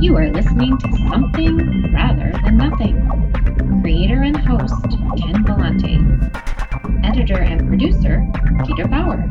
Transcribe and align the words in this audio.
You 0.00 0.16
are 0.16 0.28
listening 0.30 0.76
to 0.78 0.92
Something 1.08 1.92
Rather 1.92 2.32
Than 2.44 2.56
Nothing. 2.58 3.80
Creator 3.82 4.22
and 4.22 4.36
host 4.36 4.74
Ken 5.18 5.44
Vellante. 5.44 7.04
Editor 7.04 7.38
and 7.38 7.66
producer 7.68 8.26
Peter 8.66 8.86
Bauer. 8.86 9.28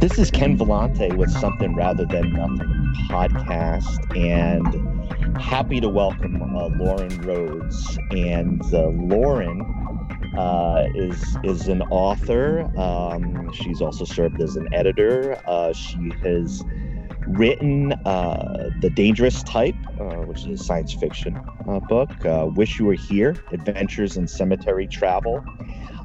This 0.00 0.18
is 0.18 0.30
Ken 0.30 0.56
Vellante 0.56 1.14
with 1.16 1.30
Something 1.30 1.74
Rather 1.74 2.06
Than 2.06 2.32
Nothing 2.32 2.80
podcast, 3.10 4.16
and 4.16 5.36
happy 5.40 5.80
to 5.80 5.88
welcome 5.88 6.40
uh, 6.42 6.68
Loren 6.68 7.10
Rhoads. 7.22 7.98
And 8.16 8.62
uh, 8.72 8.88
Loren 8.88 9.79
uh, 10.36 10.86
is 10.94 11.36
is 11.44 11.68
an 11.68 11.82
author. 11.82 12.70
Um, 12.78 13.52
she's 13.52 13.80
also 13.80 14.04
served 14.04 14.40
as 14.40 14.56
an 14.56 14.72
editor. 14.72 15.40
Uh, 15.46 15.72
she 15.72 16.12
has 16.22 16.62
written 17.26 17.92
uh, 18.04 18.70
The 18.80 18.90
Dangerous 18.90 19.42
Type, 19.42 19.74
uh, 20.00 20.22
which 20.22 20.46
is 20.46 20.60
a 20.60 20.64
science 20.64 20.92
fiction 20.92 21.38
uh, 21.68 21.80
book, 21.80 22.10
Wish 22.56 22.78
You 22.78 22.86
Were 22.86 22.94
Here 22.94 23.36
Adventures 23.52 24.16
in 24.16 24.26
Cemetery 24.26 24.86
Travel. 24.86 25.44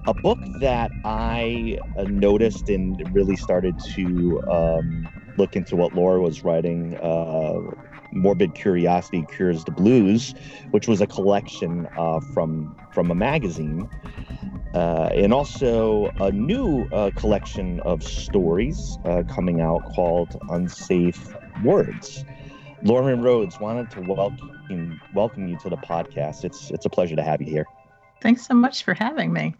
A 0.07 0.13
book 0.13 0.39
that 0.59 0.91
I 1.03 1.77
noticed 1.97 2.69
and 2.69 3.01
really 3.13 3.35
started 3.35 3.79
to 3.95 4.41
um, 4.51 5.07
look 5.37 5.55
into 5.55 5.75
what 5.75 5.93
Laura 5.93 6.21
was 6.21 6.43
writing. 6.43 6.95
Morbid 8.15 8.55
Curiosity 8.55 9.25
Cures 9.29 9.63
the 9.63 9.71
Blues, 9.71 10.33
which 10.71 10.87
was 10.87 11.01
a 11.01 11.07
collection 11.07 11.87
uh, 11.97 12.19
from 12.33 12.75
from 12.93 13.11
a 13.11 13.15
magazine, 13.15 13.89
uh, 14.73 15.09
and 15.13 15.33
also 15.33 16.07
a 16.19 16.31
new 16.31 16.85
uh, 16.91 17.11
collection 17.15 17.79
of 17.81 18.03
stories 18.03 18.97
uh, 19.05 19.23
coming 19.29 19.61
out 19.61 19.83
called 19.93 20.39
Unsafe 20.49 21.33
Words. 21.63 22.23
Loren 22.81 23.21
Rhoads 23.21 23.59
wanted 23.59 23.89
to 23.91 24.01
welcome 24.01 24.99
welcome 25.13 25.47
you 25.47 25.57
to 25.59 25.69
the 25.69 25.77
podcast. 25.77 26.43
It's 26.43 26.71
it's 26.71 26.85
a 26.85 26.89
pleasure 26.89 27.15
to 27.15 27.23
have 27.23 27.41
you 27.41 27.47
here. 27.47 27.65
Thanks 28.21 28.45
so 28.47 28.53
much 28.53 28.83
for 28.83 28.93
having 28.93 29.33
me. 29.33 29.55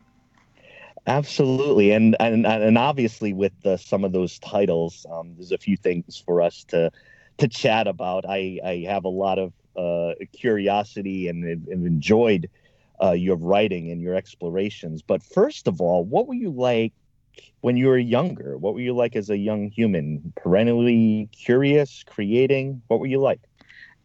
Absolutely, 1.08 1.92
and 1.92 2.16
and 2.20 2.48
and 2.48 2.78
obviously 2.78 3.32
with 3.32 3.54
the, 3.62 3.78
some 3.78 4.04
of 4.04 4.12
those 4.12 4.40
titles, 4.40 5.06
um, 5.12 5.34
there's 5.36 5.52
a 5.52 5.58
few 5.58 5.78
things 5.78 6.22
for 6.26 6.42
us 6.42 6.64
to 6.70 6.92
to 7.38 7.48
chat 7.48 7.88
about. 7.88 8.26
I 8.28 8.60
I 8.64 8.86
have 8.88 9.06
a 9.06 9.10
lot 9.10 9.40
of 9.40 9.54
uh, 9.76 10.14
curiosity 10.34 11.28
and 11.28 11.44
have 11.48 11.86
enjoyed 11.86 12.50
uh, 13.02 13.12
your 13.12 13.36
writing 13.36 13.92
and 13.92 14.02
your 14.02 14.16
explorations. 14.16 15.02
But 15.02 15.22
first 15.22 15.68
of 15.68 15.82
all, 15.82 16.04
what 16.04 16.28
were 16.28 16.34
you 16.34 16.52
like 16.52 16.94
when 17.62 17.78
you 17.78 17.88
were 17.88 17.98
younger? 17.98 18.58
What 18.58 18.74
were 18.74 18.80
you 18.80 18.96
like 18.96 19.16
as 19.16 19.30
a 19.30 19.38
young 19.38 19.70
human? 19.70 20.34
Perennially 20.36 21.30
curious, 21.32 22.04
creating. 22.06 22.82
What 22.88 23.00
were 23.00 23.08
you 23.08 23.20
like? 23.20 23.42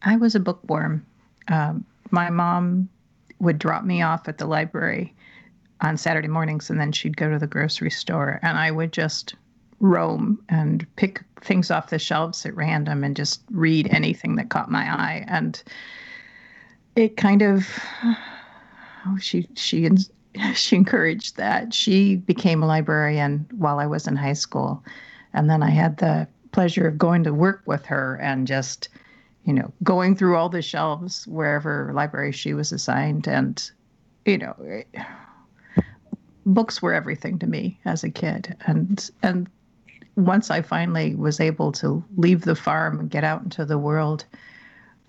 I 0.03 0.17
was 0.17 0.34
a 0.34 0.41
bookworm. 0.41 1.06
Um, 1.48 1.84
my 2.11 2.31
mom 2.31 2.89
would 3.39 3.58
drop 3.58 3.84
me 3.84 4.03
off 4.03 4.28
at 4.28 4.39
the 4.39 4.47
library 4.47 5.14
on 5.81 5.97
Saturday 5.97 6.28
mornings, 6.28 6.69
and 6.69 6.81
then 6.81 6.92
she'd 6.92 7.17
go 7.17 7.31
to 7.31 7.39
the 7.39 7.47
grocery 7.47 7.91
store, 7.91 8.39
and 8.42 8.58
I 8.58 8.70
would 8.70 8.92
just 8.92 9.34
roam 9.81 10.39
and 10.48 10.86
pick 10.97 11.23
things 11.41 11.70
off 11.70 11.91
the 11.91 11.98
shelves 11.98 12.45
at 12.47 12.55
random 12.55 13.03
and 13.03 13.17
just 13.17 13.42
read 13.50 13.89
anything 13.91 14.36
that 14.36 14.50
caught 14.50 14.70
my 14.70 14.83
eye. 14.83 15.25
And 15.27 15.62
it 16.97 17.17
kind 17.17 17.42
of, 17.42 17.67
oh, 19.06 19.19
she 19.19 19.48
she 19.56 19.89
she 20.55 20.77
encouraged 20.77 21.36
that. 21.36 21.75
She 21.75 22.17
became 22.17 22.62
a 22.62 22.67
librarian 22.67 23.47
while 23.53 23.78
I 23.78 23.86
was 23.86 24.06
in 24.06 24.17
high 24.17 24.34
school, 24.34 24.84
and 25.33 25.48
then 25.48 25.62
I 25.62 25.70
had 25.70 25.97
the 25.97 26.28
pleasure 26.53 26.86
of 26.86 26.98
going 26.98 27.25
to 27.25 27.33
work 27.33 27.62
with 27.67 27.86
her 27.86 28.17
and 28.17 28.47
just 28.47 28.89
you 29.45 29.53
know 29.53 29.73
going 29.83 30.17
through 30.17 30.36
all 30.36 30.48
the 30.48 30.62
shelves 30.62 31.27
wherever 31.27 31.92
library 31.95 32.33
she 32.33 32.55
was 32.55 32.73
assigned 32.73 33.29
and 33.29 33.70
you 34.24 34.36
know 34.36 34.55
books 36.45 36.83
were 36.83 36.92
everything 36.92 37.39
to 37.39 37.46
me 37.46 37.79
as 37.85 38.02
a 38.02 38.11
kid 38.11 38.57
and 38.67 39.11
and 39.23 39.48
once 40.16 40.50
i 40.50 40.60
finally 40.60 41.14
was 41.14 41.40
able 41.40 41.72
to 41.72 42.02
leave 42.16 42.42
the 42.42 42.54
farm 42.54 43.00
and 43.00 43.10
get 43.10 43.24
out 43.24 43.42
into 43.42 43.64
the 43.64 43.78
world 43.78 44.24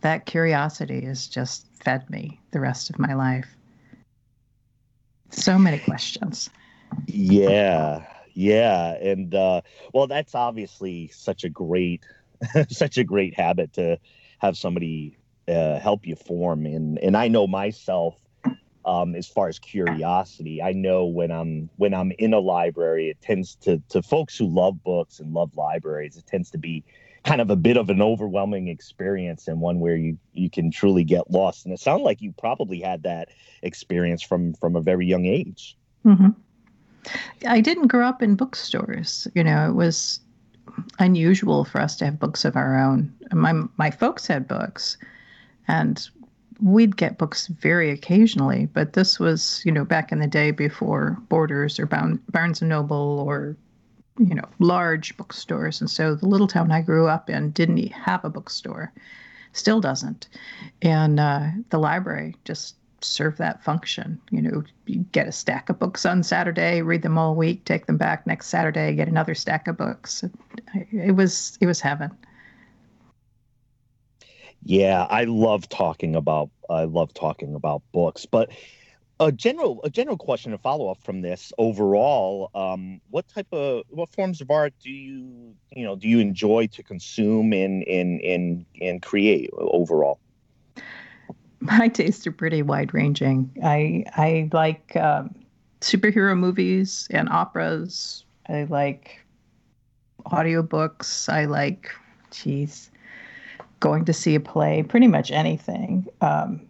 that 0.01 0.25
curiosity 0.25 1.06
has 1.06 1.28
just 1.28 1.67
fed 1.84 2.07
me 2.09 2.39
the 2.51 2.59
rest 2.59 2.89
of 2.89 3.00
my 3.00 3.13
life. 3.13 3.56
So 5.29 5.57
many 5.57 5.79
questions. 5.79 6.50
Yeah 7.07 8.06
yeah 8.34 8.94
and 9.01 9.35
uh 9.35 9.59
well 9.94 10.07
that's 10.07 10.35
obviously 10.35 11.09
such 11.09 11.44
a 11.44 11.50
great 11.50 12.06
such 12.69 12.97
a 12.97 13.03
great 13.03 13.33
habit 13.38 13.73
to 13.73 13.97
have 14.39 14.56
somebody 14.56 15.18
uh, 15.50 15.78
help 15.79 16.07
you 16.07 16.16
form 16.16 16.66
and 16.66 16.97
and 17.00 17.18
i 17.18 17.28
know 17.28 17.45
myself 17.45 18.21
um, 18.86 19.16
as 19.16 19.28
far 19.28 19.47
as 19.47 19.59
curiosity. 19.59 20.62
I 20.62 20.74
know 20.74 21.06
when 21.06 21.31
I'm 21.31 21.69
when 21.78 21.94
I'm 21.94 22.12
in 22.18 22.34
a 22.34 22.40
library, 22.40 23.09
it 23.09 23.22
tends 23.22 23.56
to 23.58 23.81
to 23.90 24.02
folks 24.02 24.38
who 24.38 24.47
love 24.47 24.84
books 24.84 25.19
and 25.19 25.34
love 25.34 25.56
libraries, 25.56 26.18
it 26.18 26.25
tends 26.28 26.50
to 26.52 26.58
be 26.58 26.84
kind 27.24 27.40
of 27.40 27.50
a 27.52 27.56
bit 27.56 27.78
of 27.78 27.90
an 27.90 28.02
overwhelming 28.02 28.68
experience 28.68 29.47
and 29.47 29.62
one 29.62 29.80
where 29.80 29.96
you 29.96 30.18
you 30.34 30.50
can 30.50 30.72
truly 30.72 31.03
get 31.03 31.30
lost. 31.30 31.66
And 31.66 31.74
it 31.74 31.80
sounds 31.80 32.02
like 32.02 32.22
you 32.22 32.34
probably 32.38 32.80
had 32.80 33.03
that 33.03 33.30
experience 33.62 34.22
from 34.22 34.53
from 34.56 34.75
a 34.75 34.81
very 34.81 35.06
young 35.06 35.25
age. 35.25 35.78
Mm-hmm. 36.06 36.30
I 37.48 37.62
didn't 37.62 37.88
grow 37.88 38.08
up 38.08 38.22
in 38.22 38.36
bookstores. 38.36 39.28
You 39.36 39.44
know, 39.44 39.69
it 39.69 39.74
was 39.74 40.19
unusual 41.00 41.66
for 41.66 41.81
us 41.81 41.96
to 41.98 42.06
have 42.06 42.19
books 42.19 42.46
of 42.46 42.56
our 42.56 42.78
own. 42.78 43.13
My 43.31 43.53
my 43.78 43.92
folks 43.92 44.25
had 44.28 44.48
books, 44.48 44.98
and 45.68 46.08
we'd 46.62 46.96
get 46.96 47.18
books 47.18 47.48
very 47.48 47.90
occasionally, 47.90 48.68
but 48.68 48.94
this 48.94 49.20
was, 49.20 49.62
you 49.66 49.72
know, 49.72 49.84
back 49.84 50.12
in 50.12 50.20
the 50.20 50.28
day 50.28 50.52
before 50.52 51.18
Borders 51.28 51.80
or 51.80 51.86
Barnes 51.86 52.62
and 52.62 52.70
Noble 52.70 53.24
or, 53.28 53.58
you 54.20 54.36
know, 54.36 54.48
large 54.60 55.18
bookstores. 55.18 55.82
And 55.82 55.90
so 55.90 56.16
the 56.16 56.28
little 56.28 56.48
town 56.48 56.72
I 56.72 56.82
grew 56.82 57.08
up 57.08 57.30
in 57.30 57.52
didn't 57.52 57.92
have 57.92 58.24
a 58.24 58.30
bookstore, 58.30 58.94
still 59.54 59.82
doesn't. 59.82 60.28
And 60.82 61.20
uh, 61.20 61.48
the 61.70 61.80
library 61.80 62.36
just 62.46 62.76
served 63.04 63.40
that 63.40 63.64
function. 63.64 64.22
You 64.30 64.44
know, 64.44 64.64
you 64.86 65.00
get 65.12 65.28
a 65.28 65.32
stack 65.32 65.70
of 65.70 65.80
books 65.80 66.06
on 66.06 66.22
Saturday, 66.22 66.84
read 66.84 67.02
them 67.02 67.18
all 67.18 67.36
week, 67.36 67.66
take 67.66 67.88
them 67.88 67.98
back 67.98 68.28
next 68.28 68.48
Saturday, 68.48 68.94
get 68.94 69.08
another 69.08 69.34
stack 69.34 69.68
of 69.68 69.78
books. 69.78 70.24
It 70.92 71.16
was 71.16 71.58
it 71.60 71.66
was 71.66 71.82
heaven. 71.82 72.12
Yeah, 74.64 75.08
I 75.10 75.24
love 75.26 75.68
talking 75.70 76.16
about 76.16 76.50
I 76.70 76.84
love 76.84 77.14
talking 77.14 77.56
about 77.56 77.82
books, 77.92 78.26
but 78.26 78.52
a 79.20 79.32
general 79.32 79.82
a 79.84 79.90
general 79.90 80.18
question 80.18 80.52
to 80.52 80.58
follow 80.58 80.90
up 80.90 81.02
from 81.04 81.22
this 81.22 81.54
overall 81.58 82.50
um, 82.56 83.00
what 83.10 83.28
type 83.28 83.48
of 83.52 83.84
what 83.90 84.10
forms 84.10 84.42
of 84.42 84.50
art 84.50 84.74
do 84.84 84.90
you 84.90 85.56
you 85.72 85.84
know 85.84 85.96
do 85.96 86.08
you 86.08 86.20
enjoy 86.20 86.68
to 86.68 86.84
consume 86.84 87.54
and 87.54 87.84
and 87.88 88.20
and, 88.22 88.66
and 88.82 89.02
create 89.02 89.50
overall? 89.54 90.20
My 91.60 91.88
tastes 91.88 92.26
are 92.26 92.32
pretty 92.32 92.64
wide 92.64 92.94
ranging 92.94 93.52
i 93.64 94.04
i 94.16 94.50
like 94.52 94.96
um, 94.96 95.36
superhero 95.82 96.38
movies 96.38 97.08
and 97.12 97.28
operas. 97.30 98.24
I 98.48 98.64
like 98.64 99.24
audiobooks. 100.26 101.32
I 101.32 101.46
like 101.46 101.92
geez 102.32 102.92
going 103.81 104.06
to 104.06 104.14
see 104.14 104.36
a 104.36 104.40
play, 104.40 104.84
pretty 104.84 105.08
much 105.08 105.31
anything. 105.31 106.08
Um, 106.22 106.62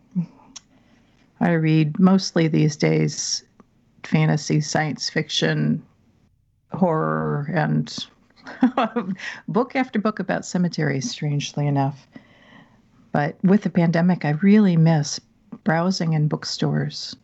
I 1.39 1.51
read 1.51 1.99
mostly 1.99 2.47
these 2.47 2.75
days 2.75 3.43
fantasy, 4.03 4.61
science 4.61 5.09
fiction, 5.09 5.83
horror, 6.71 7.47
and 7.53 7.95
book 9.47 9.75
after 9.75 9.99
book 9.99 10.19
about 10.19 10.45
cemeteries, 10.45 11.11
strangely 11.11 11.67
enough. 11.67 12.07
But 13.11 13.35
with 13.43 13.61
the 13.61 13.69
pandemic, 13.69 14.25
I 14.25 14.31
really 14.41 14.77
miss 14.77 15.19
browsing 15.63 16.13
in 16.13 16.27
bookstores 16.27 17.15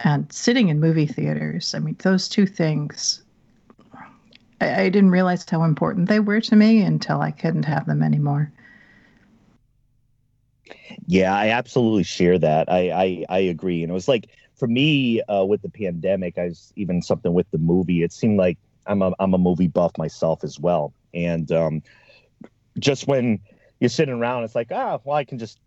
and 0.00 0.30
sitting 0.32 0.68
in 0.68 0.78
movie 0.78 1.06
theaters. 1.06 1.74
I 1.74 1.78
mean, 1.78 1.96
those 2.00 2.28
two 2.28 2.46
things, 2.46 3.22
I, 4.60 4.82
I 4.82 4.88
didn't 4.88 5.10
realize 5.10 5.48
how 5.48 5.64
important 5.64 6.08
they 6.08 6.20
were 6.20 6.40
to 6.42 6.56
me 6.56 6.82
until 6.82 7.20
I 7.20 7.30
couldn't 7.30 7.64
have 7.64 7.86
them 7.86 8.02
anymore. 8.02 8.52
Yeah, 11.06 11.34
I 11.34 11.48
absolutely 11.48 12.04
share 12.04 12.38
that. 12.38 12.70
I 12.70 12.90
I, 12.90 13.24
I 13.28 13.38
agree. 13.38 13.82
And 13.82 13.90
it 13.90 13.94
was 13.94 14.08
like 14.08 14.28
for 14.56 14.68
me 14.68 15.20
uh, 15.22 15.44
with 15.44 15.62
the 15.62 15.68
pandemic, 15.68 16.38
I 16.38 16.44
was 16.44 16.72
even 16.76 17.02
something 17.02 17.32
with 17.32 17.50
the 17.50 17.58
movie. 17.58 18.02
It 18.02 18.12
seemed 18.12 18.38
like 18.38 18.58
I'm 18.86 19.02
a 19.02 19.12
I'm 19.18 19.34
a 19.34 19.38
movie 19.38 19.68
buff 19.68 19.92
myself 19.98 20.44
as 20.44 20.58
well. 20.58 20.92
And 21.14 21.50
um, 21.52 21.82
just 22.78 23.06
when 23.06 23.40
you're 23.80 23.90
sitting 23.90 24.14
around, 24.14 24.44
it's 24.44 24.54
like, 24.54 24.68
ah, 24.70 24.98
well, 25.04 25.16
I 25.16 25.24
can 25.24 25.38
just 25.38 25.58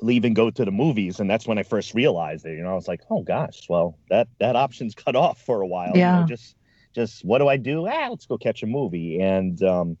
leave 0.00 0.24
and 0.24 0.34
go 0.34 0.50
to 0.50 0.64
the 0.64 0.70
movies. 0.70 1.20
And 1.20 1.28
that's 1.28 1.46
when 1.46 1.58
I 1.58 1.62
first 1.62 1.94
realized 1.94 2.46
it. 2.46 2.56
You 2.56 2.62
know, 2.62 2.70
I 2.70 2.74
was 2.74 2.88
like, 2.88 3.02
oh 3.10 3.22
gosh, 3.22 3.68
well, 3.68 3.98
that 4.08 4.28
that 4.38 4.56
option's 4.56 4.94
cut 5.04 5.16
off 5.16 5.40
for 5.40 5.60
a 5.60 5.66
while. 5.66 5.96
Yeah. 5.96 6.14
You 6.14 6.20
know, 6.20 6.26
just 6.28 6.56
just 6.94 7.24
what 7.24 7.38
do 7.38 7.48
I 7.48 7.56
do? 7.56 7.86
Ah, 7.88 8.08
let's 8.08 8.26
go 8.26 8.38
catch 8.38 8.62
a 8.62 8.66
movie. 8.66 9.20
And 9.20 9.62
um, 9.62 9.98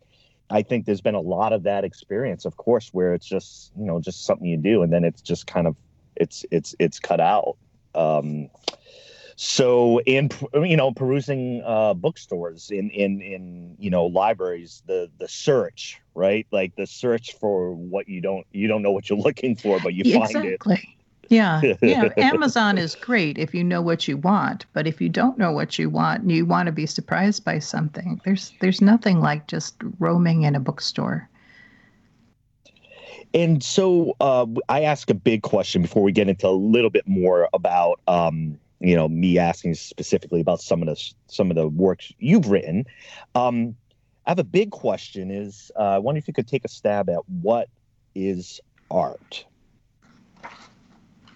I 0.50 0.62
think 0.62 0.84
there's 0.84 1.00
been 1.00 1.14
a 1.14 1.20
lot 1.20 1.52
of 1.52 1.62
that 1.64 1.84
experience, 1.84 2.44
of 2.44 2.56
course, 2.56 2.90
where 2.92 3.14
it's 3.14 3.26
just 3.26 3.72
you 3.78 3.84
know 3.84 4.00
just 4.00 4.24
something 4.24 4.46
you 4.46 4.56
do, 4.56 4.82
and 4.82 4.92
then 4.92 5.04
it's 5.04 5.22
just 5.22 5.46
kind 5.46 5.66
of 5.66 5.76
it's 6.16 6.44
it's 6.50 6.74
it's 6.78 6.98
cut 6.98 7.20
out. 7.20 7.56
Um, 7.94 8.50
so 9.36 10.00
in 10.00 10.30
you 10.54 10.76
know 10.76 10.92
perusing 10.92 11.62
uh, 11.64 11.94
bookstores 11.94 12.70
in 12.70 12.90
in 12.90 13.20
in 13.22 13.76
you 13.78 13.90
know 13.90 14.06
libraries 14.06 14.82
the 14.86 15.10
the 15.18 15.28
search 15.28 16.00
right? 16.14 16.46
Like 16.50 16.76
the 16.76 16.86
search 16.86 17.34
for 17.34 17.72
what 17.72 18.08
you 18.08 18.20
don't 18.20 18.46
you 18.52 18.68
don't 18.68 18.82
know 18.82 18.92
what 18.92 19.08
you're 19.08 19.18
looking 19.28 19.56
for 19.56 19.80
but 19.80 19.94
you 19.94 20.04
find 20.12 20.44
it 20.44 20.60
yeah 21.30 21.60
yeah. 21.80 22.08
Amazon 22.18 22.76
is 22.76 22.94
great 22.94 23.38
if 23.38 23.54
you 23.54 23.64
know 23.64 23.80
what 23.80 24.06
you 24.06 24.16
want 24.16 24.66
but 24.72 24.86
if 24.86 25.00
you 25.00 25.08
don't 25.08 25.38
know 25.38 25.52
what 25.52 25.78
you 25.78 25.88
want 25.88 26.22
and 26.22 26.32
you 26.32 26.44
want 26.44 26.66
to 26.66 26.72
be 26.72 26.86
surprised 26.86 27.44
by 27.44 27.58
something. 27.58 28.20
There's 28.24 28.52
there's 28.60 28.80
nothing 28.80 29.20
like 29.20 29.46
just 29.46 29.76
roaming 29.98 30.42
in 30.42 30.54
a 30.54 30.60
bookstore. 30.60 31.28
And 33.32 33.62
so 33.62 34.16
uh, 34.20 34.46
i 34.68 34.82
ask 34.82 35.08
a 35.08 35.14
big 35.14 35.42
question 35.42 35.82
before 35.82 36.02
we 36.02 36.12
get 36.12 36.28
into 36.28 36.48
a 36.48 36.50
little 36.50 36.90
bit 36.90 37.06
more 37.06 37.48
about 37.52 38.00
um, 38.08 38.58
you 38.80 38.96
know 38.96 39.08
me 39.08 39.38
asking 39.38 39.74
specifically 39.74 40.40
about 40.40 40.60
some 40.60 40.82
of 40.82 40.88
the 40.88 41.12
some 41.28 41.50
of 41.50 41.56
the 41.56 41.68
works 41.68 42.12
you've 42.18 42.48
written. 42.48 42.86
Um, 43.34 43.76
i 44.26 44.30
have 44.30 44.38
a 44.38 44.44
big 44.44 44.70
question 44.70 45.30
is 45.30 45.72
uh, 45.76 45.94
i 45.96 45.98
wonder 45.98 46.18
if 46.18 46.28
you 46.28 46.34
could 46.34 46.46
take 46.46 46.64
a 46.64 46.68
stab 46.68 47.08
at 47.08 47.20
what 47.28 47.68
is 48.14 48.60
art 48.90 49.44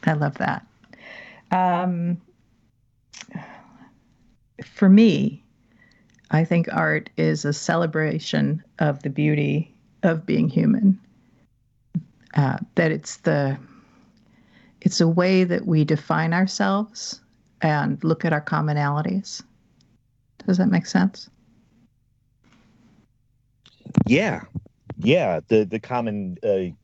i 0.07 0.13
love 0.13 0.37
that 0.39 0.67
um, 1.51 2.21
for 4.65 4.89
me 4.89 5.43
i 6.31 6.45
think 6.45 6.69
art 6.73 7.11
is 7.17 7.45
a 7.45 7.53
celebration 7.53 8.63
of 8.79 9.03
the 9.03 9.11
beauty 9.11 9.73
of 10.03 10.27
being 10.27 10.49
human 10.49 10.99
uh, 12.35 12.59
that 12.75 12.91
it's 12.91 13.19
the 13.19 13.57
it's 14.81 15.01
a 15.01 15.09
way 15.09 15.45
that 15.45 15.67
we 15.67 15.85
define 15.85 16.35
ourselves 16.35 17.21
and 17.63 18.03
look 18.05 18.25
at 18.25 18.33
our 18.33 18.41
commonalities. 18.43 19.43
Does 20.47 20.59
that 20.59 20.69
make 20.69 20.85
sense? 20.85 21.31
Yeah, 24.07 24.43
yeah. 24.99 25.41
The 25.49 25.65
the 25.65 25.81
common, 25.81 26.37
uh, 26.43 26.75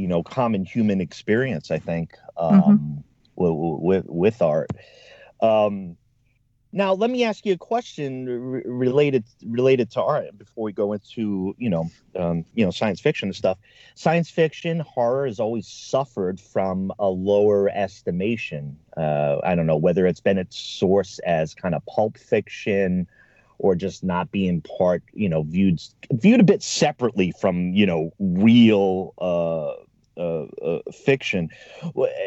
you 0.00 0.08
know, 0.08 0.22
common 0.22 0.64
human 0.64 1.00
experience. 1.00 1.70
I 1.70 1.78
think 1.78 2.16
um, 2.36 2.62
mm-hmm. 2.62 2.94
with, 3.36 4.04
with 4.04 4.04
with 4.06 4.42
art. 4.42 4.70
Um, 5.40 5.96
now, 6.72 6.92
let 6.92 7.10
me 7.10 7.24
ask 7.24 7.44
you 7.44 7.54
a 7.54 7.58
question 7.58 8.28
r- 8.28 8.62
related 8.64 9.24
related 9.44 9.90
to 9.92 10.02
art 10.02 10.38
before 10.38 10.64
we 10.64 10.72
go 10.72 10.92
into 10.92 11.54
you 11.58 11.68
know 11.68 11.90
um, 12.16 12.44
you 12.54 12.64
know 12.64 12.70
science 12.70 13.00
fiction 13.00 13.28
and 13.28 13.36
stuff. 13.36 13.58
Science 13.94 14.30
fiction 14.30 14.80
horror 14.80 15.26
has 15.26 15.40
always 15.40 15.66
suffered 15.66 16.40
from 16.40 16.92
a 16.98 17.08
lower 17.08 17.68
estimation. 17.68 18.76
Uh, 18.96 19.38
I 19.44 19.54
don't 19.54 19.66
know 19.66 19.76
whether 19.76 20.06
it's 20.06 20.20
been 20.20 20.38
its 20.38 20.58
source 20.58 21.18
as 21.20 21.54
kind 21.54 21.74
of 21.74 21.84
pulp 21.86 22.16
fiction 22.16 23.06
or 23.58 23.74
just 23.74 24.02
not 24.02 24.30
being 24.30 24.62
part 24.62 25.02
you 25.12 25.28
know 25.28 25.42
viewed 25.42 25.80
viewed 26.12 26.40
a 26.40 26.44
bit 26.44 26.62
separately 26.62 27.32
from 27.32 27.72
you 27.74 27.86
know 27.86 28.12
real 28.18 29.12
uh, 29.18 29.82
uh, 30.20 30.44
uh, 30.62 30.80
fiction. 30.92 31.48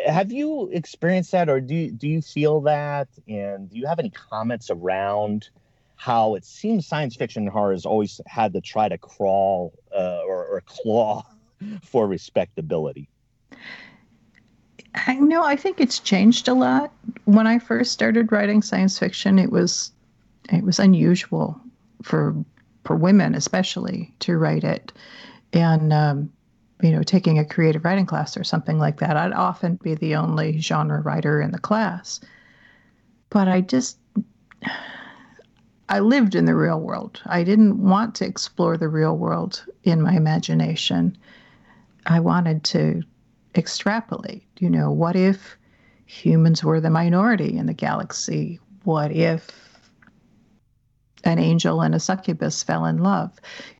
Have 0.07 0.31
you 0.31 0.69
experienced 0.71 1.31
that, 1.31 1.47
or 1.47 1.61
do 1.61 1.75
you, 1.75 1.91
do 1.91 2.07
you 2.07 2.21
feel 2.21 2.61
that? 2.61 3.07
And 3.27 3.69
do 3.69 3.77
you 3.77 3.85
have 3.85 3.99
any 3.99 4.09
comments 4.09 4.71
around 4.71 5.49
how 5.95 6.33
it 6.33 6.43
seems 6.43 6.87
science 6.87 7.15
fiction 7.15 7.43
and 7.43 7.51
horror 7.51 7.71
has 7.71 7.85
always 7.85 8.19
had 8.25 8.53
to 8.53 8.61
try 8.61 8.89
to 8.89 8.97
crawl 8.97 9.73
uh, 9.95 10.21
or, 10.27 10.45
or 10.45 10.61
claw 10.65 11.23
for 11.83 12.07
respectability? 12.07 13.07
I 14.95 15.15
know. 15.15 15.43
I 15.43 15.55
think 15.55 15.79
it's 15.79 15.99
changed 15.99 16.47
a 16.47 16.53
lot. 16.53 16.91
When 17.25 17.45
I 17.45 17.59
first 17.59 17.91
started 17.91 18.31
writing 18.31 18.61
science 18.61 18.97
fiction, 18.97 19.37
it 19.37 19.51
was 19.51 19.91
it 20.51 20.63
was 20.63 20.79
unusual 20.79 21.59
for 22.01 22.35
for 22.85 22.95
women, 22.95 23.35
especially, 23.35 24.13
to 24.19 24.35
write 24.37 24.63
it, 24.63 24.91
and 25.53 25.93
um, 25.93 26.31
you 26.83 26.91
know, 26.91 27.01
taking 27.01 27.39
a 27.39 27.45
creative 27.45 27.85
writing 27.85 28.05
class 28.05 28.35
or 28.35 28.43
something 28.43 28.77
like 28.77 28.99
that, 28.99 29.15
I'd 29.15 29.31
often 29.31 29.75
be 29.81 29.95
the 29.95 30.15
only 30.15 30.59
genre 30.59 31.01
writer 31.01 31.41
in 31.41 31.51
the 31.51 31.59
class. 31.59 32.19
But 33.29 33.47
I 33.47 33.61
just, 33.61 33.97
I 35.87 35.99
lived 35.99 36.35
in 36.35 36.43
the 36.43 36.55
real 36.55 36.81
world. 36.81 37.21
I 37.25 37.43
didn't 37.43 37.81
want 37.81 38.15
to 38.15 38.25
explore 38.25 38.77
the 38.77 38.89
real 38.89 39.17
world 39.17 39.63
in 39.83 40.01
my 40.01 40.13
imagination. 40.13 41.17
I 42.05 42.19
wanted 42.19 42.65
to 42.65 43.01
extrapolate. 43.55 44.43
You 44.59 44.69
know, 44.69 44.91
what 44.91 45.15
if 45.15 45.57
humans 46.05 46.65
were 46.65 46.81
the 46.81 46.89
minority 46.89 47.57
in 47.57 47.65
the 47.65 47.73
galaxy? 47.73 48.59
What 48.83 49.11
if 49.13 49.49
an 51.23 51.39
angel 51.39 51.81
and 51.81 51.95
a 51.95 51.99
succubus 51.99 52.61
fell 52.61 52.85
in 52.85 52.97
love? 52.97 53.31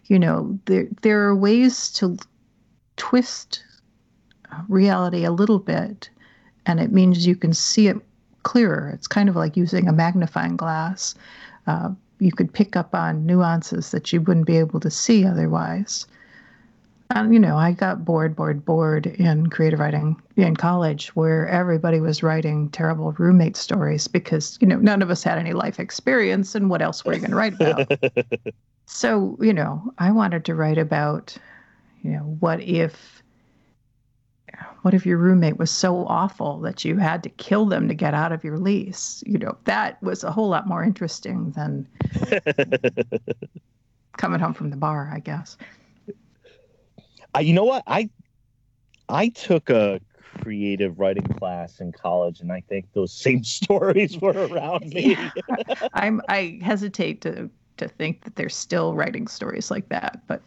You 0.06 0.20
know, 0.20 0.58
there 0.66 0.88
there 1.02 1.28
are 1.28 1.36
ways 1.36 1.92
to 1.94 2.18
twist 2.98 3.64
reality 4.68 5.26
a 5.26 5.32
little 5.32 5.60
bit, 5.60 6.10
and 6.66 6.80
it 6.80 6.92
means 6.92 7.26
you 7.26 7.36
can 7.36 7.54
see 7.54 7.88
it 7.88 7.98
clearer. 8.44 8.92
It's 8.94 9.08
kind 9.08 9.30
of 9.30 9.36
like 9.36 9.58
using 9.58 9.88
a 9.88 9.94
magnifying 9.94 10.56
glass. 10.56 11.16
Uh, 11.68 11.92
you 12.20 12.32
could 12.32 12.54
pick 12.54 12.76
up 12.76 12.94
on 12.94 13.26
nuances 13.26 13.92
that 13.92 14.14
you 14.14 14.22
wouldn't 14.22 14.46
be 14.46 14.58
able 14.58 14.80
to 14.80 14.90
see 14.90 15.26
otherwise. 15.26 16.06
And, 17.10 17.34
you 17.34 17.40
know, 17.40 17.58
I 17.58 17.74
got 17.74 18.06
bored, 18.06 18.36
bored, 18.36 18.66
bored 18.66 19.06
in 19.06 19.48
creative 19.48 19.80
writing 19.80 20.20
in 20.36 20.56
college 20.56 21.16
where 21.16 21.48
everybody 21.48 22.00
was 22.00 22.24
writing 22.24 22.70
terrible 22.70 23.12
roommate 23.14 23.56
stories 23.56 24.08
because, 24.08 24.58
you 24.62 24.68
know, 24.68 24.78
none 24.78 25.02
of 25.02 25.12
us 25.12 25.22
had 25.22 25.38
any 25.38 25.54
life 25.54 25.80
experience 25.80 26.56
and 26.56 26.70
what 26.70 26.82
else 26.82 27.06
were 27.06 27.14
you 27.14 27.20
going 27.20 27.32
to 27.32 27.36
write 27.36 27.54
about? 27.54 27.92
so, 28.88 29.38
you 29.40 29.54
know, 29.54 29.94
I 30.00 30.12
wanted 30.12 30.46
to 30.46 30.56
write 30.56 30.78
about 30.78 31.38
you 32.04 32.12
know, 32.12 32.38
what 32.40 32.62
if 32.62 33.24
what 34.84 34.94
if 34.94 35.06
your 35.06 35.18
roommate 35.18 35.58
was 35.58 35.72
so 35.72 36.06
awful 36.06 36.60
that 36.60 36.86
you 36.86 36.98
had 36.98 37.24
to 37.24 37.30
kill 37.30 37.66
them 37.66 37.88
to 37.88 37.94
get 37.94 38.14
out 38.14 38.32
of 38.32 38.44
your 38.44 38.58
lease? 38.58 39.24
You 39.26 39.40
know, 39.40 39.58
that 39.64 40.02
was 40.04 40.24
a 40.24 40.32
whole 40.32 40.50
lot 40.50 40.68
more 40.68 40.84
interesting 40.84 41.52
than 41.52 41.88
coming 44.18 44.40
home 44.40 44.54
from 44.54 44.70
the 44.70 44.78
bar, 44.78 45.10
I 45.12 45.20
guess. 45.20 45.58
Uh, 47.36 47.40
you 47.40 47.54
know 47.54 47.64
what? 47.64 47.84
I 47.88 48.10
I 49.10 49.30
took 49.30 49.70
a 49.70 50.00
creative 50.42 51.00
writing 51.00 51.24
class 51.24 51.80
in 51.80 51.92
college, 51.92 52.42
and 52.42 52.52
I 52.52 52.62
think 52.68 52.88
those 52.94 53.14
same 53.14 53.44
stories 53.46 54.20
were 54.20 54.48
around 54.48 54.90
me. 54.94 55.16
yeah. 55.16 55.90
I'm 55.94 56.22
I 56.28 56.60
hesitate 56.62 57.22
to 57.22 57.50
to 57.78 57.88
think 57.88 58.24
that 58.26 58.36
they're 58.36 58.50
still 58.50 58.94
writing 58.94 59.28
stories 59.28 59.72
like 59.72 59.90
that, 59.90 60.22
but 60.28 60.44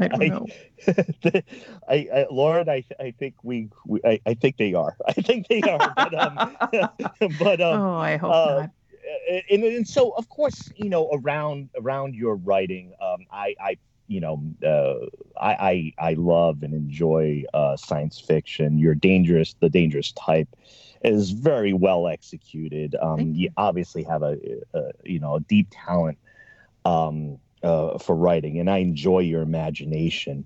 I 0.00 0.08
don't 0.08 0.28
know. 0.28 0.46
I, 1.88 2.08
I, 2.14 2.26
Loren, 2.30 2.68
I, 2.68 2.84
I 2.98 3.12
think 3.12 3.34
we, 3.42 3.68
we 3.86 4.00
I, 4.04 4.20
I, 4.26 4.34
think 4.34 4.56
they 4.56 4.74
are. 4.74 4.96
I 5.06 5.12
think 5.12 5.48
they 5.48 5.60
are. 5.62 5.92
But, 5.94 6.14
um, 6.14 6.56
but 7.38 7.60
um, 7.60 7.80
oh, 7.80 7.96
I 7.98 8.16
hope 8.16 8.32
uh, 8.32 8.60
not. 8.60 8.70
And, 9.50 9.64
and 9.64 9.88
so, 9.88 10.10
of 10.10 10.28
course, 10.28 10.70
you 10.76 10.88
know, 10.88 11.10
around 11.12 11.70
around 11.76 12.14
your 12.14 12.36
writing, 12.36 12.94
um, 13.00 13.26
I, 13.30 13.54
I, 13.60 13.78
you 14.06 14.20
know, 14.20 14.42
uh, 14.64 15.06
I, 15.40 15.92
I, 15.98 16.10
I 16.10 16.14
love 16.14 16.62
and 16.62 16.72
enjoy 16.72 17.44
uh, 17.52 17.76
science 17.76 18.18
fiction. 18.20 18.78
You're 18.78 18.94
dangerous. 18.94 19.54
The 19.60 19.68
dangerous 19.68 20.12
type 20.12 20.48
is 21.04 21.30
very 21.30 21.72
well 21.72 22.06
executed. 22.06 22.94
Um, 23.00 23.34
you 23.34 23.50
obviously 23.56 24.04
have 24.04 24.22
a, 24.22 24.38
a, 24.72 24.90
you 25.04 25.18
know 25.18 25.36
a 25.36 25.40
deep 25.40 25.68
talent 25.70 26.18
um, 26.84 27.38
uh, 27.62 27.98
for 27.98 28.16
writing, 28.16 28.58
and 28.58 28.70
I 28.70 28.78
enjoy 28.78 29.20
your 29.20 29.42
imagination. 29.42 30.44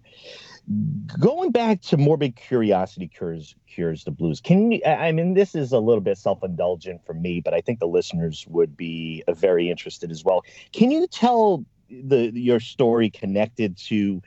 Going 1.20 1.52
back 1.52 1.80
to 1.82 1.96
morbid 1.96 2.34
curiosity 2.36 3.06
cures 3.06 3.54
cures 3.68 4.04
the 4.04 4.10
blues. 4.10 4.40
Can 4.40 4.72
you? 4.72 4.80
I 4.84 5.12
mean, 5.12 5.34
this 5.34 5.54
is 5.54 5.72
a 5.72 5.78
little 5.78 6.00
bit 6.00 6.18
self 6.18 6.42
indulgent 6.42 7.04
for 7.06 7.14
me, 7.14 7.40
but 7.40 7.54
I 7.54 7.60
think 7.60 7.78
the 7.78 7.86
listeners 7.86 8.44
would 8.48 8.76
be 8.76 9.22
uh, 9.28 9.34
very 9.34 9.70
interested 9.70 10.10
as 10.10 10.24
well. 10.24 10.42
Can 10.72 10.90
you 10.90 11.06
tell 11.06 11.64
the 11.88 12.32
your 12.34 12.58
story 12.58 13.10
connected 13.10 13.76
to 13.76 14.22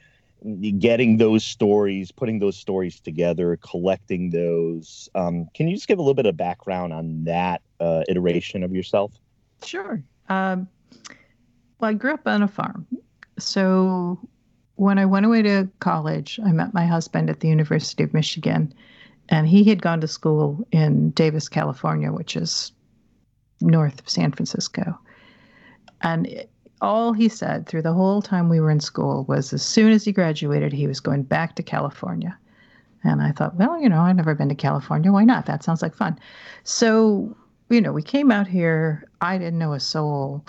getting 0.78 1.18
those 1.18 1.44
stories, 1.44 2.12
putting 2.12 2.40
those 2.40 2.58
stories 2.58 3.00
together, 3.00 3.58
collecting 3.58 4.30
those? 4.30 5.10
Um, 5.16 5.48
can 5.54 5.68
you 5.68 5.76
just 5.76 5.88
give 5.88 6.00
a 6.00 6.02
little 6.02 6.14
bit 6.14 6.26
of 6.26 6.38
background 6.38 6.94
on 6.94 7.26
that 7.26 7.62
uh, 7.80 8.04
iteration 8.08 8.64
of 8.64 8.72
yourself? 8.72 9.12
Sure. 9.64 10.02
Um, 10.30 10.70
well, 11.80 11.92
I 11.92 11.94
grew 11.94 12.14
up 12.14 12.28
on 12.28 12.44
a 12.44 12.48
farm. 12.48 12.86
So 13.38 14.20
when 14.76 14.98
I 14.98 15.06
went 15.06 15.26
away 15.26 15.42
to 15.44 15.68
college, 15.80 16.40
I 16.46 16.52
met 16.52 16.74
my 16.74 16.86
husband 16.86 17.30
at 17.30 17.40
the 17.40 17.48
University 17.48 18.04
of 18.04 18.14
Michigan, 18.14 18.74
and 19.30 19.48
he 19.48 19.64
had 19.64 19.82
gone 19.82 20.02
to 20.02 20.08
school 20.08 20.66
in 20.72 21.12
Davis, 21.12 21.50
California, 21.50 22.12
which 22.12 22.36
is 22.36 22.72
north 23.62 24.00
of 24.00 24.10
San 24.10 24.32
Francisco. 24.32 24.98
And 26.02 26.28
it, 26.28 26.50
all 26.82 27.12
he 27.14 27.28
said 27.28 27.68
through 27.68 27.82
the 27.82 27.94
whole 27.94 28.22
time 28.22 28.48
we 28.48 28.60
were 28.60 28.72
in 28.72 28.80
school 28.80 29.26
was 29.28 29.52
as 29.52 29.62
soon 29.62 29.92
as 29.92 30.06
he 30.06 30.12
graduated, 30.12 30.72
he 30.72 30.88
was 30.88 31.00
going 31.00 31.24
back 31.24 31.56
to 31.56 31.64
California. 31.64 32.38
And 33.04 33.22
I 33.22 33.32
thought, 33.32 33.56
well, 33.56 33.80
you 33.80 33.90
know, 33.90 34.02
I've 34.02 34.16
never 34.16 34.36
been 34.36 34.50
to 34.50 34.56
California. 34.56 35.12
Why 35.12 35.24
not? 35.24 35.46
That 35.46 35.64
sounds 35.64 35.82
like 35.82 35.96
fun. 35.96 36.20
So, 36.64 37.36
you 37.70 37.82
know, 37.82 37.92
we 37.92 38.02
came 38.02 38.32
out 38.32 38.48
here. 38.48 39.10
I 39.22 39.38
didn't 39.38 39.60
know 39.60 39.74
a 39.74 39.80
soul. 39.80 40.46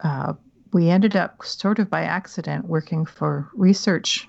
Uh, 0.00 0.34
we 0.74 0.90
ended 0.90 1.14
up 1.14 1.44
sort 1.44 1.78
of 1.78 1.88
by 1.88 2.02
accident 2.02 2.66
working 2.66 3.06
for 3.06 3.48
RE/Search 3.54 4.28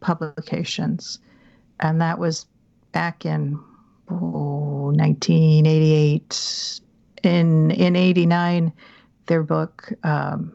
publications. 0.00 1.18
And 1.80 1.98
that 2.02 2.18
was 2.18 2.44
back 2.92 3.24
in 3.24 3.58
oh, 4.10 4.92
1988. 4.94 6.80
In, 7.24 7.70
in 7.70 7.96
89, 7.96 8.72
their 9.26 9.42
book, 9.42 9.90
um, 10.04 10.52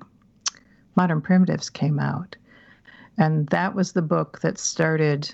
Modern 0.96 1.20
Primitives, 1.20 1.68
came 1.68 2.00
out. 2.00 2.36
And 3.18 3.48
that 3.48 3.74
was 3.74 3.94
the 3.94 4.04
book 4.04 4.40
that 4.42 4.60
started 4.60 5.34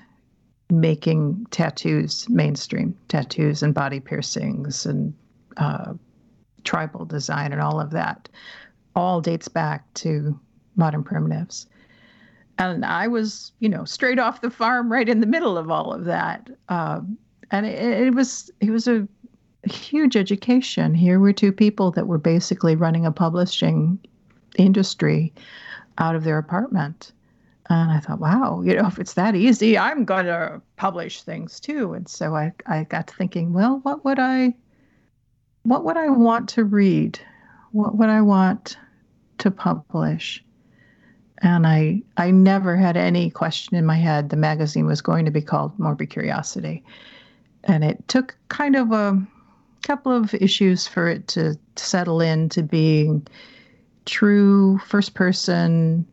making 0.69 1.45
tattoos 1.51 2.29
mainstream 2.29 2.95
tattoos 3.09 3.63
and 3.63 3.73
body 3.73 3.99
piercings 3.99 4.85
and 4.85 5.13
uh, 5.57 5.93
tribal 6.63 7.05
design 7.05 7.51
and 7.51 7.61
all 7.61 7.81
of 7.81 7.89
that 7.91 8.29
all 8.99 9.21
dates 9.21 9.47
back 9.47 9.91
to 9.93 10.37
modern 10.75 11.03
primitives 11.03 11.67
and 12.57 12.85
i 12.85 13.07
was 13.07 13.51
you 13.59 13.69
know 13.69 13.85
straight 13.85 14.19
off 14.19 14.41
the 14.41 14.49
farm 14.49 14.91
right 14.91 15.09
in 15.09 15.21
the 15.21 15.27
middle 15.27 15.57
of 15.57 15.71
all 15.71 15.93
of 15.93 16.05
that 16.05 16.49
um, 16.69 17.17
and 17.51 17.65
it, 17.65 18.07
it 18.07 18.13
was 18.13 18.51
it 18.59 18.69
was 18.69 18.87
a 18.87 19.07
huge 19.63 20.15
education 20.15 20.93
here 20.93 21.19
were 21.19 21.33
two 21.33 21.51
people 21.51 21.91
that 21.91 22.07
were 22.07 22.17
basically 22.17 22.75
running 22.75 23.05
a 23.05 23.11
publishing 23.11 23.97
industry 24.57 25.33
out 25.97 26.15
of 26.15 26.23
their 26.23 26.37
apartment 26.37 27.11
and 27.69 27.91
I 27.91 27.99
thought, 27.99 28.19
wow, 28.19 28.63
you 28.65 28.75
know, 28.75 28.87
if 28.87 28.97
it's 28.97 29.13
that 29.13 29.35
easy, 29.35 29.77
I'm 29.77 30.03
going 30.03 30.25
to 30.25 30.59
publish 30.75 31.21
things 31.21 31.59
too. 31.59 31.93
And 31.93 32.09
so 32.09 32.35
I, 32.35 32.51
I 32.65 32.85
got 32.85 33.07
to 33.07 33.15
thinking, 33.15 33.53
well, 33.53 33.79
what 33.83 34.03
would 34.03 34.17
I, 34.17 34.55
what 35.61 35.85
would 35.85 35.95
I 35.95 36.09
want 36.09 36.49
to 36.49 36.63
read? 36.63 37.19
What 37.71 37.95
would 37.95 38.09
I 38.09 38.21
want 38.21 38.75
to 39.39 39.51
publish? 39.51 40.43
And 41.41 41.65
I, 41.65 42.01
I 42.17 42.31
never 42.31 42.75
had 42.75 42.97
any 42.97 43.29
question 43.29 43.77
in 43.77 43.85
my 43.85 43.95
head. 43.95 44.29
The 44.29 44.35
magazine 44.35 44.85
was 44.85 45.01
going 45.01 45.25
to 45.25 45.31
be 45.31 45.41
called 45.41 45.77
Morbid 45.79 46.09
Curiosity. 46.09 46.83
And 47.63 47.83
it 47.83 48.07
took 48.07 48.35
kind 48.49 48.75
of 48.75 48.91
a 48.91 49.21
couple 49.83 50.11
of 50.11 50.33
issues 50.33 50.87
for 50.87 51.07
it 51.07 51.27
to 51.29 51.57
settle 51.75 52.21
into 52.21 52.63
being 52.63 53.25
true 54.05 54.79
first 54.79 55.13
person 55.13 56.05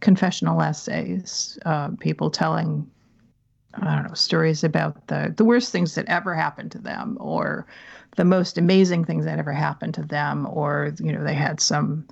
confessional 0.00 0.60
essays, 0.60 1.58
uh, 1.64 1.88
people 2.00 2.30
telling, 2.30 2.88
I 3.74 3.94
don't 3.94 4.08
know, 4.08 4.14
stories 4.14 4.64
about 4.64 5.06
the, 5.08 5.32
the 5.36 5.44
worst 5.44 5.72
things 5.72 5.94
that 5.94 6.06
ever 6.06 6.34
happened 6.34 6.72
to 6.72 6.78
them 6.78 7.16
or 7.20 7.66
the 8.16 8.24
most 8.24 8.58
amazing 8.58 9.04
things 9.04 9.24
that 9.24 9.38
ever 9.38 9.52
happened 9.52 9.94
to 9.94 10.02
them, 10.02 10.46
or, 10.50 10.92
you 10.98 11.12
know, 11.12 11.24
they 11.24 11.34
had 11.34 11.60
some 11.60 12.06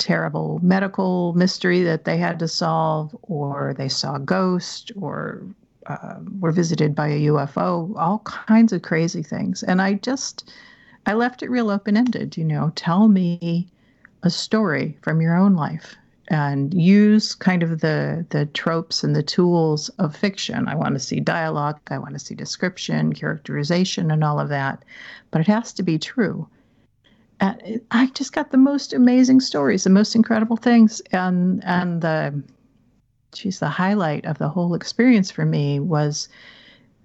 terrible 0.00 0.58
medical 0.62 1.32
mystery 1.34 1.82
that 1.84 2.04
they 2.04 2.16
had 2.16 2.38
to 2.40 2.48
solve, 2.48 3.16
or 3.22 3.74
they 3.78 3.88
saw 3.88 4.16
a 4.16 4.20
ghost, 4.20 4.90
or 4.96 5.42
uh, 5.86 6.16
were 6.40 6.50
visited 6.52 6.94
by 6.94 7.08
a 7.08 7.20
UFO, 7.26 7.92
all 7.96 8.18
kinds 8.20 8.72
of 8.72 8.82
crazy 8.82 9.22
things. 9.22 9.62
And 9.62 9.80
I 9.80 9.94
just, 9.94 10.52
I 11.06 11.14
left 11.14 11.42
it 11.42 11.50
real 11.50 11.70
open 11.70 11.96
ended, 11.96 12.36
you 12.36 12.44
know, 12.44 12.72
tell 12.74 13.08
me 13.08 13.68
a 14.22 14.30
story 14.30 14.98
from 15.02 15.20
your 15.20 15.36
own 15.36 15.54
life 15.54 15.96
and 16.28 16.72
use 16.72 17.34
kind 17.34 17.62
of 17.62 17.80
the 17.80 18.24
the 18.30 18.46
tropes 18.46 19.02
and 19.02 19.16
the 19.16 19.22
tools 19.22 19.88
of 19.98 20.14
fiction. 20.14 20.68
I 20.68 20.76
want 20.76 20.94
to 20.94 21.00
see 21.00 21.18
dialogue, 21.18 21.80
I 21.88 21.98
want 21.98 22.12
to 22.12 22.20
see 22.20 22.34
description, 22.36 23.12
characterization, 23.12 24.10
and 24.10 24.22
all 24.22 24.38
of 24.38 24.48
that, 24.48 24.84
but 25.32 25.40
it 25.40 25.48
has 25.48 25.72
to 25.74 25.82
be 25.82 25.98
true. 25.98 26.48
And 27.40 27.80
I 27.90 28.06
just 28.08 28.32
got 28.32 28.50
the 28.50 28.58
most 28.58 28.92
amazing 28.92 29.40
stories, 29.40 29.84
the 29.84 29.90
most 29.90 30.14
incredible 30.14 30.56
things, 30.56 31.00
and 31.12 31.64
and 31.64 32.02
the 32.02 32.42
she's 33.34 33.60
the 33.60 33.68
highlight 33.68 34.26
of 34.26 34.38
the 34.38 34.48
whole 34.48 34.74
experience 34.74 35.30
for 35.30 35.44
me 35.44 35.80
was 35.80 36.28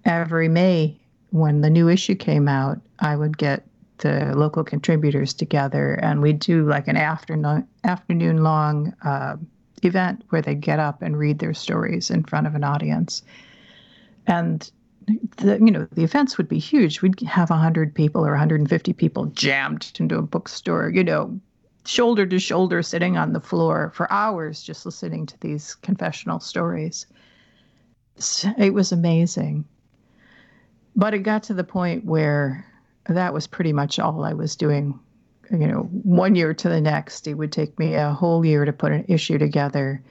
every 0.04 0.48
May 0.48 0.96
when 1.30 1.60
the 1.60 1.70
new 1.70 1.88
issue 1.88 2.14
came 2.14 2.48
out, 2.48 2.80
I 3.00 3.16
would 3.16 3.38
get 3.38 3.66
the 3.98 4.34
local 4.36 4.62
contributors 4.62 5.32
together, 5.32 5.94
and 5.94 6.20
we'd 6.20 6.38
do 6.38 6.68
like 6.68 6.88
an 6.88 6.96
afternoon 6.96 7.66
afternoon 7.84 8.42
long 8.42 8.94
uh, 9.02 9.36
event 9.82 10.22
where 10.30 10.42
they 10.42 10.54
get 10.54 10.78
up 10.78 11.02
and 11.02 11.18
read 11.18 11.38
their 11.38 11.54
stories 11.54 12.10
in 12.10 12.24
front 12.24 12.46
of 12.46 12.54
an 12.54 12.64
audience. 12.64 13.22
And 14.26 14.70
the 15.36 15.58
you 15.58 15.70
know 15.70 15.86
the 15.92 16.04
events 16.04 16.36
would 16.38 16.48
be 16.48 16.58
huge. 16.58 17.02
We'd 17.02 17.20
have 17.20 17.48
hundred 17.48 17.94
people 17.94 18.26
or 18.26 18.30
150 18.30 18.92
people 18.92 19.26
jammed 19.26 19.92
into 19.98 20.18
a 20.18 20.22
bookstore. 20.22 20.90
You 20.90 21.04
know, 21.04 21.40
shoulder 21.84 22.26
to 22.26 22.38
shoulder, 22.38 22.82
sitting 22.82 23.16
on 23.16 23.32
the 23.32 23.40
floor 23.40 23.92
for 23.94 24.10
hours, 24.12 24.62
just 24.62 24.84
listening 24.84 25.26
to 25.26 25.40
these 25.40 25.74
confessional 25.76 26.40
stories. 26.40 27.06
It 28.58 28.74
was 28.74 28.92
amazing. 28.92 29.64
But 30.94 31.12
it 31.14 31.18
got 31.18 31.42
to 31.44 31.54
the 31.54 31.64
point 31.64 32.04
where 32.06 32.64
that 33.06 33.34
was 33.34 33.46
pretty 33.46 33.72
much 33.72 33.98
all 33.98 34.24
I 34.24 34.32
was 34.32 34.56
doing. 34.56 34.98
You 35.50 35.68
know, 35.68 35.82
one 36.02 36.34
year 36.34 36.54
to 36.54 36.68
the 36.68 36.80
next, 36.80 37.28
it 37.28 37.34
would 37.34 37.52
take 37.52 37.78
me 37.78 37.94
a 37.94 38.10
whole 38.10 38.44
year 38.44 38.64
to 38.64 38.72
put 38.72 38.92
an 38.92 39.04
issue 39.06 39.38
together, 39.38 40.02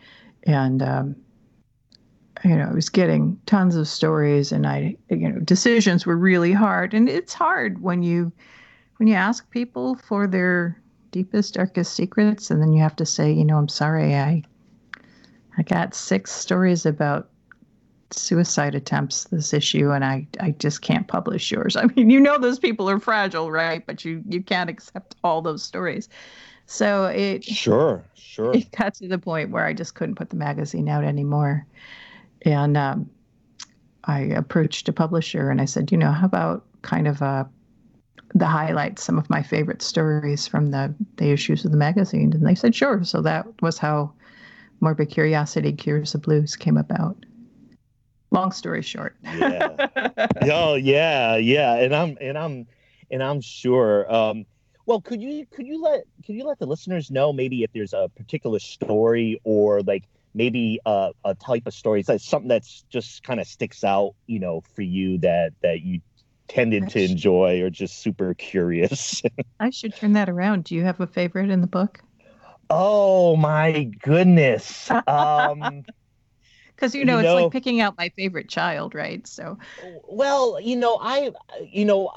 and 0.44 0.82
um, 0.82 1.16
you 2.46 2.56
know, 2.56 2.68
I 2.70 2.74
was 2.74 2.90
getting 2.90 3.40
tons 3.48 3.76
of 3.76 3.88
stories, 3.88 4.52
and 4.52 4.68
I, 4.68 4.96
you 5.10 5.30
know, 5.30 5.40
decisions 5.40 6.06
were 6.06 6.18
really 6.18 6.54
hard, 6.54 6.94
and 6.94 7.10
it's 7.10 7.34
hard 7.34 7.82
when 7.82 8.04
you 8.04 8.32
when 8.98 9.08
you 9.08 9.16
ask 9.16 9.50
people 9.50 9.96
for 9.96 10.28
their 10.28 10.82
deepest, 11.12 11.56
darkest 11.56 11.94
secrets, 11.94 12.52
and 12.52 12.62
then 12.62 12.72
you 12.72 12.82
have 12.82 12.96
to 12.98 13.06
say, 13.06 13.32
you 13.32 13.44
know, 13.44 13.58
I'm 13.58 13.68
sorry, 13.68 14.16
I 14.16 14.44
I 15.58 15.64
got 15.64 15.96
six 15.96 16.32
stories 16.32 16.86
about 16.86 17.30
suicide 18.12 18.76
attempts 18.76 19.26
this 19.26 19.54
issue 19.54 19.92
and 19.92 20.06
I, 20.06 20.28
I 20.40 20.52
just 20.52 20.82
can't 20.82 21.08
publish 21.08 21.52
yours. 21.52 21.76
I 21.76 21.86
mean, 21.96 22.10
you 22.10 22.20
know 22.20 22.38
those 22.38 22.60
people 22.60 22.90
are 22.90 23.00
fragile, 23.00 23.52
right? 23.52 23.86
But 23.86 24.06
you 24.06 24.24
you 24.28 24.42
can't 24.42 24.70
accept 24.70 25.16
all 25.24 25.42
those 25.42 25.64
stories. 25.64 26.10
So 26.68 27.06
it 27.06 27.44
Sure, 27.44 28.04
sure. 28.16 28.56
It 28.56 28.72
got 28.72 28.96
to 28.96 29.08
the 29.08 29.20
point 29.20 29.52
where 29.52 29.66
I 29.66 29.74
just 29.74 29.96
couldn't 29.96 30.16
put 30.16 30.30
the 30.30 30.36
magazine 30.36 30.90
out 30.90 31.04
anymore. 31.04 31.66
And 32.46 32.78
um, 32.78 33.10
I 34.04 34.20
approached 34.20 34.88
a 34.88 34.94
publisher 34.94 35.50
and 35.50 35.60
I 35.60 35.66
said, 35.66 35.92
you 35.92 35.98
know, 35.98 36.12
how 36.12 36.28
about 36.28 36.64
kind 36.84 37.08
of 37.08 37.22
uh, 37.22 37.46
the 38.34 38.46
highlights, 38.46 39.04
some 39.04 39.18
of 39.18 39.30
my 39.30 39.42
favorite 39.42 39.82
stories 39.82 40.48
from 40.48 40.72
the, 40.72 40.94
the 41.18 41.32
issues 41.32 41.66
of 41.66 41.72
the 41.72 41.78
magazine? 41.78 42.32
And 42.34 42.46
they 42.46 42.56
said, 42.56 42.76
sure. 42.76 43.04
So 43.04 43.22
that 43.22 43.48
was 43.62 43.78
how 43.80 44.14
Morbid 44.80 45.10
Curiosity 45.10 45.74
Cures 45.74 46.12
the 46.12 46.20
Blues 46.20 46.56
came 46.56 46.78
about 46.78 47.18
long 48.32 48.52
story 48.52 48.82
short 48.82 49.16
yeah 49.24 49.88
oh 50.52 50.76
yeah 50.76 51.38
yeah 51.38 51.76
and 51.76 51.96
i'm 51.96 52.18
and 52.20 52.38
i'm 52.38 52.68
and 53.10 53.24
i'm 53.24 53.40
sure 53.40 54.12
um 54.14 54.46
well 54.86 55.00
could 55.00 55.22
you 55.22 55.46
could 55.52 55.66
you 55.66 55.82
let 55.82 56.04
could 56.26 56.36
you 56.36 56.44
let 56.44 56.60
the 56.60 56.66
listeners 56.66 57.10
know 57.10 57.32
maybe 57.32 57.64
if 57.64 57.72
there's 57.72 57.94
a 57.94 58.10
particular 58.18 58.60
story 58.60 59.40
or 59.46 59.82
like 59.84 60.04
maybe 60.36 60.80
a, 60.86 61.12
a 61.24 61.34
type 61.36 61.64
of 61.66 61.74
story. 61.74 62.02
It's 62.02 62.10
like 62.10 62.22
something 62.22 62.50
that's 62.50 62.86
just 62.92 63.24
kind 63.24 63.40
of 63.40 63.48
sticks 63.48 63.84
out 63.84 64.14
you 64.28 64.40
know 64.40 64.62
for 64.76 64.84
you 64.84 65.18
that 65.20 65.54
that 65.64 65.82
you 65.82 66.02
tended 66.48 66.90
to 66.90 67.02
enjoy 67.02 67.62
or 67.62 67.70
just 67.72 68.02
super 68.02 68.36
curious. 68.36 69.22
I 69.60 69.72
should 69.72 69.96
turn 69.96 70.14
that 70.14 70.30
around. 70.30 70.66
Do 70.66 70.76
you 70.76 70.84
have 70.84 71.00
a 71.00 71.08
favorite 71.08 71.50
in 71.50 71.62
the 71.62 71.68
book? 71.68 72.02
Oh 72.70 73.36
my 73.36 73.90
goodness. 74.02 74.92
Um 75.08 75.86
because 76.76 76.96
you 76.96 77.06
know 77.06 77.18
you 77.18 77.24
it's 77.24 77.34
know, 77.34 77.36
like 77.44 77.52
picking 77.52 77.82
out 77.82 77.98
my 77.98 78.10
favorite 78.10 78.50
child 78.50 78.94
right? 78.96 79.26
So 79.28 79.58
well 80.08 80.60
you 80.60 80.76
know 80.76 80.98
i 81.02 81.32
you 81.72 81.86
know 81.86 82.12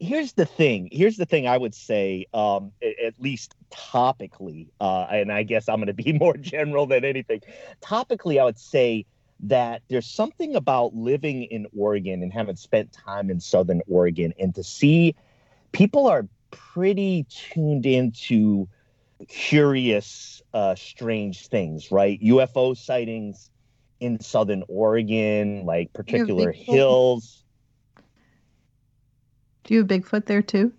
here's 0.00 0.32
the 0.34 0.46
thing 0.46 0.88
here's 0.92 1.16
the 1.16 1.26
thing 1.26 1.46
i 1.46 1.56
would 1.56 1.74
say 1.74 2.26
um 2.34 2.72
at 2.82 3.14
least 3.18 3.54
topically 3.70 4.68
uh 4.80 5.06
and 5.10 5.32
i 5.32 5.42
guess 5.42 5.68
i'm 5.68 5.76
going 5.76 5.86
to 5.86 5.92
be 5.94 6.12
more 6.20 6.36
general 6.36 6.86
than 6.86 7.04
anything. 7.04 7.40
Topically 7.82 8.40
i 8.40 8.44
would 8.44 8.58
say 8.58 9.06
that 9.44 9.82
there's 9.88 10.06
something 10.06 10.54
about 10.56 10.94
living 10.94 11.44
in 11.44 11.66
oregon 11.76 12.22
and 12.22 12.32
having 12.32 12.56
spent 12.56 12.92
time 12.92 13.30
in 13.30 13.40
southern 13.40 13.82
oregon 13.88 14.32
and 14.38 14.54
to 14.54 14.62
see 14.62 15.14
people 15.72 16.06
are 16.06 16.26
pretty 16.50 17.26
tuned 17.30 17.86
into 17.86 18.68
curious 19.28 20.42
uh 20.54 20.74
strange 20.74 21.46
things 21.48 21.90
right? 21.90 22.20
Ufo 22.22 22.76
sightings 22.76 23.50
in 24.02 24.20
southern 24.20 24.64
Oregon, 24.68 25.64
like 25.64 25.92
particular 25.92 26.52
hills. 26.52 27.44
Do 29.64 29.74
you 29.74 29.80
have 29.80 29.88
Bigfoot 29.88 30.26
there 30.26 30.42
too? 30.42 30.72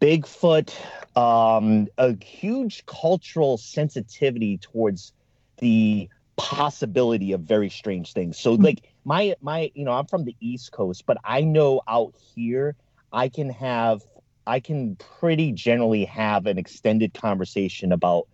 Bigfoot, 0.00 0.72
um, 1.16 1.88
a 1.98 2.16
huge 2.22 2.84
cultural 2.86 3.56
sensitivity 3.56 4.58
towards 4.58 5.12
the 5.58 6.08
possibility 6.36 7.32
of 7.32 7.42
very 7.42 7.70
strange 7.70 8.12
things. 8.12 8.38
So, 8.38 8.56
Mhm. 8.56 8.62
like 8.64 8.84
my 9.04 9.34
my, 9.40 9.70
you 9.74 9.84
know, 9.84 9.92
I'm 9.92 10.06
from 10.06 10.24
the 10.24 10.36
East 10.40 10.72
Coast, 10.72 11.04
but 11.06 11.16
I 11.24 11.42
know 11.42 11.82
out 11.88 12.14
here 12.34 12.76
I 13.12 13.28
can 13.28 13.50
have 13.50 14.02
I 14.46 14.60
can 14.60 14.96
pretty 14.96 15.52
generally 15.52 16.04
have 16.06 16.46
an 16.46 16.58
extended 16.58 17.14
conversation 17.14 17.92
about 17.92 18.28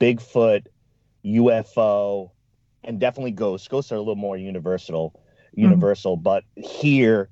Bigfoot, 0.00 0.66
UFO, 1.24 2.32
and 2.86 3.00
definitely 3.00 3.32
ghosts. 3.32 3.68
Ghosts 3.68 3.92
are 3.92 3.96
a 3.96 4.00
little 4.00 4.16
more 4.16 4.36
universal, 4.36 5.20
universal, 5.54 6.16
but 6.16 6.44
here 6.56 7.28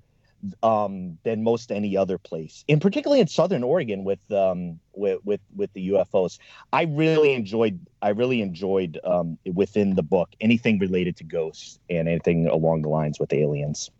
um, 0.62 1.18
than 1.24 1.42
most 1.42 1.72
any 1.72 1.96
other 1.96 2.18
place, 2.18 2.64
and 2.68 2.80
particularly 2.80 3.20
in 3.20 3.28
Southern 3.28 3.62
Oregon 3.62 4.04
with 4.04 4.30
um, 4.30 4.78
with 4.92 5.20
with 5.24 5.40
with 5.56 5.72
the 5.72 5.90
UFOs. 5.90 6.38
I 6.72 6.82
really 6.82 7.32
enjoyed 7.32 7.80
I 8.02 8.10
really 8.10 8.42
enjoyed 8.42 8.98
um, 9.04 9.38
within 9.52 9.94
the 9.94 10.02
book 10.02 10.30
anything 10.40 10.78
related 10.78 11.16
to 11.16 11.24
ghosts 11.24 11.78
and 11.88 12.08
anything 12.08 12.46
along 12.46 12.82
the 12.82 12.88
lines 12.88 13.18
with 13.18 13.32
aliens. 13.32 13.90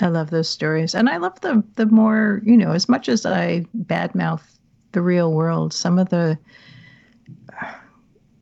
I 0.00 0.08
love 0.08 0.30
those 0.30 0.48
stories, 0.48 0.94
and 0.94 1.08
I 1.08 1.18
love 1.18 1.40
the 1.40 1.62
the 1.76 1.86
more 1.86 2.42
you 2.44 2.56
know. 2.56 2.72
As 2.72 2.88
much 2.88 3.08
as 3.08 3.24
I 3.24 3.66
badmouth 3.76 4.42
the 4.92 5.02
real 5.02 5.32
world, 5.32 5.72
some 5.72 5.98
of 5.98 6.08
the 6.08 6.38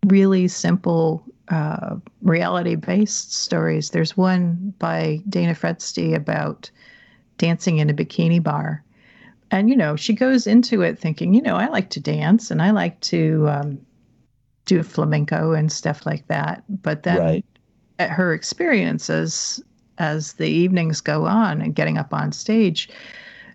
really 0.06 0.48
simple 0.48 1.22
uh, 1.48 1.96
reality 2.22 2.74
based 2.76 3.32
stories. 3.32 3.90
There's 3.90 4.16
one 4.16 4.74
by 4.78 5.22
Dana 5.28 5.54
Fredsti 5.54 6.14
about 6.14 6.70
dancing 7.38 7.78
in 7.78 7.90
a 7.90 7.94
bikini 7.94 8.42
bar, 8.42 8.82
and 9.50 9.68
you 9.68 9.76
know 9.76 9.96
she 9.96 10.12
goes 10.14 10.46
into 10.46 10.82
it 10.82 10.98
thinking, 10.98 11.34
you 11.34 11.42
know, 11.42 11.56
I 11.56 11.68
like 11.68 11.90
to 11.90 12.00
dance 12.00 12.50
and 12.50 12.62
I 12.62 12.70
like 12.70 12.98
to 13.02 13.46
um, 13.48 13.78
do 14.64 14.82
flamenco 14.82 15.52
and 15.52 15.70
stuff 15.70 16.06
like 16.06 16.26
that, 16.28 16.64
but 16.82 17.02
then 17.04 17.18
Right. 17.18 17.44
at 17.98 18.10
her 18.10 18.34
experiences 18.34 19.62
as 19.98 20.34
the 20.34 20.48
evenings 20.48 21.00
go 21.00 21.24
on 21.26 21.62
and 21.62 21.74
getting 21.74 21.96
up 21.98 22.12
on 22.12 22.32
stage, 22.32 22.88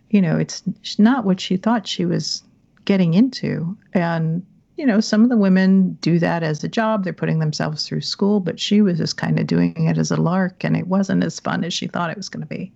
you 0.10 0.22
know, 0.22 0.38
it's 0.38 0.63
not 0.98 1.25
what 1.25 1.39
she 1.39 1.58
thought 1.58 1.86
she 1.88 2.05
was 2.05 2.43
getting 2.86 3.13
into. 3.13 3.77
And, 3.93 4.43
you 4.81 4.88
know, 4.88 5.00
some 5.00 5.21
of 5.21 5.29
the 5.29 5.38
women 5.38 5.91
do 6.01 6.17
that 6.17 6.41
as 6.41 6.63
a 6.63 6.67
job. 6.67 7.03
They're 7.03 7.13
putting 7.13 7.38
themselves 7.38 7.88
through 7.88 8.01
school, 8.01 8.39
but 8.39 8.59
she 8.59 8.81
was 8.81 8.97
just 8.97 9.15
kind 9.15 9.39
of 9.39 9.45
doing 9.45 9.85
it 9.85 10.00
as 10.00 10.09
a 10.09 10.17
lark 10.17 10.63
and 10.63 10.75
it 10.75 10.88
wasn't 10.88 11.23
as 11.23 11.39
fun 11.39 11.63
as 11.63 11.71
she 11.71 11.85
thought 11.85 12.09
it 12.09 12.17
was 12.17 12.29
going 12.29 12.41
to 12.41 12.47
be. 12.47 12.71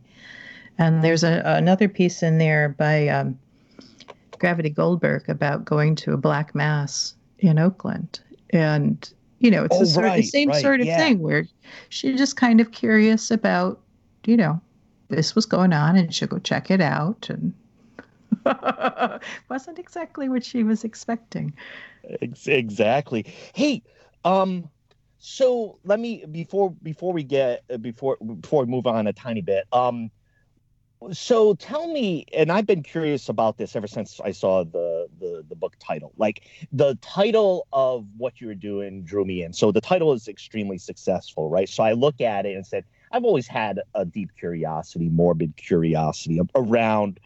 And 0.77 1.03
there's 1.03 1.23
a, 1.23 1.41
another 1.43 1.89
piece 1.89 2.21
in 2.21 2.37
there 2.37 2.69
by 2.69 3.07
um, 3.07 3.39
Gravity 4.37 4.69
Goldberg 4.69 5.27
about 5.27 5.65
going 5.65 5.95
to 5.95 6.13
a 6.13 6.17
black 6.17 6.53
mass 6.53 7.15
in 7.39 7.57
Oakland. 7.57 8.19
And, 8.51 9.11
you 9.39 9.49
know, 9.49 9.63
it's 9.63 9.75
Oh, 9.75 9.79
the, 9.79 9.87
sort 9.87 10.05
of, 10.05 10.13
the 10.13 10.21
same 10.21 10.49
right, 10.49 10.61
sort 10.61 10.81
of 10.81 10.85
yeah. 10.85 10.99
thing 10.99 11.17
where 11.23 11.47
she's 11.89 12.19
just 12.19 12.37
kind 12.37 12.61
of 12.61 12.71
curious 12.71 13.31
about, 13.31 13.81
you 14.25 14.37
know, 14.37 14.61
this 15.07 15.33
was 15.33 15.47
going 15.47 15.73
on 15.73 15.95
and 15.95 16.13
she'll 16.13 16.27
go 16.27 16.37
check 16.37 16.69
it 16.69 16.81
out. 16.81 17.31
And 17.31 17.51
wasn't 19.49 19.79
exactly 19.79 20.29
what 20.29 20.43
she 20.43 20.63
was 20.63 20.83
expecting. 20.83 21.53
Ex- 22.21 22.47
exactly. 22.47 23.25
Hey, 23.53 23.83
um, 24.23 24.69
so 25.17 25.79
let 25.83 25.99
me 25.99 26.25
before 26.25 26.71
before 26.83 27.13
we 27.13 27.23
get 27.23 27.63
before 27.81 28.17
before 28.41 28.65
we 28.65 28.71
move 28.71 28.87
on 28.87 29.07
a 29.07 29.13
tiny 29.13 29.41
bit. 29.41 29.65
Um, 29.71 30.11
so 31.11 31.53
tell 31.55 31.87
me, 31.91 32.25
and 32.33 32.51
I've 32.51 32.65
been 32.65 32.81
curious 32.81 33.29
about 33.29 33.57
this 33.57 33.75
ever 33.75 33.87
since 33.87 34.19
I 34.23 34.31
saw 34.31 34.63
the 34.63 35.07
the 35.19 35.45
the 35.47 35.55
book 35.55 35.75
title. 35.79 36.13
Like 36.17 36.43
the 36.71 36.97
title 37.01 37.67
of 37.73 38.05
what 38.17 38.39
you 38.39 38.47
were 38.47 38.55
doing 38.55 39.03
drew 39.03 39.25
me 39.25 39.43
in. 39.43 39.53
So 39.53 39.71
the 39.71 39.81
title 39.81 40.13
is 40.13 40.27
extremely 40.27 40.77
successful, 40.77 41.49
right? 41.49 41.69
So 41.69 41.83
I 41.83 41.93
look 41.93 42.21
at 42.21 42.45
it 42.45 42.55
and 42.55 42.65
said, 42.65 42.85
I've 43.11 43.23
always 43.23 43.47
had 43.47 43.81
a 43.93 44.05
deep 44.05 44.31
curiosity, 44.37 45.09
morbid 45.09 45.55
curiosity 45.57 46.39
around 46.55 47.19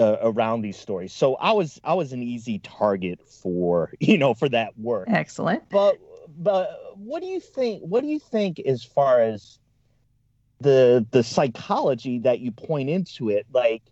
uh, 0.00 0.16
around 0.22 0.62
these 0.62 0.78
stories. 0.78 1.12
So 1.12 1.34
I 1.34 1.52
was 1.52 1.78
I 1.84 1.94
was 1.94 2.12
an 2.12 2.22
easy 2.22 2.58
target 2.60 3.20
for 3.28 3.92
you 4.00 4.18
know 4.18 4.34
for 4.34 4.48
that 4.48 4.76
work. 4.78 5.08
Excellent. 5.10 5.68
But 5.68 5.98
but 6.28 6.70
what 6.96 7.20
do 7.20 7.28
you 7.28 7.40
think? 7.40 7.82
What 7.82 8.00
do 8.00 8.08
you 8.08 8.18
think 8.18 8.58
as 8.60 8.82
far 8.82 9.20
as 9.20 9.58
the 10.60 11.06
the 11.10 11.22
psychology 11.22 12.20
that 12.20 12.40
you 12.40 12.50
point 12.50 12.88
into 12.88 13.28
it, 13.28 13.46
like 13.52 13.82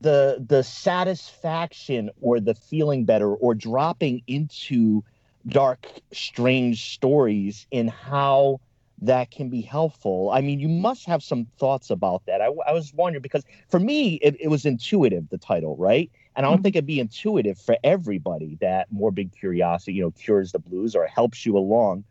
the 0.00 0.44
the 0.46 0.62
satisfaction 0.62 2.10
or 2.20 2.38
the 2.38 2.54
feeling 2.54 3.06
better 3.06 3.34
or 3.34 3.54
dropping 3.54 4.22
into 4.26 5.02
dark, 5.48 5.86
strange 6.12 6.94
stories 6.94 7.66
and 7.72 7.88
how 7.88 8.60
that 9.06 9.30
can 9.30 9.48
be 9.50 9.62
helpful. 9.62 10.30
I 10.32 10.40
mean, 10.40 10.60
you 10.60 10.68
must 10.68 11.06
have 11.06 11.22
some 11.22 11.46
thoughts 11.58 11.90
about 11.90 12.22
that. 12.26 12.40
I, 12.42 12.46
I 12.66 12.72
was 12.72 12.92
wondering 12.94 13.22
because 13.22 13.44
for 13.70 13.80
me, 13.80 14.14
it, 14.16 14.36
it 14.40 14.48
was 14.48 14.66
intuitive, 14.66 15.28
the 15.30 15.38
title, 15.38 15.76
right? 15.76 16.10
And 16.36 16.46
I 16.46 16.50
don't 16.50 16.58
Mhm. 16.58 16.62
think 16.62 16.76
it'd 16.76 16.86
be 16.86 17.00
intuitive 17.00 17.58
for 17.58 17.76
everybody 17.84 18.58
that 18.60 18.88
morbid 18.90 19.32
curiosity, 19.38 19.94
you 19.94 20.02
know, 20.02 20.12
cures 20.12 20.52
the 20.52 20.58
blues 20.58 20.94
or 20.94 21.06
helps 21.06 21.46
you 21.46 21.56
along. 21.58 22.04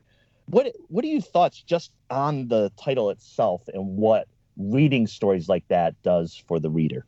What 0.48 0.74
what 0.90 1.06
are 1.06 1.08
your 1.10 1.22
thoughts 1.22 1.64
just 1.64 1.92
on 2.10 2.48
the 2.48 2.72
title 2.82 3.10
itself 3.10 3.64
and 3.74 3.98
what 3.98 4.28
reading 4.58 5.08
stories 5.08 5.50
like 5.50 5.66
that 5.70 5.96
does 6.04 6.36
for 6.48 6.60
the 6.60 6.70
reader? 6.70 7.06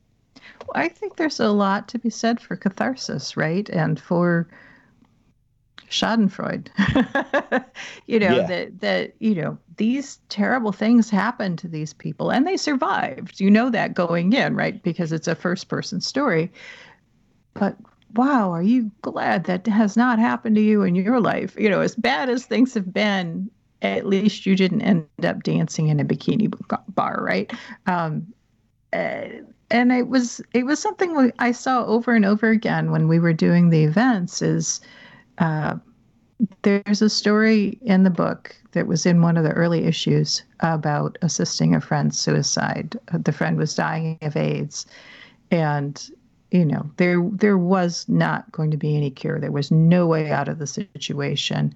I 0.74 0.88
think 0.88 1.16
there's 1.18 1.40
a 1.42 1.50
lot 1.52 1.88
to 1.90 2.00
be 2.00 2.10
said 2.10 2.40
for 2.40 2.56
catharsis, 2.56 3.36
right? 3.36 3.70
And 3.70 4.00
for 4.00 4.48
Schadenfreude. 5.90 6.68
you 8.08 8.20
know, 8.20 8.36
Yeah. 8.38 8.48
that 8.48 8.80
that, 8.82 9.14
you 9.20 9.36
know, 9.36 9.58
these 9.78 10.20
terrible 10.30 10.72
things 10.72 11.10
happened 11.10 11.60
to 11.60 11.68
these 11.68 11.94
people 11.94 12.32
and 12.32 12.46
they 12.48 12.58
survived. 12.58 13.40
You 13.40 13.50
know 13.50 13.70
that 13.70 13.94
going 13.94 14.34
in, 14.34 14.56
right? 14.56 14.82
Because 14.84 15.12
it's 15.12 15.28
a 15.28 15.36
first 15.36 15.70
person 15.70 16.02
story. 16.02 16.52
But 17.54 17.78
wow, 18.16 18.52
are 18.52 18.62
you 18.64 18.92
glad 19.02 19.46
that 19.46 19.68
has 19.68 19.98
not 19.98 20.20
happened 20.20 20.56
to 20.56 20.62
you 20.62 20.84
in 20.84 20.96
your 20.96 21.20
life? 21.20 21.56
You 21.58 21.70
know, 21.70 21.82
as 21.82 21.96
bad 21.96 22.30
as 22.30 22.46
things 22.46 22.74
have 22.74 22.94
been, 22.94 23.50
at 23.82 24.06
least 24.06 24.46
you 24.46 24.56
didn't 24.56 24.82
end 24.82 25.08
up 25.24 25.44
dancing 25.44 25.88
in 25.88 26.00
a 26.00 26.06
bikini 26.06 26.52
bar, 26.90 27.24
right? 27.24 27.52
Um, 27.86 28.28
uh, 28.94 29.28
and 29.70 29.92
it 29.92 30.08
was 30.08 30.42
it 30.54 30.66
was 30.66 30.80
something 30.80 31.32
I 31.40 31.52
saw 31.52 31.86
over 31.86 32.16
and 32.16 32.26
over 32.26 32.50
again 32.50 32.92
when 32.92 33.08
we 33.08 33.20
were 33.20 33.34
doing 33.34 33.70
the 33.70 33.84
events. 33.84 34.42
Is 34.42 34.80
uh, 35.38 35.76
there's 36.62 37.02
a 37.02 37.10
story 37.10 37.78
in 37.82 38.04
the 38.04 38.10
book 38.10 38.56
that 38.74 38.88
was 38.88 39.06
in 39.06 39.22
one 39.22 39.38
of 39.38 39.44
the 39.44 39.52
early 39.52 39.86
issues 39.86 40.44
about 40.60 41.18
assisting 41.22 41.74
a 41.74 41.82
friend's 41.82 42.20
suicide. 42.20 42.98
The 43.12 43.32
friend 43.32 43.58
was 43.58 43.74
dying 43.74 44.20
of 44.22 44.36
AIDS, 44.36 44.86
and 45.50 46.10
you 46.52 46.66
know 46.66 46.90
there 46.98 47.28
there 47.34 47.58
was 47.58 48.08
not 48.08 48.52
going 48.52 48.72
to 48.72 48.78
be 48.78 48.96
any 48.96 49.10
cure. 49.10 49.40
There 49.40 49.52
was 49.52 49.72
no 49.72 50.06
way 50.06 50.32
out 50.32 50.48
of 50.48 50.60
the 50.60 50.68
situation. 50.68 51.74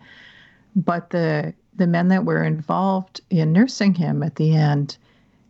But 0.75 1.09
the 1.09 1.53
the 1.75 1.87
men 1.87 2.09
that 2.09 2.25
were 2.25 2.43
involved 2.43 3.21
in 3.29 3.53
nursing 3.53 3.95
him 3.95 4.21
at 4.23 4.35
the 4.35 4.55
end 4.55 4.97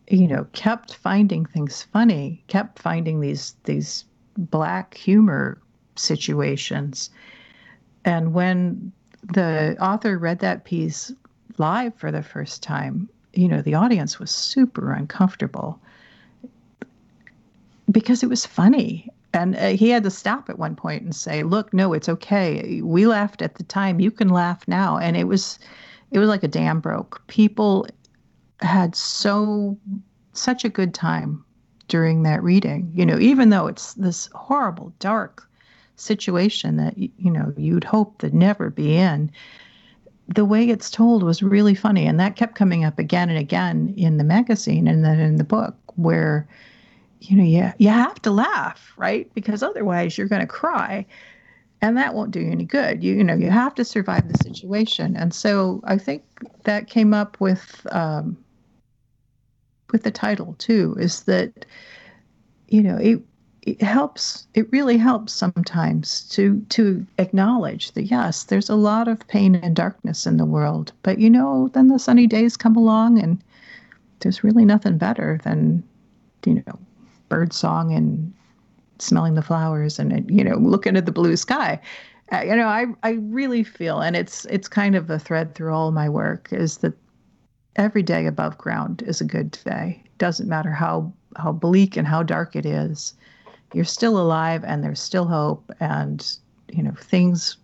you 0.08 0.28
know 0.28 0.46
kept 0.54 0.94
finding 0.96 1.46
things 1.46 1.84
funny 1.84 2.44
kept 2.48 2.80
finding 2.80 3.22
these 3.22 3.56
these 3.64 4.06
black 4.38 4.94
humor 4.94 5.60
situations 5.96 7.10
and 8.06 8.34
when 8.34 8.92
the 9.24 9.78
author 9.80 10.18
read 10.18 10.40
that 10.40 10.64
piece 10.64 11.12
live 11.58 11.94
for 11.96 12.12
the 12.12 12.24
first 12.24 12.64
time 12.64 13.08
you 13.34 13.48
know 13.48 13.62
the 13.62 13.74
audience 13.74 14.20
was 14.20 14.32
super 14.32 14.94
uncomfortable 14.94 15.80
because 17.92 18.24
it 18.24 18.30
was 18.30 18.46
funny. 18.46 19.10
And 19.34 19.56
uh, 19.56 19.70
he 19.70 19.90
had 19.90 20.04
to 20.04 20.10
stop 20.12 20.50
at 20.50 20.60
one 20.60 20.76
point 20.76 21.04
and 21.04 21.16
say 21.16 21.44
look 21.44 21.74
no 21.74 21.94
it's 21.94 22.10
okay. 22.10 22.82
We 22.82 23.08
laughed 23.08 23.42
at 23.42 23.56
the 23.56 23.64
time. 23.64 24.00
You 24.00 24.12
can 24.12 24.30
laugh 24.30 24.68
now. 24.68 24.98
And 24.98 25.16
it 25.16 25.26
was 25.26 25.60
it 26.12 26.20
was 26.20 26.28
like 26.28 26.44
a 26.44 26.48
dam 26.48 26.80
broke. 26.80 27.26
People 27.28 27.88
had 28.60 28.96
so 28.96 29.78
such 30.34 30.66
a 30.66 30.70
good 30.70 30.94
time 30.94 31.44
during 31.88 32.24
that 32.24 32.42
reading 32.42 32.90
you 32.94 33.06
know 33.06 33.20
even 33.20 33.50
though 33.50 33.68
it's 33.68 33.96
this 33.96 34.30
horrible 34.34 34.94
dark 35.00 35.50
situation 36.02 36.78
that 36.78 36.98
you 36.98 37.32
know 37.32 37.54
you'd 37.58 37.84
hope 37.84 38.18
to 38.20 38.36
never 38.36 38.70
be 38.70 38.96
in 38.96 39.32
the 40.36 40.46
way 40.46 40.70
it's 40.70 40.90
told 40.90 41.24
was 41.24 41.44
really 41.44 41.76
funny. 41.76 42.06
And 42.06 42.20
that 42.20 42.36
kept 42.36 42.56
coming 42.56 42.86
up 42.86 43.00
again 43.00 43.30
and 43.30 43.38
again 43.38 43.94
in 43.98 44.18
the 44.18 44.24
magazine 44.24 44.88
and 44.88 45.04
then 45.04 45.20
in 45.20 45.36
the 45.36 45.44
book 45.44 45.76
where 45.96 46.48
you 47.20 47.36
know 47.36 47.44
you, 47.44 47.72
you 47.78 47.90
have 47.90 48.22
to 48.22 48.32
laugh 48.32 48.94
right? 48.98 49.32
Because 49.34 49.64
otherwise 49.64 50.18
you're 50.18 50.28
going 50.28 50.42
to 50.42 50.48
cry 50.48 51.06
and 51.82 51.98
that 51.98 52.14
won't 52.14 52.32
do 52.32 52.40
you 52.40 52.52
any 52.52 52.66
good. 52.66 53.04
You, 53.04 53.16
you 53.16 53.24
know 53.24 53.34
you 53.34 53.50
have 53.50 53.76
to 53.76 53.86
survive 53.86 54.28
the 54.28 54.38
situation. 54.38 55.16
And 55.16 55.34
so 55.34 55.82
i 55.84 55.98
think 55.98 56.24
that 56.64 56.88
came 56.88 57.14
up 57.14 57.40
with 57.40 57.86
um, 57.92 58.38
with 59.92 60.04
the 60.04 60.12
title 60.12 60.56
too 60.60 60.96
is 61.00 61.24
that 61.24 61.66
you 62.68 62.82
know 62.82 62.98
it 62.98 63.22
it 63.64 63.82
helps 63.82 64.48
it 64.56 64.72
really 64.72 64.98
helps 64.98 65.32
sometimes 65.34 66.22
to 66.30 66.60
to 66.70 67.06
acknowledge 67.20 67.92
that 67.92 68.04
yes 68.04 68.44
there's 68.44 68.70
a 68.70 68.76
lot 68.76 69.08
of 69.08 69.28
pain 69.28 69.56
and 69.56 69.76
darkness 69.76 70.26
in 70.26 70.38
the 70.38 70.46
world 70.46 70.92
but 71.04 71.20
you 71.20 71.30
know 71.30 71.70
then 71.74 71.88
the 71.88 72.00
sunny 72.00 72.26
days 72.26 72.58
come 72.58 72.76
along 72.76 73.20
and 73.20 73.42
there's 74.20 74.44
really 74.44 74.66
nothing 74.66 74.98
better 74.98 75.40
than 75.44 75.84
you 76.46 76.64
know 76.66 76.80
bird 77.30 77.54
song 77.54 77.94
and 77.94 78.34
smelling 79.00 79.36
the 79.36 79.42
flowers 79.42 80.00
and 80.00 80.30
you 80.30 80.44
know 80.44 80.58
looking 80.58 80.96
at 80.96 81.06
the 81.06 81.12
blue 81.12 81.36
sky. 81.36 81.80
Uh, 82.32 82.42
you 82.42 82.56
know 82.56 82.68
i 82.68 82.86
i 83.04 83.12
really 83.12 83.64
feel 83.64 84.00
and 84.00 84.16
it's 84.16 84.46
it's 84.46 84.68
kind 84.68 84.96
of 84.96 85.10
a 85.10 85.20
thread 85.20 85.54
through 85.54 85.74
all 85.74 85.92
my 85.92 86.08
work 86.08 86.48
is 86.52 86.78
that 86.78 86.94
every 87.76 88.04
day 88.04 88.26
above 88.26 88.58
ground 88.58 89.04
is 89.06 89.22
a 89.22 89.26
good 89.26 89.52
day. 89.66 90.02
Doesn't 90.18 90.50
matter 90.50 90.72
how 90.72 91.12
how 91.38 91.52
bleak 91.52 91.98
and 91.98 92.08
how 92.08 92.24
dark 92.24 92.56
it 92.56 92.66
is 92.66 93.14
you're 93.74 93.86
still 93.86 94.20
alive 94.20 94.64
and 94.66 94.84
there's 94.84 95.02
still 95.02 95.26
hope 95.26 95.72
and 95.80 96.38
you 96.72 96.84
know 96.84 96.94
things 96.98 97.58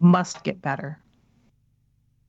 must 0.00 0.44
get 0.44 0.60
better 0.60 0.98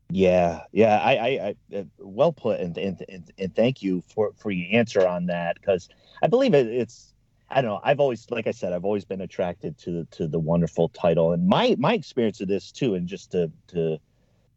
yeah 0.09 0.61
yeah 0.71 0.99
i 0.99 1.15
i, 1.15 1.27
I 1.27 1.77
uh, 1.77 1.83
well 1.99 2.31
put 2.31 2.59
and, 2.59 2.77
and 2.77 3.31
and, 3.37 3.55
thank 3.55 3.81
you 3.81 4.01
for 4.13 4.31
for 4.37 4.51
your 4.51 4.67
answer 4.77 5.05
on 5.05 5.25
that 5.27 5.59
because 5.59 5.89
i 6.21 6.27
believe 6.27 6.53
it, 6.53 6.67
it's 6.67 7.13
I 7.49 7.61
don't 7.61 7.71
know. 7.71 7.79
I've 7.83 7.99
always, 7.99 8.29
like 8.29 8.45
I 8.45 8.51
said, 8.51 8.73
I've 8.73 8.83
always 8.83 9.05
been 9.05 9.21
attracted 9.21 9.77
to 9.79 9.91
the 9.91 10.05
to 10.17 10.27
the 10.27 10.39
wonderful 10.39 10.89
title, 10.89 11.31
and 11.31 11.47
my 11.47 11.75
my 11.79 11.93
experience 11.93 12.41
of 12.41 12.49
this 12.49 12.71
too, 12.71 12.95
and 12.95 13.07
just 13.07 13.31
to 13.31 13.49
to 13.69 13.97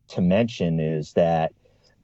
to 0.09 0.21
mention 0.21 0.81
is 0.81 1.13
that 1.13 1.53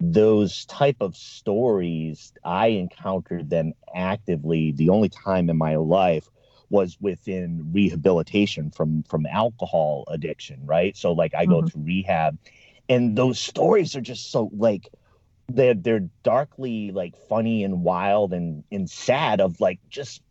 those 0.00 0.66
type 0.66 0.96
of 1.00 1.16
stories 1.16 2.32
i 2.44 2.68
encountered 2.68 3.48
them 3.50 3.72
actively. 3.94 4.72
The 4.72 4.90
only 4.90 5.08
time 5.08 5.48
in 5.48 5.56
my 5.56 5.76
life 5.76 6.28
was 6.68 6.98
within 7.00 7.72
rehabilitation 7.72 8.70
from 8.70 9.04
from 9.04 9.26
alcohol 9.26 10.04
addiction 10.08 10.60
right? 10.66 10.96
So 10.96 11.12
like 11.12 11.34
i 11.34 11.44
mm-hmm. 11.44 11.52
go 11.52 11.62
to 11.62 11.78
rehab 11.78 12.38
and 12.88 13.16
those 13.16 13.38
stories 13.38 13.96
are 13.96 14.00
just 14.00 14.30
so 14.30 14.50
like 14.56 14.88
they're 15.48 15.74
they're 15.74 16.08
darkly 16.22 16.90
like 16.90 17.14
funny 17.28 17.64
and 17.64 17.82
wild 17.82 18.32
and 18.32 18.64
and 18.70 18.90
sad 18.90 19.40
of 19.40 19.60
like 19.60 19.78
just 19.88 20.22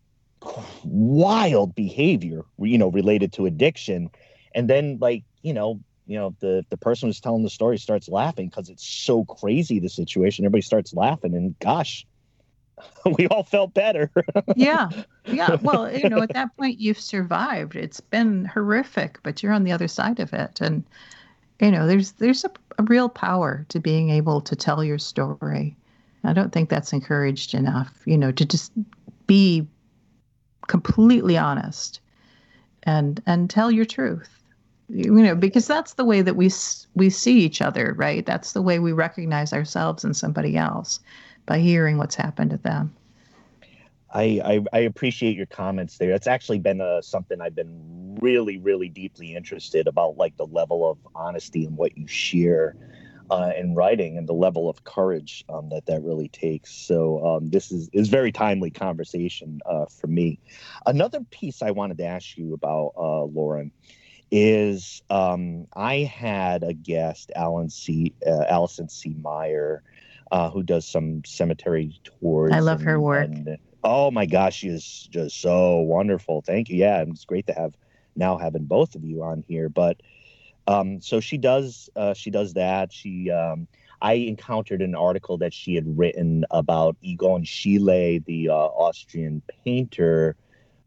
wild 0.84 1.74
behavior 1.74 2.44
you 2.60 2.78
know 2.78 2.90
related 2.90 3.34
to 3.34 3.46
addiction. 3.46 4.10
And 4.54 4.70
then 4.70 4.98
like 5.00 5.24
you 5.42 5.54
know 5.54 5.80
you 6.08 6.18
know 6.18 6.36
the 6.40 6.66
the 6.70 6.78
person 6.78 7.10
who's 7.10 7.20
telling 7.20 7.44
the 7.44 7.50
story 7.50 7.78
starts 7.78 8.08
laughing 8.08 8.50
because 8.50 8.70
it's 8.70 8.86
so 8.86 9.26
crazy 9.26 9.80
the 9.80 9.90
situation. 9.90 10.46
Everybody 10.46 10.62
starts 10.62 10.94
laughing 10.94 11.36
and 11.36 11.58
gosh 11.60 12.06
we 13.18 13.28
all 13.28 13.44
felt 13.44 13.74
better. 13.74 14.12
Yeah. 14.56 14.90
Yeah. 15.26 15.58
Well 15.62 15.92
you 15.92 16.08
know 16.08 16.22
at 16.22 16.34
that 16.34 16.56
point 16.58 16.80
you've 16.80 17.00
survived. 17.00 17.76
It's 17.76 18.00
been 18.00 18.46
horrific 18.46 19.20
but 19.24 19.42
you're 19.42 19.54
on 19.54 19.64
the 19.64 19.72
other 19.72 19.88
side 19.88 20.20
of 20.20 20.34
it. 20.34 20.62
And 20.62 20.84
you 21.60 21.72
know 21.72 21.88
there's 21.88 22.14
there's 22.14 22.46
a, 22.46 22.52
a 22.78 22.84
real 22.84 23.10
power 23.10 23.66
to 23.70 23.80
being 23.80 24.10
able 24.10 24.42
to 24.42 24.56
tell 24.56 24.84
your 24.84 25.00
story. 25.00 25.76
I 26.24 26.34
don't 26.34 26.52
think 26.52 26.70
that's 26.70 26.94
encouraged 26.94 27.54
enough 27.54 27.92
you 28.06 28.18
know 28.18 28.32
to 28.32 28.46
just 28.46 28.72
be 29.28 29.68
completely 30.68 31.38
honest 31.38 32.00
and 32.84 33.22
and 33.26 33.50
tell 33.50 33.72
your 33.72 33.86
truth 33.86 34.45
you 34.90 35.12
know 35.12 35.36
because 35.36 35.68
that's 35.68 35.94
the 35.94 36.06
way 36.06 36.22
that 36.22 36.36
we 36.36 36.52
we 36.96 37.10
see 37.10 37.40
each 37.40 37.62
other 37.62 37.94
right 37.98 38.26
that's 38.26 38.54
the 38.54 38.62
way 38.62 38.80
we 38.80 38.92
recognize 38.92 39.52
ourselves 39.54 40.04
and 40.04 40.16
somebody 40.16 40.56
else 40.56 41.00
by 41.46 41.60
hearing 41.60 41.98
what's 41.98 42.16
happened 42.16 42.52
to 42.52 42.58
them 42.58 42.94
I, 44.14 44.40
I, 44.46 44.78
I 44.78 44.80
appreciate 44.80 45.36
your 45.36 45.48
comments 45.48 45.98
there. 45.98 46.12
It's 46.12 46.28
actually 46.28 46.60
been 46.60 46.80
uh, 46.80 47.02
something 47.02 47.42
I've 47.42 47.56
been 47.56 48.18
really, 48.22 48.58
really 48.58 48.88
deeply 48.88 49.36
interested 49.36 49.88
about, 49.88 50.16
like 50.16 50.38
the 50.38 50.46
level 50.46 50.90
of 50.90 50.98
honesty 51.14 51.66
and 51.66 51.76
what 51.76 51.98
you 51.98 52.08
share 52.08 52.78
uh, 53.30 53.52
in 53.58 53.76
writing 53.76 54.18
and 54.18 54.28
the 54.28 54.34
level 54.34 54.70
of 54.70 54.84
courage 54.86 55.44
um, 55.50 55.68
that 55.70 55.86
that 55.88 56.02
really 56.02 56.30
takes. 56.30 56.74
So 56.74 57.26
um, 57.26 57.50
this 57.50 57.72
is 57.72 57.90
is 57.92 58.08
very 58.08 58.32
timely 58.32 58.70
conversation 58.70 59.60
uh, 59.66 59.86
for 59.88 60.08
me. 60.08 60.40
Another 60.86 61.20
piece 61.32 61.62
I 61.62 61.72
wanted 61.72 61.98
to 61.98 62.06
ask 62.06 62.38
you 62.38 62.54
about, 62.54 62.94
uh, 62.98 63.24
Loren, 63.24 63.72
is 64.32 65.02
um, 65.10 65.68
I 65.74 66.00
had 66.00 66.64
a 66.64 66.74
guest, 66.74 67.32
Alan 67.36 67.70
C. 67.70 68.14
Uh, 68.26 68.44
Allison 68.50 68.90
C. 68.90 69.16
Meyer, 69.22 69.84
uh, 70.32 70.50
who 70.50 70.64
does 70.64 70.88
some 70.88 71.24
cemetery 71.26 72.00
tours. 72.04 72.52
I 72.54 72.60
love 72.60 72.80
and, 72.80 72.90
her 72.90 73.00
work. 73.00 73.30
And, 73.30 73.58
oh 73.84 74.12
my 74.12 74.26
gosh, 74.26 74.58
she 74.58 74.70
is 74.70 75.08
just 75.12 75.40
so 75.40 75.78
wonderful. 75.78 76.42
Thank 76.42 76.70
you. 76.70 76.78
Yeah, 76.78 77.04
it's 77.08 77.26
great 77.26 77.48
to 77.48 77.54
have 77.54 77.74
now 78.16 78.38
having 78.38 78.66
both 78.66 78.96
of 78.96 79.04
you 79.04 79.24
on 79.24 79.44
here. 79.48 79.70
But 79.70 80.02
um, 80.68 81.02
so 81.02 81.20
she 81.20 81.38
does 81.38 81.90
uh, 81.96 82.14
she 82.14 82.32
does 82.32 82.54
that. 82.54 82.92
She 82.92 83.30
um, 83.32 83.68
I 84.02 84.14
encountered 84.14 84.82
an 84.82 84.96
article 84.96 85.38
that 85.38 85.54
she 85.54 85.76
had 85.76 85.98
written 85.98 86.46
about 86.52 86.98
Egon 87.02 87.44
Schiele, 87.44 88.24
the 88.26 88.50
uh, 88.50 88.54
Austrian 88.54 89.42
painter, 89.64 90.36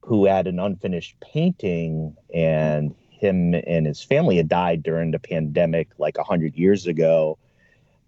who 0.03 0.27
had 0.27 0.47
an 0.47 0.59
unfinished 0.59 1.17
painting 1.21 2.17
and 2.35 2.95
him 3.19 3.55
and 3.55 3.87
his 3.87 4.03
family 4.03 4.37
had 4.37 4.49
died 4.49 4.83
during 4.83 5.11
the 5.11 5.19
pandemic 5.19 5.89
like 5.99 6.17
100 6.17 6.55
years 6.57 6.87
ago. 6.87 7.39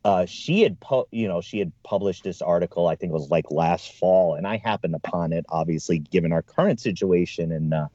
Uh, 0.05 0.25
she 0.25 0.63
had 0.63 0.81
pu- 0.81 1.07
you 1.11 1.29
know 1.29 1.41
she 1.41 1.59
had 1.59 1.73
published 1.83 2.25
this 2.25 2.41
article 2.41 2.89
i 2.89 2.95
think 2.95 3.11
it 3.11 3.13
was 3.13 3.29
like 3.29 3.51
last 3.51 3.93
fall 3.93 4.35
and 4.35 4.47
i 4.47 4.57
happened 4.57 4.95
upon 4.95 5.31
it 5.31 5.45
obviously 5.51 5.99
given 5.99 6.33
our 6.33 6.41
current 6.41 6.81
situation 6.81 7.53
and 7.53 7.75
uh, 7.75 7.87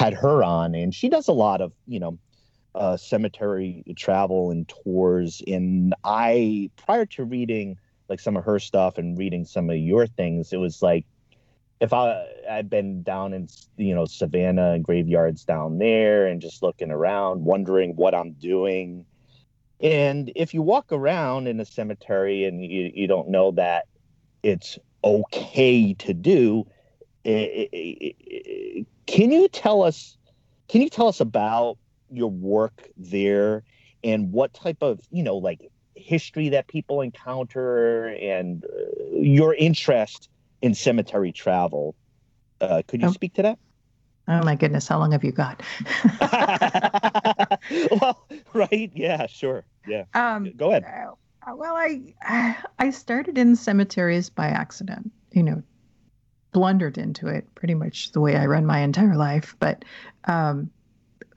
had 0.00 0.14
her 0.14 0.42
on. 0.42 0.74
And 0.74 0.94
she 0.94 1.08
does 1.08 1.28
a 1.28 1.32
lot 1.32 1.60
of 1.60 1.72
you 1.86 2.00
know 2.00 2.18
uh, 2.74 2.96
cemetery 2.96 3.84
travel 3.96 4.50
and 4.50 4.66
tours. 4.68 5.42
And 5.46 5.94
i 6.04 6.70
prior 6.76 7.06
to 7.06 7.24
reading 7.24 7.76
like 8.08 8.20
some 8.20 8.36
of 8.36 8.44
her 8.44 8.58
stuff 8.58 8.98
and 8.98 9.18
reading 9.18 9.44
some 9.44 9.70
of 9.70 9.76
your 9.76 10.06
things 10.06 10.52
it 10.52 10.56
was 10.56 10.82
like 10.82 11.04
if 11.80 11.92
I 11.92 12.26
I've 12.48 12.68
been 12.68 13.02
down 13.02 13.32
in 13.32 13.48
you 13.76 13.94
know 13.94 14.04
Savannah 14.04 14.72
and 14.72 14.84
graveyards 14.84 15.44
down 15.44 15.78
there 15.78 16.26
and 16.26 16.40
just 16.40 16.62
looking 16.62 16.90
around, 16.90 17.44
wondering 17.44 17.96
what 17.96 18.14
I'm 18.14 18.32
doing. 18.32 19.06
And 19.80 20.30
if 20.36 20.52
you 20.52 20.60
walk 20.60 20.92
around 20.92 21.46
in 21.48 21.58
a 21.58 21.64
cemetery 21.64 22.44
and 22.44 22.62
you, 22.62 22.90
you 22.94 23.06
don't 23.06 23.30
know 23.30 23.52
that 23.52 23.86
it's 24.42 24.78
okay 25.02 25.94
to 25.94 26.12
do, 26.12 26.66
it, 27.24 27.70
it, 27.72 28.16
it, 28.20 28.86
can 29.06 29.32
you 29.32 29.48
tell 29.48 29.82
us? 29.82 30.18
Can 30.68 30.82
you 30.82 30.90
tell 30.90 31.08
us 31.08 31.20
about 31.20 31.78
your 32.10 32.30
work 32.30 32.88
there 32.96 33.62
and 34.04 34.32
what 34.32 34.52
type 34.52 34.78
of 34.82 35.00
you 35.10 35.22
know 35.22 35.36
like 35.36 35.70
history 35.94 36.50
that 36.50 36.68
people 36.68 37.00
encounter 37.00 38.08
and 38.08 38.64
uh, 38.64 39.16
your 39.16 39.54
interest 39.54 40.28
in 40.62 40.74
cemetery 40.74 41.32
travel. 41.32 41.94
Uh, 42.60 42.82
could 42.86 43.00
you 43.00 43.08
oh. 43.08 43.12
speak 43.12 43.34
to 43.34 43.42
that? 43.42 43.58
Oh 44.28 44.44
my 44.44 44.54
goodness, 44.54 44.86
how 44.86 44.98
long 44.98 45.12
have 45.12 45.24
you 45.24 45.32
got? 45.32 45.60
well, 47.90 48.26
right, 48.52 48.90
yeah, 48.94 49.26
sure, 49.26 49.64
yeah. 49.88 50.04
Um, 50.14 50.52
Go 50.56 50.70
ahead. 50.70 50.84
Uh, 50.84 51.56
well, 51.56 51.74
I 51.74 52.14
I 52.78 52.90
started 52.90 53.38
in 53.38 53.56
cemeteries 53.56 54.30
by 54.30 54.46
accident. 54.46 55.10
You 55.32 55.42
know, 55.42 55.62
blundered 56.52 56.98
into 56.98 57.26
it 57.26 57.52
pretty 57.54 57.74
much 57.74 58.12
the 58.12 58.20
way 58.20 58.36
I 58.36 58.46
run 58.46 58.66
my 58.66 58.80
entire 58.80 59.16
life. 59.16 59.56
But 59.58 59.84
um, 60.24 60.70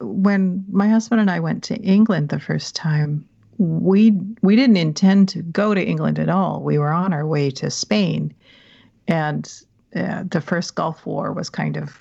when 0.00 0.64
my 0.70 0.88
husband 0.88 1.20
and 1.20 1.30
I 1.30 1.40
went 1.40 1.64
to 1.64 1.76
England 1.76 2.28
the 2.28 2.40
first 2.40 2.76
time, 2.76 3.26
we 3.58 4.12
we 4.42 4.56
didn't 4.56 4.76
intend 4.76 5.30
to 5.30 5.42
go 5.42 5.74
to 5.74 5.84
England 5.84 6.18
at 6.18 6.28
all. 6.28 6.62
We 6.62 6.78
were 6.78 6.92
on 6.92 7.12
our 7.12 7.26
way 7.26 7.50
to 7.52 7.70
Spain 7.70 8.34
and 9.08 9.62
uh, 9.94 10.24
the 10.28 10.40
first 10.40 10.74
Gulf 10.74 11.06
War 11.06 11.32
was 11.32 11.50
kind 11.50 11.76
of 11.76 11.98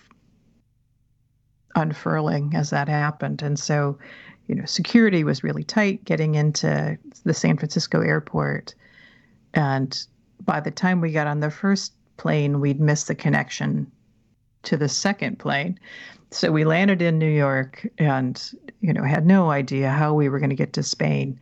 unfurling 1.75 2.53
as 2.55 2.69
that 2.69 2.87
happened. 2.87 3.41
And 3.41 3.57
so, 3.59 3.97
you 4.47 4.55
know, 4.55 4.65
security 4.65 5.23
was 5.23 5.43
really 5.43 5.63
tight 5.63 6.03
getting 6.05 6.35
into 6.35 6.97
the 7.23 7.33
San 7.33 7.57
Francisco 7.57 8.01
airport. 8.01 8.73
And 9.53 10.05
by 10.45 10.59
the 10.59 10.71
time 10.71 11.01
we 11.01 11.11
got 11.11 11.27
on 11.27 11.39
the 11.39 11.51
first 11.51 11.93
plane, 12.17 12.59
we'd 12.59 12.79
missed 12.79 13.07
the 13.07 13.15
connection 13.15 13.91
to 14.63 14.77
the 14.77 14.89
second 14.89 15.39
plane. 15.39 15.79
So 16.31 16.51
we 16.51 16.65
landed 16.65 17.01
in 17.01 17.19
New 17.19 17.31
York 17.31 17.87
and, 17.97 18.41
you 18.81 18.93
know, 18.93 19.03
had 19.03 19.25
no 19.25 19.51
idea 19.51 19.89
how 19.89 20.13
we 20.13 20.29
were 20.29 20.39
going 20.39 20.49
to 20.49 20.55
get 20.55 20.73
to 20.73 20.83
Spain. 20.83 21.39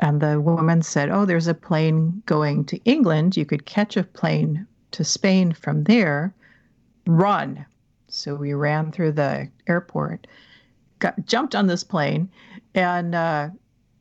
And 0.00 0.20
the 0.20 0.40
woman 0.40 0.82
said, 0.82 1.10
Oh, 1.10 1.24
there's 1.24 1.46
a 1.46 1.54
plane 1.54 2.22
going 2.26 2.64
to 2.66 2.78
England. 2.84 3.36
You 3.36 3.44
could 3.44 3.66
catch 3.66 3.96
a 3.96 4.04
plane 4.04 4.66
to 4.92 5.04
Spain 5.04 5.52
from 5.52 5.84
there, 5.84 6.34
run. 7.06 7.64
So 8.08 8.34
we 8.34 8.54
ran 8.54 8.90
through 8.90 9.12
the 9.12 9.48
airport, 9.66 10.26
got 10.98 11.26
jumped 11.26 11.54
on 11.54 11.66
this 11.66 11.84
plane, 11.84 12.28
and 12.74 13.14
uh, 13.14 13.50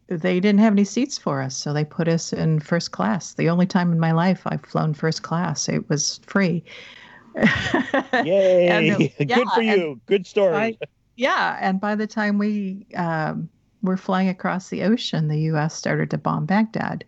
they 0.08 0.40
didn't 0.40 0.60
have 0.62 0.74
any 0.74 0.86
seats 0.86 1.18
for 1.18 1.42
us, 1.42 1.56
so 1.56 1.74
they 1.74 1.84
put 1.84 2.08
us 2.08 2.32
in 2.32 2.60
first 2.60 2.92
class. 2.92 3.34
The 3.34 3.50
only 3.50 3.66
time 3.66 3.92
in 3.92 4.00
my 4.00 4.12
life 4.14 4.42
I've 4.46 4.64
flown 4.66 4.94
first 4.94 5.24
class, 5.24 5.68
it 5.68 5.90
was 5.90 6.20
free. 6.26 6.64
Yay! 7.36 8.68
And, 8.68 8.92
uh, 8.92 8.98
Good 9.26 9.48
for 9.54 9.62
you. 9.62 10.00
Good 10.06 10.26
story. 10.26 10.56
I- 10.56 10.78
yeah, 11.18 11.58
and 11.60 11.82
by 11.82 11.96
the 11.96 12.06
time 12.06 12.38
we 12.38 12.86
um, 12.96 13.50
were 13.82 13.98
flying 13.98 14.30
across 14.30 14.70
the 14.70 14.84
ocean, 14.84 15.28
the 15.30 15.40
U.S. 15.42 15.74
started 15.74 16.12
to 16.12 16.18
bomb 16.20 16.46
Baghdad. 16.46 17.04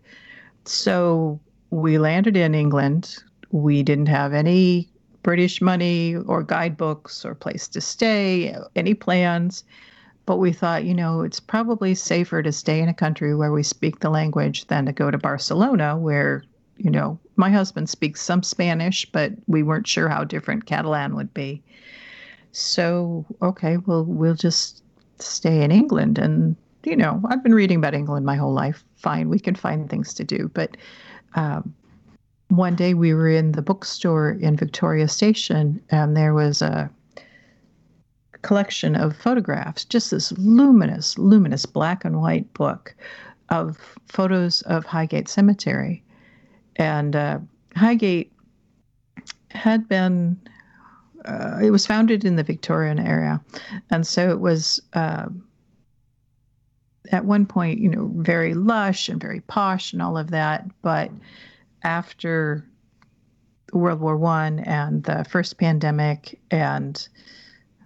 So 0.64 1.38
we 1.70 1.96
landed 1.96 2.36
in 2.36 2.52
England. 2.54 3.16
We 3.50 3.82
didn't 3.82 4.06
have 4.06 4.32
any 4.32 4.88
British 5.22 5.60
money 5.60 6.16
or 6.16 6.42
guidebooks 6.42 7.24
or 7.24 7.34
place 7.34 7.68
to 7.68 7.80
stay, 7.80 8.56
any 8.76 8.94
plans. 8.94 9.64
But 10.26 10.36
we 10.36 10.52
thought, 10.52 10.84
you 10.84 10.94
know, 10.94 11.22
it's 11.22 11.40
probably 11.40 11.94
safer 11.94 12.42
to 12.42 12.52
stay 12.52 12.80
in 12.80 12.88
a 12.88 12.94
country 12.94 13.34
where 13.34 13.52
we 13.52 13.62
speak 13.62 13.98
the 13.98 14.10
language 14.10 14.66
than 14.68 14.86
to 14.86 14.92
go 14.92 15.10
to 15.10 15.18
Barcelona, 15.18 15.98
where, 15.98 16.44
you 16.76 16.90
know, 16.90 17.18
my 17.36 17.50
husband 17.50 17.88
speaks 17.88 18.22
some 18.22 18.42
Spanish, 18.42 19.10
but 19.10 19.32
we 19.48 19.62
weren't 19.62 19.88
sure 19.88 20.08
how 20.08 20.22
different 20.22 20.66
Catalan 20.66 21.16
would 21.16 21.34
be. 21.34 21.62
So, 22.52 23.24
okay, 23.42 23.78
well, 23.78 24.04
we'll 24.04 24.34
just 24.34 24.84
stay 25.18 25.62
in 25.62 25.72
England. 25.72 26.18
And, 26.18 26.54
you 26.84 26.96
know, 26.96 27.20
I've 27.28 27.42
been 27.42 27.54
reading 27.54 27.78
about 27.78 27.94
England 27.94 28.24
my 28.24 28.36
whole 28.36 28.52
life. 28.52 28.84
Fine, 28.96 29.30
we 29.30 29.40
can 29.40 29.54
find 29.54 29.88
things 29.90 30.14
to 30.14 30.24
do. 30.24 30.50
But 30.54 30.76
um, 31.34 31.74
one 32.50 32.74
day 32.74 32.94
we 32.94 33.14
were 33.14 33.28
in 33.28 33.52
the 33.52 33.62
bookstore 33.62 34.32
in 34.32 34.56
Victoria 34.56 35.08
Station, 35.08 35.80
and 35.90 36.16
there 36.16 36.34
was 36.34 36.62
a 36.62 36.90
collection 38.42 38.96
of 38.96 39.16
photographs, 39.16 39.84
just 39.84 40.10
this 40.10 40.32
luminous, 40.32 41.16
luminous 41.18 41.66
black 41.66 42.04
and 42.04 42.20
white 42.20 42.52
book 42.54 42.94
of 43.50 43.78
photos 44.06 44.62
of 44.62 44.84
Highgate 44.84 45.28
Cemetery. 45.28 46.02
And 46.76 47.14
uh, 47.14 47.38
Highgate 47.76 48.32
had 49.50 49.88
been, 49.88 50.40
uh, 51.24 51.58
it 51.62 51.70
was 51.70 51.86
founded 51.86 52.24
in 52.24 52.36
the 52.36 52.42
Victorian 52.42 52.98
era. 52.98 53.42
And 53.90 54.06
so 54.06 54.30
it 54.30 54.40
was. 54.40 54.80
Uh, 54.92 55.26
at 57.12 57.24
one 57.24 57.46
point, 57.46 57.80
you 57.80 57.88
know, 57.88 58.10
very 58.16 58.54
lush 58.54 59.08
and 59.08 59.20
very 59.20 59.40
posh 59.40 59.92
and 59.92 60.00
all 60.00 60.16
of 60.16 60.30
that. 60.30 60.64
But 60.82 61.10
after 61.82 62.64
World 63.72 64.00
War 64.00 64.16
One 64.16 64.60
and 64.60 65.04
the 65.04 65.24
first 65.24 65.58
pandemic, 65.58 66.40
and 66.50 67.08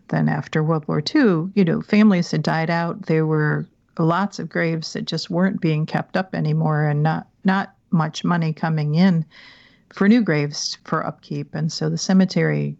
then 0.08 0.28
after 0.28 0.62
World 0.62 0.86
War 0.88 1.00
Two, 1.00 1.50
you 1.54 1.64
know, 1.64 1.82
families 1.82 2.30
had 2.30 2.42
died 2.42 2.70
out. 2.70 3.06
There 3.06 3.26
were 3.26 3.66
lots 3.98 4.38
of 4.38 4.48
graves 4.48 4.92
that 4.94 5.04
just 5.04 5.30
weren't 5.30 5.60
being 5.60 5.86
kept 5.86 6.16
up 6.16 6.34
anymore, 6.34 6.84
and 6.84 7.02
not 7.02 7.28
not 7.44 7.74
much 7.90 8.24
money 8.24 8.52
coming 8.52 8.94
in 8.94 9.24
for 9.92 10.08
new 10.08 10.22
graves 10.22 10.78
for 10.84 11.06
upkeep. 11.06 11.54
And 11.54 11.70
so 11.72 11.88
the 11.88 11.98
cemetery 11.98 12.76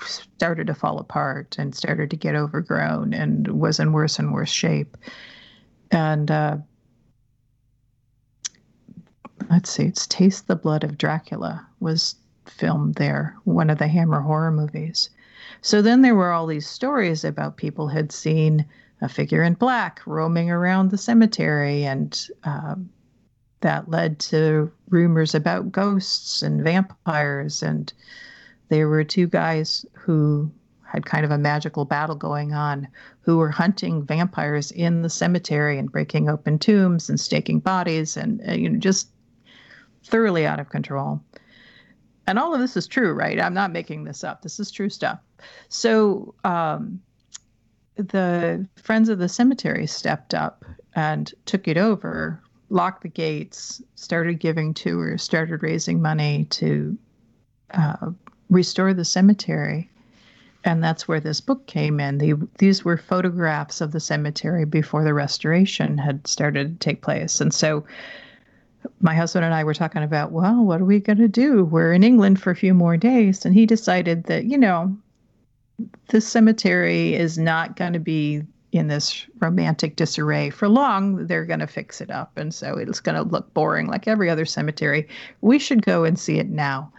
started 0.00 0.66
to 0.66 0.74
fall 0.74 0.98
apart 0.98 1.56
and 1.58 1.74
started 1.74 2.10
to 2.10 2.16
get 2.16 2.34
overgrown 2.34 3.14
and 3.14 3.48
was 3.48 3.80
in 3.80 3.92
worse 3.92 4.18
and 4.18 4.34
worse 4.34 4.50
shape. 4.50 4.96
And 5.90 6.30
uh, 6.30 6.58
let's 9.50 9.70
see, 9.70 9.84
it's 9.84 10.06
Taste 10.06 10.46
the 10.46 10.56
Blood 10.56 10.84
of 10.84 10.98
Dracula 10.98 11.66
was 11.80 12.16
filmed 12.46 12.96
there, 12.96 13.36
one 13.44 13.70
of 13.70 13.78
the 13.78 13.88
Hammer 13.88 14.20
horror 14.20 14.50
movies. 14.50 15.10
So 15.60 15.82
then 15.82 16.02
there 16.02 16.14
were 16.14 16.32
all 16.32 16.46
these 16.46 16.66
stories 16.66 17.24
about 17.24 17.56
people 17.56 17.88
had 17.88 18.12
seen 18.12 18.66
a 19.00 19.08
figure 19.08 19.42
in 19.42 19.54
black 19.54 20.00
roaming 20.06 20.50
around 20.50 20.90
the 20.90 20.98
cemetery, 20.98 21.84
and 21.84 22.28
um, 22.44 22.90
that 23.60 23.90
led 23.90 24.18
to 24.18 24.70
rumors 24.88 25.34
about 25.34 25.72
ghosts 25.72 26.42
and 26.42 26.62
vampires. 26.62 27.62
And 27.62 27.92
there 28.68 28.88
were 28.88 29.04
two 29.04 29.26
guys 29.26 29.84
who 29.92 30.50
had 30.94 31.06
kind 31.06 31.24
of 31.24 31.30
a 31.30 31.38
magical 31.38 31.84
battle 31.84 32.14
going 32.14 32.52
on 32.52 32.86
who 33.22 33.38
were 33.38 33.50
hunting 33.50 34.04
vampires 34.04 34.70
in 34.70 35.02
the 35.02 35.10
cemetery 35.10 35.78
and 35.78 35.90
breaking 35.90 36.28
open 36.28 36.58
tombs 36.58 37.08
and 37.08 37.18
staking 37.18 37.58
bodies 37.58 38.16
and 38.16 38.40
uh, 38.48 38.52
you 38.52 38.68
know 38.70 38.78
just 38.78 39.08
thoroughly 40.04 40.46
out 40.46 40.60
of 40.60 40.70
control. 40.70 41.20
And 42.26 42.38
all 42.38 42.54
of 42.54 42.60
this 42.60 42.76
is 42.76 42.86
true, 42.86 43.12
right? 43.12 43.40
I'm 43.40 43.54
not 43.54 43.72
making 43.72 44.04
this 44.04 44.24
up. 44.24 44.42
This 44.42 44.58
is 44.58 44.70
true 44.70 44.88
stuff. 44.88 45.18
So 45.68 46.34
um, 46.44 47.00
the 47.96 48.66
Friends 48.76 49.08
of 49.08 49.18
the 49.18 49.28
Cemetery 49.28 49.86
stepped 49.86 50.34
up 50.34 50.64
and 50.94 51.32
took 51.44 51.68
it 51.68 51.76
over, 51.76 52.40
locked 52.70 53.02
the 53.02 53.08
gates, 53.08 53.82
started 53.94 54.40
giving 54.40 54.72
tours, 54.72 55.22
started 55.22 55.62
raising 55.62 56.00
money 56.00 56.46
to 56.46 56.96
uh, 57.72 58.10
restore 58.48 58.94
the 58.94 59.04
cemetery. 59.04 59.90
And 60.64 60.82
that's 60.82 61.06
where 61.06 61.20
this 61.20 61.42
book 61.42 61.66
came 61.66 62.00
in. 62.00 62.16
The, 62.16 62.34
these 62.58 62.86
were 62.86 62.96
photographs 62.96 63.82
of 63.82 63.92
the 63.92 64.00
cemetery 64.00 64.64
before 64.64 65.04
the 65.04 65.12
restoration 65.12 65.98
had 65.98 66.26
started 66.26 66.80
to 66.80 66.84
take 66.84 67.02
place. 67.02 67.38
And 67.38 67.52
so 67.52 67.84
my 69.00 69.14
husband 69.14 69.44
and 69.44 69.54
I 69.54 69.64
were 69.64 69.74
talking 69.74 70.02
about, 70.02 70.32
well, 70.32 70.64
what 70.64 70.80
are 70.80 70.84
we 70.84 71.00
going 71.00 71.18
to 71.18 71.28
do? 71.28 71.64
We're 71.64 71.92
in 71.92 72.04
England 72.04 72.40
for 72.40 72.50
a 72.50 72.56
few 72.56 72.74
more 72.74 72.96
days. 72.96 73.44
And 73.44 73.54
he 73.54 73.66
decided 73.66 74.24
that, 74.24 74.44
you 74.44 74.58
know, 74.58 74.96
this 76.08 76.26
cemetery 76.26 77.14
is 77.14 77.38
not 77.38 77.76
going 77.76 77.94
to 77.94 77.98
be 77.98 78.42
in 78.72 78.88
this 78.88 79.26
romantic 79.40 79.96
disarray 79.96 80.50
for 80.50 80.68
long. 80.68 81.26
They're 81.26 81.44
going 81.44 81.60
to 81.60 81.66
fix 81.66 82.00
it 82.00 82.10
up. 82.10 82.36
And 82.36 82.52
so 82.52 82.76
it's 82.76 83.00
going 83.00 83.14
to 83.14 83.22
look 83.22 83.52
boring 83.54 83.86
like 83.86 84.08
every 84.08 84.28
other 84.28 84.44
cemetery. 84.44 85.08
We 85.40 85.58
should 85.58 85.84
go 85.84 86.04
and 86.04 86.18
see 86.18 86.38
it 86.38 86.48
now. 86.48 86.92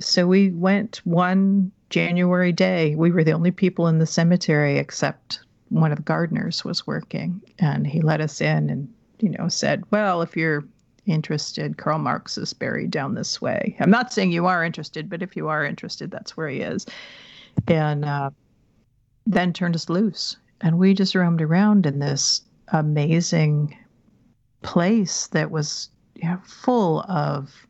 So 0.00 0.26
we 0.26 0.50
went 0.50 1.00
one 1.04 1.72
January 1.90 2.52
day. 2.52 2.94
We 2.94 3.10
were 3.10 3.24
the 3.24 3.32
only 3.32 3.50
people 3.50 3.86
in 3.86 3.98
the 3.98 4.06
cemetery 4.06 4.78
except 4.78 5.40
one 5.70 5.92
of 5.92 5.96
the 5.96 6.02
gardeners 6.02 6.64
was 6.64 6.86
working. 6.86 7.40
And 7.58 7.86
he 7.86 8.02
let 8.02 8.20
us 8.20 8.40
in 8.40 8.68
and, 8.68 8.92
you 9.20 9.30
know, 9.30 9.48
said, 9.48 9.84
well, 9.90 10.20
if 10.20 10.36
you're 10.36 10.64
interested, 11.06 11.76
Karl 11.76 11.98
Marx 11.98 12.38
is 12.38 12.52
buried 12.52 12.90
down 12.90 13.14
this 13.14 13.40
way. 13.40 13.76
I'm 13.80 13.90
not 13.90 14.12
saying 14.12 14.32
you 14.32 14.46
are 14.46 14.64
interested, 14.64 15.08
but 15.10 15.22
if 15.22 15.36
you 15.36 15.48
are 15.48 15.64
interested, 15.64 16.10
that's 16.10 16.36
where 16.36 16.48
he 16.48 16.60
is. 16.60 16.86
And 17.66 18.04
uh, 18.04 18.30
then 19.26 19.52
turned 19.52 19.74
us 19.74 19.88
loose. 19.88 20.36
And 20.60 20.78
we 20.78 20.94
just 20.94 21.14
roamed 21.14 21.42
around 21.42 21.86
in 21.86 21.98
this 21.98 22.42
amazing 22.68 23.76
place 24.62 25.26
that 25.28 25.50
was 25.50 25.90
you 26.14 26.28
know, 26.28 26.40
full 26.44 27.00
of 27.02 27.66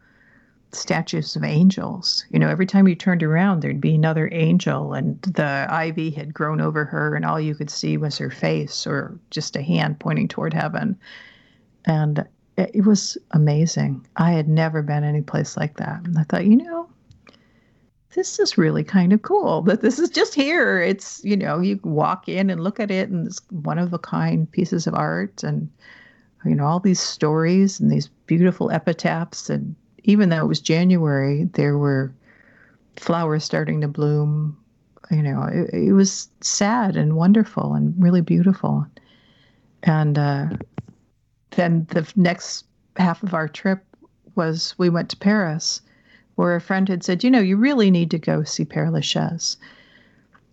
statues 0.73 1.37
of 1.37 1.45
angels. 1.45 2.25
You 2.31 2.39
know, 2.39 2.49
every 2.49 2.67
time 2.67 2.89
you 2.89 2.95
turned 2.95 3.23
around, 3.23 3.61
there'd 3.61 3.81
be 3.81 3.95
another 3.95 4.29
angel, 4.33 4.95
and 4.95 5.21
the 5.23 5.67
ivy 5.69 6.11
had 6.11 6.35
grown 6.35 6.61
over 6.61 6.85
her, 6.85 7.15
and 7.15 7.25
all 7.25 7.41
you 7.41 7.55
could 7.55 7.71
see 7.71 7.97
was 7.97 8.19
her 8.19 8.31
face 8.31 8.87
or 8.87 9.19
just 9.31 9.57
a 9.57 9.63
hand 9.63 10.01
pointing 10.01 10.29
toward 10.29 10.55
heaven. 10.55 10.99
And 11.85 12.27
it 12.57 12.85
was 12.85 13.17
amazing. 13.31 14.07
I 14.17 14.33
had 14.33 14.49
never 14.49 14.83
been 14.83 15.05
any 15.05 15.23
place 15.23 15.57
like 15.57 15.77
that. 15.79 16.03
And 16.05 16.19
I 16.19 16.25
thought, 16.25 16.45
you 16.45 16.57
know, 16.57 16.89
this 18.15 18.39
is 18.39 18.59
really 18.59 18.85
kind 18.85 19.13
of 19.13 19.23
cool 19.23 19.63
that 19.63 19.81
this 19.81 19.99
is 19.99 20.11
just 20.11 20.35
here. 20.35 20.81
It's, 20.81 21.25
you 21.25 21.37
know, 21.37 21.61
you 21.61 21.81
walk 21.83 22.29
in 22.29 22.51
and 22.51 22.63
look 22.63 22.79
at 22.79 22.91
it 22.91 23.09
and 23.09 23.27
it's 23.27 23.41
one 23.51 23.79
of 23.79 23.93
a 23.93 23.99
kind 23.99 24.51
pieces 24.51 24.87
of 24.87 24.95
art 24.95 25.43
and, 25.43 25.71
you 26.45 26.55
know, 26.55 26.67
all 26.67 26.81
these 26.81 27.01
stories 27.01 27.81
and 27.81 27.91
these 27.91 28.09
beautiful 28.27 28.71
epitaphs. 28.71 29.49
And 29.49 29.75
even 30.05 30.29
though 30.29 30.45
it 30.45 30.49
was 30.49 30.61
January, 30.61 31.45
there 31.55 31.79
were 31.79 32.13
flowers 32.97 33.45
starting 33.45 33.81
to 33.81 33.89
bloom. 33.89 34.59
You 35.11 35.23
know, 35.23 35.45
it, 35.45 35.73
it 35.73 35.93
was 35.93 36.29
sad 36.43 36.97
and 36.97 37.17
wonderful 37.17 37.75
and 37.75 37.95
really 37.99 38.21
beautiful. 38.21 38.87
And 39.85 40.19
uh, 40.19 40.49
then 41.53 41.87
the 41.91 42.11
next 42.17 42.65
half 42.97 43.23
of 43.23 43.35
our 43.35 43.49
trip 43.49 43.85
was 44.35 44.75
we 44.79 44.89
went 44.89 45.09
to 45.11 45.17
Paris 45.17 45.81
where 46.37 46.57
a 46.57 46.61
friend 46.61 46.89
had 46.89 47.05
said, 47.05 47.23
you 47.23 47.31
know, 47.31 47.41
you 47.41 47.57
really 47.57 47.91
need 47.91 48.11
to 48.11 48.19
go 48.19 48.43
see 48.43 48.65
Père 48.65 48.91
Lachaise. 48.91 49.57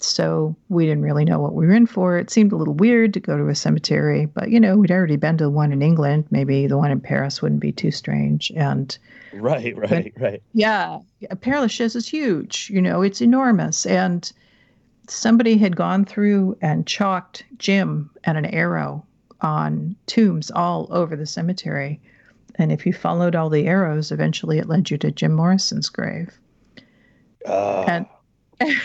So 0.02 0.56
we 0.70 0.86
didn't 0.86 1.04
really 1.04 1.26
know 1.26 1.40
what 1.40 1.54
we 1.54 1.68
were 1.68 1.74
in 1.74 1.86
for. 1.86 2.18
It 2.18 2.30
seemed 2.30 2.54
a 2.54 2.56
little 2.56 2.74
weird 2.74 3.14
to 3.14 3.20
go 3.20 3.38
to 3.38 3.50
a 3.50 3.56
cemetery, 3.56 4.26
but 4.26 4.50
you 4.50 4.60
know, 4.60 4.78
we'd 4.78 4.92
already 4.92 5.18
been 5.18 5.38
to 5.38 5.46
the 5.46 5.50
one 5.50 5.74
in 5.74 5.82
England. 5.82 6.26
Maybe 6.32 6.68
the 6.68 6.78
one 6.78 6.92
in 6.92 7.02
Paris 7.02 7.42
wouldn't 7.42 7.60
be 7.60 7.74
too 7.74 7.92
strange. 7.92 8.52
And 8.56 8.98
right, 9.34 9.76
right, 9.76 10.14
but, 10.16 10.22
right. 10.22 10.44
Yeah, 10.54 11.00
Père 11.36 11.60
Lachaise 11.60 11.96
is 11.96 12.08
huge. 12.08 12.70
You 12.74 12.82
know, 12.82 13.02
it's 13.02 13.22
enormous. 13.22 13.86
And 13.86 14.32
somebody 15.08 15.58
had 15.58 15.76
gone 15.76 16.06
through 16.06 16.58
and 16.62 16.88
chalked 16.88 17.44
Jim 17.58 18.10
and 18.24 18.38
an 18.38 18.46
arrow 18.46 19.06
on 19.42 19.96
tombs 20.06 20.52
all 20.52 20.88
over 20.92 21.16
the 21.16 21.26
cemetery. 21.26 22.00
And 22.56 22.72
if 22.72 22.86
you 22.86 22.94
followed 22.94 23.36
all 23.36 23.50
the 23.50 23.68
arrows, 23.68 24.12
eventually 24.12 24.60
it 24.60 24.68
led 24.68 24.90
you 24.90 24.98
to 24.98 25.12
Jim 25.12 25.34
Morrison's 25.34 25.90
grave. 25.90 26.38
Uh, 27.46 27.86
And 27.88 28.06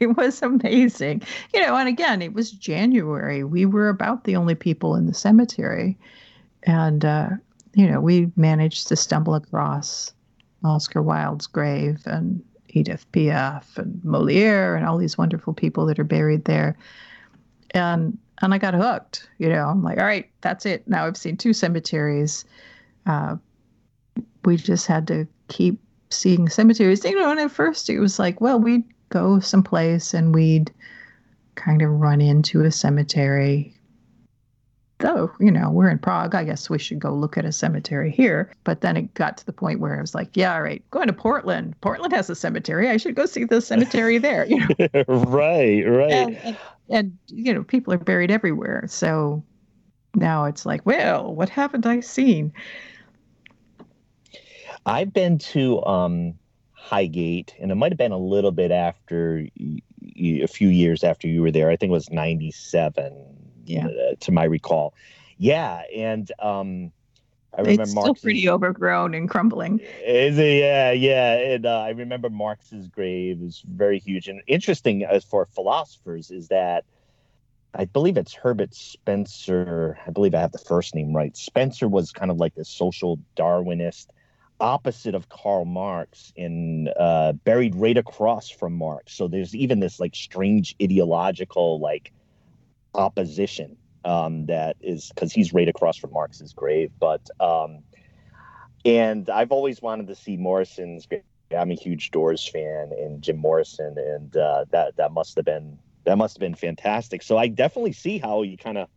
it 0.00 0.16
was 0.16 0.42
amazing. 0.42 1.22
You 1.52 1.60
know, 1.60 1.76
and 1.76 1.88
again, 1.88 2.22
it 2.22 2.34
was 2.34 2.52
January. 2.52 3.42
We 3.42 3.66
were 3.66 3.88
about 3.88 4.24
the 4.24 4.36
only 4.36 4.54
people 4.54 4.94
in 4.94 5.06
the 5.06 5.14
cemetery. 5.14 5.98
And, 6.62 7.04
uh, 7.04 7.30
you 7.74 7.90
know, 7.90 8.00
we 8.00 8.30
managed 8.36 8.88
to 8.88 8.96
stumble 8.96 9.34
across 9.34 10.12
Oscar 10.62 11.02
Wilde's 11.02 11.46
grave. 11.46 12.02
And 12.06 12.42
Edith 12.76 13.10
Piaf 13.12 13.78
and 13.78 14.04
Moliere 14.04 14.76
and 14.76 14.86
all 14.86 14.98
these 14.98 15.16
wonderful 15.16 15.54
people 15.54 15.86
that 15.86 15.98
are 15.98 16.04
buried 16.04 16.44
there. 16.44 16.76
And 17.70 18.18
and 18.42 18.52
I 18.54 18.58
got 18.58 18.74
hooked. 18.74 19.28
You 19.38 19.48
know, 19.48 19.66
I'm 19.66 19.82
like, 19.82 19.98
all 19.98 20.04
right, 20.04 20.28
that's 20.40 20.66
it. 20.66 20.86
Now 20.88 21.06
I've 21.06 21.16
seen 21.16 21.36
two 21.36 21.52
cemeteries. 21.52 22.44
Uh, 23.06 23.36
we 24.44 24.56
just 24.56 24.86
had 24.86 25.06
to 25.08 25.26
keep 25.48 25.80
seeing 26.10 26.48
cemeteries. 26.48 27.04
You 27.04 27.16
know, 27.16 27.30
and 27.30 27.40
at 27.40 27.50
first 27.50 27.90
it 27.90 27.98
was 27.98 28.18
like, 28.18 28.40
well, 28.40 28.58
we'd 28.58 28.84
go 29.08 29.40
someplace 29.40 30.14
and 30.14 30.34
we'd 30.34 30.72
kind 31.54 31.82
of 31.82 31.90
run 31.90 32.20
into 32.20 32.62
a 32.62 32.70
cemetery. 32.70 33.75
Though, 34.98 35.30
you 35.40 35.50
know, 35.50 35.70
we're 35.70 35.90
in 35.90 35.98
Prague, 35.98 36.34
I 36.34 36.44
guess 36.44 36.70
we 36.70 36.78
should 36.78 36.98
go 36.98 37.12
look 37.12 37.36
at 37.36 37.44
a 37.44 37.52
cemetery 37.52 38.10
here. 38.10 38.50
But 38.64 38.80
then 38.80 38.96
it 38.96 39.12
got 39.12 39.36
to 39.36 39.46
the 39.46 39.52
point 39.52 39.80
where 39.80 39.98
I 39.98 40.00
was 40.00 40.14
like, 40.14 40.34
yeah, 40.34 40.54
all 40.54 40.62
right, 40.62 40.82
going 40.90 41.06
to 41.06 41.12
Portland. 41.12 41.78
Portland 41.82 42.14
has 42.14 42.30
a 42.30 42.34
cemetery. 42.34 42.88
I 42.88 42.96
should 42.96 43.14
go 43.14 43.26
see 43.26 43.44
the 43.44 43.60
cemetery 43.60 44.16
there. 44.26 44.46
You 44.46 44.60
know? 44.60 44.68
right, 45.08 45.82
right. 45.86 46.12
And, 46.12 46.36
and, 46.38 46.56
and, 46.88 47.18
you 47.26 47.52
know, 47.52 47.62
people 47.62 47.92
are 47.92 47.98
buried 47.98 48.30
everywhere. 48.30 48.84
So 48.88 49.42
now 50.14 50.46
it's 50.46 50.64
like, 50.64 50.86
well, 50.86 51.34
what 51.34 51.50
haven't 51.50 51.84
I 51.84 52.00
seen? 52.00 52.52
I've 54.86 55.12
been 55.12 55.38
to 55.38 55.84
um, 55.84 56.34
Highgate, 56.72 57.54
and 57.60 57.70
it 57.72 57.74
might 57.74 57.90
have 57.90 57.98
been 57.98 58.12
a 58.12 58.18
little 58.18 58.52
bit 58.52 58.70
after 58.70 59.46
a 60.16 60.46
few 60.46 60.68
years 60.68 61.02
after 61.02 61.26
you 61.26 61.42
were 61.42 61.50
there. 61.50 61.68
I 61.68 61.76
think 61.76 61.90
it 61.90 61.92
was 61.92 62.10
'97, 62.10 63.45
yeah, 63.68 63.86
uh, 63.86 64.14
to 64.20 64.32
my 64.32 64.44
recall. 64.44 64.94
Yeah, 65.38 65.82
and 65.94 66.30
um, 66.38 66.92
I 67.56 67.62
remember 67.62 67.82
it's 67.82 67.90
still 67.92 68.14
pretty 68.14 68.48
overgrown 68.48 69.14
and 69.14 69.28
crumbling. 69.28 69.80
Is 70.04 70.38
it? 70.38 70.60
Yeah, 70.60 70.92
yeah. 70.92 71.32
And 71.34 71.66
uh, 71.66 71.80
I 71.80 71.90
remember 71.90 72.28
Marx's 72.28 72.88
grave 72.88 73.42
is 73.42 73.62
very 73.66 73.98
huge 73.98 74.28
and 74.28 74.42
interesting 74.46 75.04
as 75.04 75.24
for 75.24 75.46
philosophers 75.46 76.30
is 76.30 76.48
that 76.48 76.84
I 77.74 77.84
believe 77.84 78.16
it's 78.16 78.34
Herbert 78.34 78.74
Spencer. 78.74 79.98
I 80.06 80.10
believe 80.10 80.34
I 80.34 80.40
have 80.40 80.52
the 80.52 80.58
first 80.58 80.94
name 80.94 81.14
right. 81.14 81.36
Spencer 81.36 81.88
was 81.88 82.12
kind 82.12 82.30
of 82.30 82.38
like 82.38 82.54
the 82.54 82.64
social 82.64 83.18
Darwinist 83.36 84.06
opposite 84.58 85.14
of 85.14 85.28
Karl 85.28 85.66
Marx 85.66 86.32
and 86.36 86.90
uh, 86.98 87.32
buried 87.32 87.74
right 87.74 87.96
across 87.96 88.48
from 88.48 88.72
Marx. 88.74 89.12
So 89.12 89.28
there's 89.28 89.54
even 89.54 89.80
this 89.80 90.00
like 90.00 90.14
strange 90.14 90.74
ideological 90.82 91.78
like 91.80 92.12
opposition 92.96 93.76
um, 94.04 94.46
that 94.46 94.76
is 94.80 95.10
because 95.14 95.32
he's 95.32 95.52
right 95.52 95.68
across 95.68 95.96
from 95.96 96.12
Marx's 96.12 96.52
grave. 96.52 96.90
But 96.98 97.28
um, 97.40 97.82
and 98.84 99.28
I've 99.28 99.52
always 99.52 99.82
wanted 99.82 100.06
to 100.08 100.14
see 100.14 100.36
Morrison's. 100.36 101.06
I'm 101.56 101.70
a 101.70 101.74
huge 101.74 102.10
Doors 102.10 102.46
fan 102.46 102.90
and 102.98 103.22
Jim 103.22 103.36
Morrison, 103.36 103.96
and 103.98 104.36
uh, 104.36 104.64
that 104.70 104.96
that 104.96 105.12
must 105.12 105.36
have 105.36 105.44
been 105.44 105.78
that 106.04 106.16
must 106.16 106.36
have 106.36 106.40
been 106.40 106.54
fantastic. 106.54 107.22
So 107.22 107.36
I 107.36 107.48
definitely 107.48 107.92
see 107.92 108.18
how 108.18 108.42
you 108.42 108.56
kind 108.56 108.78
of 108.78 108.88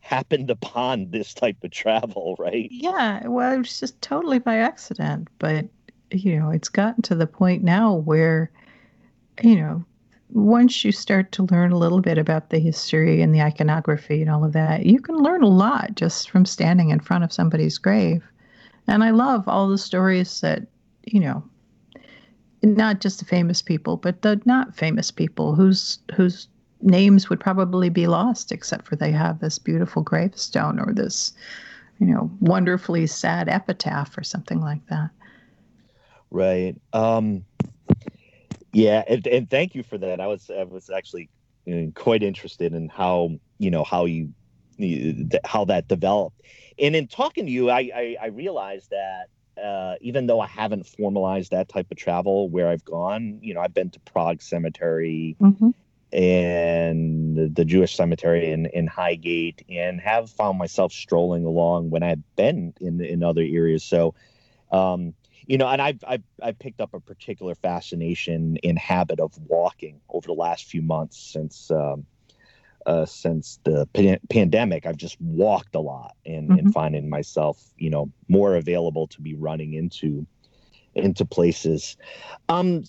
happened 0.00 0.50
upon 0.50 1.10
this 1.10 1.34
type 1.34 1.56
of 1.64 1.70
travel, 1.70 2.36
right? 2.38 2.68
Yeah, 2.70 3.26
well, 3.26 3.52
it 3.52 3.58
was 3.58 3.80
just 3.80 4.00
totally 4.00 4.38
by 4.38 4.56
accident. 4.56 5.28
But, 5.38 5.66
you 6.10 6.38
know, 6.38 6.50
it's 6.50 6.68
gotten 6.68 7.02
to 7.02 7.14
the 7.14 7.26
point 7.26 7.64
now 7.64 7.94
where, 7.94 8.50
you 9.42 9.56
know, 9.56 9.84
once 10.30 10.84
you 10.84 10.92
start 10.92 11.32
to 11.32 11.44
learn 11.44 11.72
a 11.72 11.78
little 11.78 12.00
bit 12.00 12.18
about 12.18 12.50
the 12.50 12.58
history 12.58 13.22
and 13.22 13.34
the 13.34 13.40
iconography 13.40 14.20
and 14.20 14.30
all 14.30 14.44
of 14.44 14.52
that, 14.52 14.84
you 14.84 15.00
can 15.00 15.16
learn 15.16 15.42
a 15.42 15.48
lot 15.48 15.94
just 15.94 16.30
from 16.30 16.44
standing 16.44 16.90
in 16.90 17.00
front 17.00 17.24
of 17.24 17.32
somebody's 17.32 17.78
grave. 17.78 18.22
And 18.86 19.02
I 19.02 19.10
love 19.10 19.48
all 19.48 19.68
the 19.68 19.78
stories 19.78 20.40
that, 20.40 20.66
you 21.04 21.20
know, 21.20 21.42
not 22.62 23.00
just 23.00 23.18
the 23.18 23.24
famous 23.24 23.62
people, 23.62 23.96
but 23.96 24.22
the 24.22 24.40
not 24.44 24.74
famous 24.76 25.10
people 25.10 25.54
whose 25.54 25.98
whose 26.14 26.48
names 26.82 27.28
would 27.28 27.40
probably 27.40 27.88
be 27.88 28.06
lost 28.06 28.52
except 28.52 28.86
for 28.86 28.96
they 28.96 29.10
have 29.10 29.40
this 29.40 29.58
beautiful 29.58 30.02
gravestone 30.02 30.78
or 30.78 30.92
this 30.92 31.32
you 31.98 32.06
know 32.06 32.30
wonderfully 32.40 33.06
sad 33.06 33.48
epitaph 33.48 34.16
or 34.16 34.22
something 34.22 34.60
like 34.60 34.84
that 34.86 35.10
right 36.30 36.76
um 36.92 37.44
yeah 38.72 39.02
and, 39.08 39.26
and 39.26 39.50
thank 39.50 39.74
you 39.74 39.82
for 39.82 39.98
that. 39.98 40.20
I 40.20 40.26
was 40.26 40.50
i 40.50 40.64
was 40.64 40.90
actually 40.90 41.28
quite 41.94 42.22
interested 42.22 42.72
in 42.72 42.88
how 42.88 43.38
you 43.58 43.70
know 43.70 43.84
how 43.84 44.06
you 44.06 44.32
how 45.44 45.64
that 45.66 45.88
developed. 45.88 46.40
And 46.78 46.94
in 46.94 47.08
talking 47.08 47.46
to 47.46 47.52
you 47.52 47.70
i 47.70 47.90
i, 47.94 48.16
I 48.22 48.26
realized 48.26 48.90
that 48.90 49.28
uh, 49.58 49.96
even 50.00 50.26
though 50.26 50.40
I 50.40 50.46
haven't 50.46 50.86
formalized 50.86 51.50
that 51.50 51.68
type 51.68 51.90
of 51.90 51.96
travel 51.96 52.48
where 52.48 52.68
I've 52.68 52.84
gone, 52.84 53.38
you 53.42 53.54
know, 53.54 53.60
I've 53.60 53.74
been 53.74 53.90
to 53.90 54.00
Prague 54.00 54.40
Cemetery 54.40 55.36
mm-hmm. 55.40 55.70
and 56.12 57.54
the 57.54 57.64
Jewish 57.64 57.96
cemetery 57.96 58.52
in, 58.52 58.66
in 58.66 58.86
Highgate 58.86 59.64
and 59.68 60.00
have 60.00 60.30
found 60.30 60.58
myself 60.58 60.92
strolling 60.92 61.44
along 61.44 61.90
when 61.90 62.02
I've 62.02 62.22
been 62.36 62.74
in 62.80 63.00
in 63.00 63.22
other 63.22 63.42
areas. 63.42 63.84
So, 63.84 64.14
um, 64.70 65.14
you 65.48 65.56
know, 65.56 65.66
and 65.66 65.80
I've, 65.80 66.04
I've, 66.06 66.22
I've 66.42 66.58
picked 66.58 66.80
up 66.80 66.92
a 66.92 67.00
particular 67.00 67.54
fascination 67.54 68.58
and 68.62 68.78
habit 68.78 69.18
of 69.18 69.32
walking 69.48 69.98
over 70.10 70.26
the 70.26 70.34
last 70.34 70.66
few 70.66 70.82
months 70.82 71.18
since 71.18 71.70
um, 71.70 72.04
uh, 72.84 73.06
since 73.06 73.58
the 73.64 73.88
pa- 73.94 74.18
pandemic. 74.28 74.84
I've 74.84 74.98
just 74.98 75.18
walked 75.20 75.74
a 75.74 75.80
lot 75.80 76.14
and, 76.24 76.50
mm-hmm. 76.50 76.58
and 76.58 76.72
finding 76.72 77.08
myself, 77.08 77.62
you 77.78 77.88
know, 77.88 78.10
more 78.28 78.56
available 78.56 79.06
to 79.08 79.22
be 79.22 79.34
running 79.34 79.72
into 79.72 80.26
into 80.94 81.24
places. 81.24 81.96
Um, 82.50 82.84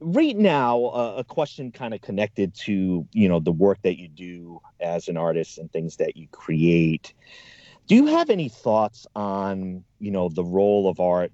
right 0.00 0.36
now 0.36 0.84
uh, 0.84 1.14
a 1.16 1.24
question 1.24 1.72
kind 1.72 1.94
of 1.94 2.02
connected 2.02 2.54
to 2.56 3.06
you 3.12 3.28
know 3.28 3.38
the 3.38 3.52
work 3.52 3.78
that 3.82 3.98
you 3.98 4.08
do 4.08 4.60
as 4.80 5.08
an 5.08 5.16
artist 5.16 5.58
and 5.58 5.72
things 5.72 5.96
that 5.96 6.16
you 6.16 6.26
create 6.32 7.14
do 7.86 7.94
you 7.94 8.06
have 8.06 8.28
any 8.28 8.48
thoughts 8.48 9.06
on 9.14 9.84
you 10.00 10.10
know 10.10 10.28
the 10.28 10.42
role 10.42 10.88
of 10.88 10.98
art 10.98 11.30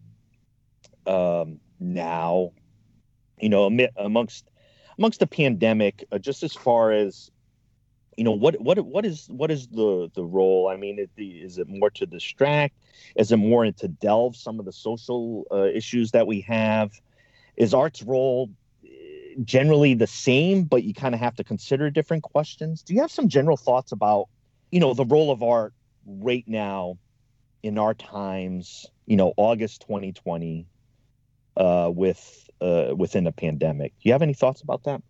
um, 1.09 1.61
now 1.81 2.53
you 3.41 3.49
know 3.49 3.65
amongst 3.97 4.49
amongst 4.99 5.21
the 5.21 5.27
pandemic 5.27 6.05
uh, 6.13 6.19
just 6.19 6.43
as 6.43 6.55
far 6.55 6.93
as 6.93 7.31
you 8.17 8.25
know 8.25 8.33
what 8.33 8.61
what 8.61 8.79
what 8.85 9.07
is 9.07 9.29
what 9.29 9.51
is 9.51 9.69
the 9.69 10.11
the 10.15 10.25
role? 10.25 10.69
I 10.69 10.77
mean 10.77 11.09
is 11.17 11.59
it 11.59 11.69
more 11.69 11.91
to 11.91 12.07
distract? 12.07 12.75
Is 13.17 13.31
it 13.31 13.37
more 13.37 13.71
to 13.71 13.89
delve 13.89 14.37
some 14.37 14.59
of 14.59 14.65
the 14.65 14.73
social 14.73 15.47
uh, 15.53 15.65
issues 15.65 16.11
that 16.11 16.27
we 16.27 16.41
have? 16.43 16.91
Is 17.57 17.75
art's 17.75 18.03
role 18.03 18.51
generally 19.45 19.95
the 19.95 20.07
same, 20.07 20.65
but 20.65 20.83
you 20.83 20.95
kind 20.95 21.15
of 21.15 21.21
have 21.21 21.37
to 21.37 21.45
consider 21.45 21.91
different 21.91 22.23
questions. 22.23 22.83
Do 22.83 22.95
you 22.95 23.01
have 23.01 23.11
some 23.11 23.29
general 23.29 23.57
thoughts 23.57 23.93
about, 23.93 24.29
you 24.71 24.81
know, 24.81 24.95
the 24.95 25.05
role 25.05 25.31
of 25.31 25.43
art 25.43 25.73
right 26.07 26.45
now 26.47 26.99
in 27.63 27.79
our 27.79 27.95
times, 27.95 28.87
you 29.07 29.17
know, 29.17 29.33
August 29.37 29.83
2020, 29.83 30.67
uh, 31.59 31.91
with 31.95 32.49
uh, 32.61 32.95
within 32.97 33.27
a 33.27 33.33
pandemic? 33.33 33.93
Do 33.93 34.09
you 34.09 34.13
have 34.13 34.23
any 34.23 34.35
thoughts 34.35 34.63
about 34.63 34.85
that? 34.85 35.03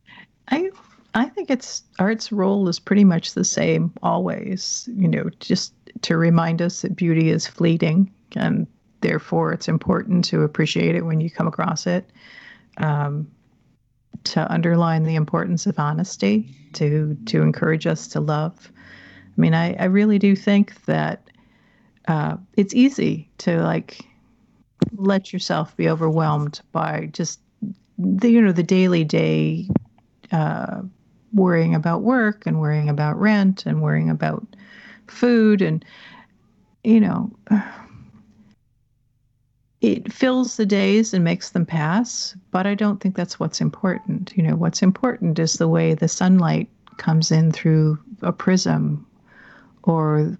I 0.48 0.70
I 1.14 1.26
think 1.26 1.50
it's 1.50 1.82
art's 1.98 2.32
role 2.32 2.68
is 2.68 2.78
pretty 2.78 3.04
much 3.04 3.34
the 3.34 3.44
same 3.44 3.92
always. 4.02 4.88
You 4.92 5.08
know, 5.08 5.30
just 5.40 5.72
to 6.02 6.16
remind 6.16 6.62
us 6.62 6.82
that 6.82 6.96
beauty 6.96 7.30
is 7.30 7.46
fleeting 7.46 8.12
and 8.36 8.66
therefore 9.00 9.52
it's 9.52 9.68
important 9.68 10.24
to 10.26 10.42
appreciate 10.42 10.94
it 10.94 11.06
when 11.06 11.20
you 11.20 11.30
come 11.30 11.46
across 11.46 11.86
it. 11.86 12.10
Um, 12.78 13.30
to 14.24 14.52
underline 14.52 15.04
the 15.04 15.14
importance 15.14 15.66
of 15.66 15.78
honesty, 15.78 16.54
to 16.74 17.16
to 17.26 17.42
encourage 17.42 17.86
us 17.86 18.08
to 18.08 18.20
love. 18.20 18.70
I 19.26 19.40
mean, 19.40 19.54
I, 19.54 19.74
I 19.74 19.84
really 19.84 20.18
do 20.18 20.34
think 20.34 20.84
that 20.86 21.30
uh, 22.08 22.36
it's 22.56 22.74
easy 22.74 23.30
to 23.38 23.62
like 23.62 24.07
let 24.96 25.32
yourself 25.32 25.76
be 25.76 25.88
overwhelmed 25.88 26.60
by 26.72 27.08
just 27.12 27.40
the 27.98 28.30
you 28.30 28.40
know 28.40 28.52
the 28.52 28.62
daily 28.62 29.04
day 29.04 29.68
uh, 30.32 30.82
worrying 31.32 31.74
about 31.74 32.02
work 32.02 32.46
and 32.46 32.60
worrying 32.60 32.88
about 32.88 33.18
rent 33.18 33.66
and 33.66 33.82
worrying 33.82 34.10
about 34.10 34.46
food 35.06 35.62
and 35.62 35.84
you 36.84 37.00
know 37.00 37.30
it 39.80 40.12
fills 40.12 40.56
the 40.56 40.66
days 40.66 41.14
and 41.14 41.22
makes 41.22 41.50
them 41.50 41.64
pass, 41.64 42.36
but 42.50 42.66
I 42.66 42.74
don't 42.74 43.00
think 43.00 43.14
that's 43.14 43.38
what's 43.38 43.60
important. 43.60 44.32
You 44.36 44.42
know, 44.42 44.56
what's 44.56 44.82
important 44.82 45.38
is 45.38 45.54
the 45.54 45.68
way 45.68 45.94
the 45.94 46.08
sunlight 46.08 46.68
comes 46.96 47.30
in 47.30 47.52
through 47.52 47.96
a 48.22 48.32
prism 48.32 49.06
or 49.84 50.36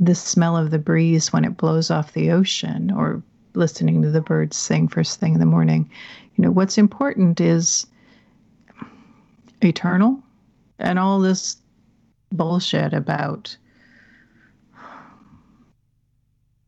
the 0.00 0.14
smell 0.16 0.56
of 0.56 0.72
the 0.72 0.80
breeze 0.80 1.32
when 1.32 1.44
it 1.44 1.56
blows 1.56 1.90
off 1.90 2.12
the 2.12 2.32
ocean 2.32 2.90
or 2.90 3.22
listening 3.54 4.02
to 4.02 4.10
the 4.10 4.20
birds 4.20 4.56
sing 4.56 4.88
first 4.88 5.20
thing 5.20 5.34
in 5.34 5.40
the 5.40 5.46
morning. 5.46 5.90
You 6.36 6.44
know, 6.44 6.50
what's 6.50 6.78
important 6.78 7.40
is 7.40 7.86
eternal 9.62 10.22
and 10.78 10.98
all 10.98 11.20
this 11.20 11.56
bullshit 12.32 12.92
about 12.92 13.56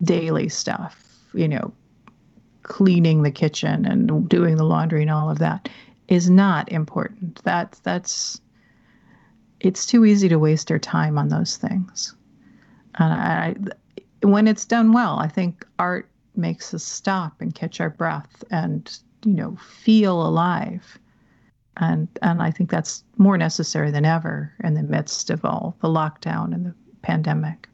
daily 0.03 0.49
stuff, 0.49 1.03
you 1.33 1.49
know, 1.49 1.73
cleaning 2.63 3.23
the 3.23 3.31
kitchen 3.31 3.85
and 3.85 4.29
doing 4.29 4.57
the 4.57 4.65
laundry 4.65 5.03
and 5.03 5.11
all 5.11 5.31
of 5.31 5.39
that 5.39 5.69
is 6.09 6.29
not 6.29 6.71
important. 6.71 7.41
That's 7.45 7.79
that's 7.81 8.41
it's 9.61 9.87
too 9.87 10.05
easy 10.05 10.29
to 10.29 10.39
waste 10.39 10.71
our 10.71 10.79
time 10.79 11.17
on 11.17 11.29
those 11.29 11.57
things. 11.57 12.15
And 12.97 13.13
I, 13.13 13.57
when 14.23 14.47
it's 14.47 14.65
done 14.65 14.93
well, 14.93 15.19
I 15.19 15.29
think 15.29 15.67
art 15.79 16.09
makes 16.37 16.75
us 16.75 16.85
stop 16.85 17.41
and 17.41 17.55
catch 17.55 17.81
our 17.81 17.91
breath 17.91 18.45
and 18.51 18.99
you 19.25 19.35
know 19.35 19.57
feel 19.57 20.27
alive. 20.27 20.99
And 21.77 22.09
and 22.23 22.43
I 22.43 22.51
think 22.51 22.71
that's 22.71 23.05
more 23.17 23.37
necessary 23.37 23.91
than 23.91 24.05
ever 24.05 24.53
in 24.63 24.75
the 24.75 24.83
midst 24.83 25.31
of 25.31 25.45
all 25.45 25.77
the 25.81 25.89
lockdown 25.89 26.55
and 26.55 26.67
the 26.67 26.75
pandemic. 27.03 27.69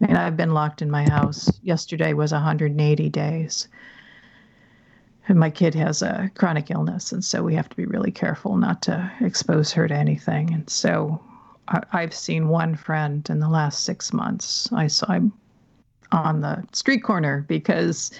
I 0.00 0.06
mean, 0.06 0.16
I've 0.16 0.36
been 0.36 0.52
locked 0.52 0.82
in 0.82 0.90
my 0.90 1.04
house. 1.04 1.48
Yesterday 1.62 2.12
was 2.12 2.32
180 2.32 3.08
days. 3.08 3.68
And 5.28 5.38
my 5.38 5.50
kid 5.50 5.76
has 5.76 6.02
a 6.02 6.28
chronic 6.34 6.72
illness, 6.72 7.12
and 7.12 7.24
so 7.24 7.44
we 7.44 7.54
have 7.54 7.68
to 7.68 7.76
be 7.76 7.86
really 7.86 8.10
careful 8.10 8.56
not 8.56 8.82
to 8.82 9.12
expose 9.20 9.70
her 9.72 9.86
to 9.86 9.94
anything. 9.94 10.52
And 10.52 10.68
so 10.68 11.22
I, 11.68 12.00
have 12.00 12.14
seen 12.14 12.48
one 12.48 12.74
friend 12.74 13.24
in 13.30 13.38
the 13.38 13.48
last 13.48 13.84
six 13.84 14.12
months. 14.12 14.70
I 14.72 14.88
saw 14.88 15.12
him 15.12 15.32
on 16.12 16.40
the 16.40 16.64
street 16.72 17.02
corner 17.02 17.44
because 17.48 18.10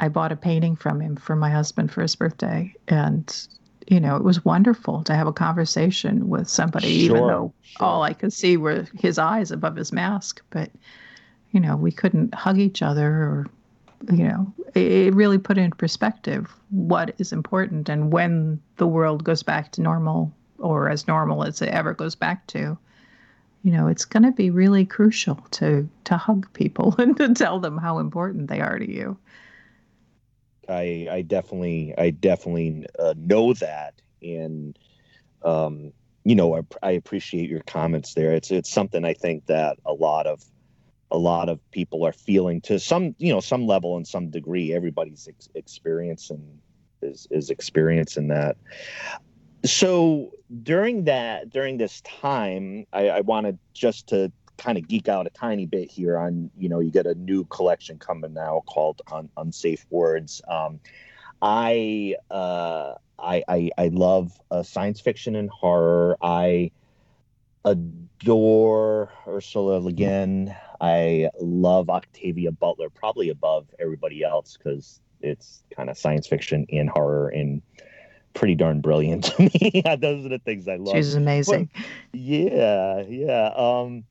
I 0.00 0.08
bought 0.08 0.32
a 0.32 0.36
painting 0.36 0.76
from 0.76 1.00
him 1.00 1.16
for 1.16 1.36
my 1.36 1.50
husband 1.50 1.92
for 1.92 2.02
his 2.02 2.16
birthday. 2.16 2.74
And, 2.88 3.48
you 3.86 4.00
know, 4.00 4.16
it 4.16 4.24
was 4.24 4.44
wonderful 4.44 5.02
to 5.04 5.14
have 5.14 5.26
a 5.26 5.32
conversation 5.32 6.28
with 6.28 6.48
somebody, 6.48 7.06
sure, 7.06 7.16
even 7.16 7.28
though 7.28 7.52
sure. 7.62 7.86
all 7.86 8.02
I 8.02 8.12
could 8.12 8.32
see 8.32 8.56
were 8.56 8.86
his 8.98 9.18
eyes 9.18 9.50
above 9.50 9.76
his 9.76 9.92
mask. 9.92 10.42
But, 10.50 10.70
you 11.52 11.60
know, 11.60 11.76
we 11.76 11.92
couldn't 11.92 12.34
hug 12.34 12.58
each 12.58 12.82
other 12.82 13.08
or 13.08 13.46
you 14.12 14.24
know, 14.24 14.52
it 14.74 15.14
really 15.14 15.38
put 15.38 15.56
in 15.56 15.70
perspective 15.70 16.54
what 16.70 17.14
is 17.18 17.32
important 17.32 17.88
and 17.88 18.12
when 18.12 18.60
the 18.76 18.86
world 18.86 19.24
goes 19.24 19.42
back 19.42 19.72
to 19.72 19.80
normal 19.80 20.32
or 20.58 20.88
as 20.90 21.08
normal 21.08 21.44
as 21.44 21.62
it 21.62 21.70
ever 21.70 21.94
goes 21.94 22.14
back 22.14 22.46
to, 22.48 22.76
you 23.66 23.72
know, 23.72 23.88
it's 23.88 24.04
going 24.04 24.22
to 24.22 24.30
be 24.30 24.48
really 24.48 24.84
crucial 24.84 25.44
to 25.50 25.88
to 26.04 26.16
hug 26.16 26.46
people 26.52 26.94
and 26.98 27.16
to 27.16 27.34
tell 27.34 27.58
them 27.58 27.76
how 27.76 27.98
important 27.98 28.48
they 28.48 28.60
are 28.60 28.78
to 28.78 28.88
you. 28.88 29.18
I 30.68 31.08
I 31.10 31.22
definitely 31.22 31.92
I 31.98 32.10
definitely 32.10 32.86
uh, 32.96 33.14
know 33.16 33.54
that, 33.54 33.94
and 34.22 34.78
um, 35.42 35.92
you 36.22 36.36
know 36.36 36.56
I, 36.56 36.60
I 36.80 36.92
appreciate 36.92 37.50
your 37.50 37.62
comments 37.62 38.14
there. 38.14 38.34
It's 38.34 38.52
it's 38.52 38.70
something 38.70 39.04
I 39.04 39.14
think 39.14 39.46
that 39.46 39.78
a 39.84 39.92
lot 39.92 40.28
of 40.28 40.44
a 41.10 41.18
lot 41.18 41.48
of 41.48 41.58
people 41.72 42.06
are 42.06 42.12
feeling 42.12 42.60
to 42.62 42.78
some 42.78 43.16
you 43.18 43.32
know 43.32 43.40
some 43.40 43.66
level 43.66 43.96
and 43.96 44.06
some 44.06 44.30
degree 44.30 44.74
everybody's 44.74 45.26
ex- 45.26 45.48
experiencing 45.56 46.60
is 47.02 47.26
is 47.32 47.50
experiencing 47.50 48.28
that 48.28 48.56
so 49.66 50.30
during 50.62 51.04
that 51.04 51.50
during 51.50 51.76
this 51.76 52.00
time 52.02 52.86
i, 52.92 53.08
I 53.08 53.20
wanted 53.20 53.58
just 53.74 54.08
to 54.08 54.32
kind 54.56 54.78
of 54.78 54.88
geek 54.88 55.08
out 55.08 55.26
a 55.26 55.30
tiny 55.30 55.66
bit 55.66 55.90
here 55.90 56.16
on 56.18 56.50
you 56.56 56.68
know 56.68 56.80
you 56.80 56.90
get 56.90 57.06
a 57.06 57.14
new 57.14 57.44
collection 57.44 57.98
coming 57.98 58.32
now 58.32 58.62
called 58.66 59.02
Un- 59.12 59.30
unsafe 59.36 59.86
words. 59.90 60.42
Um, 60.48 60.80
I, 61.42 62.16
uh, 62.30 62.94
I 63.18 63.44
i 63.48 63.70
i 63.76 63.88
love 63.88 64.32
uh, 64.50 64.62
science 64.62 65.00
fiction 65.00 65.36
and 65.36 65.50
horror. 65.50 66.16
I 66.22 66.70
adore 67.64 69.10
ursula 69.26 69.78
le 69.78 69.92
guin. 69.92 70.54
I 70.80 71.30
love 71.40 71.90
Octavia 71.90 72.52
Butler, 72.52 72.90
probably 72.90 73.30
above 73.30 73.66
everybody 73.78 74.22
else 74.22 74.56
because 74.56 75.00
it's 75.20 75.62
kind 75.74 75.90
of 75.90 75.98
science 75.98 76.26
fiction 76.26 76.66
and 76.70 76.88
horror 76.88 77.28
and 77.28 77.62
pretty 78.36 78.54
darn 78.54 78.80
brilliant 78.80 79.24
to 79.36 79.42
me. 79.42 79.82
Those 79.98 80.24
are 80.24 80.28
the 80.28 80.40
things 80.44 80.68
I 80.68 80.76
love. 80.76 80.94
She's 80.94 81.14
amazing. 81.14 81.68
But, 81.74 82.20
yeah, 82.20 83.02
yeah. 83.08 83.50
Um, 83.56 84.04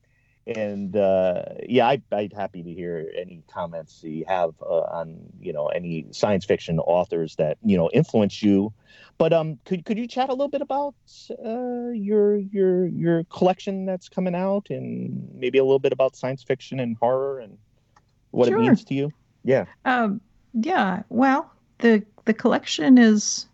and 0.46 0.94
uh, 0.94 1.42
yeah, 1.68 1.88
I, 1.88 2.02
I'd 2.12 2.32
happy 2.32 2.62
to 2.62 2.72
hear 2.72 3.10
any 3.16 3.42
comments 3.52 4.00
you 4.02 4.24
have 4.28 4.54
uh, 4.62 4.82
on 4.82 5.18
you 5.40 5.52
know 5.52 5.68
any 5.68 6.06
science 6.12 6.44
fiction 6.44 6.78
authors 6.78 7.36
that 7.36 7.58
you 7.64 7.76
know 7.76 7.90
influence 7.92 8.42
you. 8.42 8.72
But 9.18 9.32
um, 9.32 9.58
could 9.64 9.84
could 9.84 9.98
you 9.98 10.06
chat 10.06 10.28
a 10.28 10.32
little 10.32 10.48
bit 10.48 10.60
about 10.60 10.94
uh, 11.44 11.88
your 11.88 12.36
your 12.36 12.86
your 12.86 13.24
collection 13.24 13.86
that's 13.86 14.08
coming 14.08 14.34
out, 14.34 14.68
and 14.70 15.28
maybe 15.34 15.58
a 15.58 15.64
little 15.64 15.80
bit 15.80 15.92
about 15.92 16.14
science 16.14 16.44
fiction 16.44 16.78
and 16.78 16.96
horror 16.98 17.40
and 17.40 17.58
what 18.30 18.48
sure. 18.48 18.58
it 18.58 18.60
means 18.60 18.84
to 18.84 18.94
you? 18.94 19.12
Yeah. 19.42 19.64
Um, 19.84 20.20
yeah. 20.52 21.02
Well, 21.08 21.50
the 21.78 22.04
the 22.24 22.34
collection 22.34 22.98
is 22.98 23.46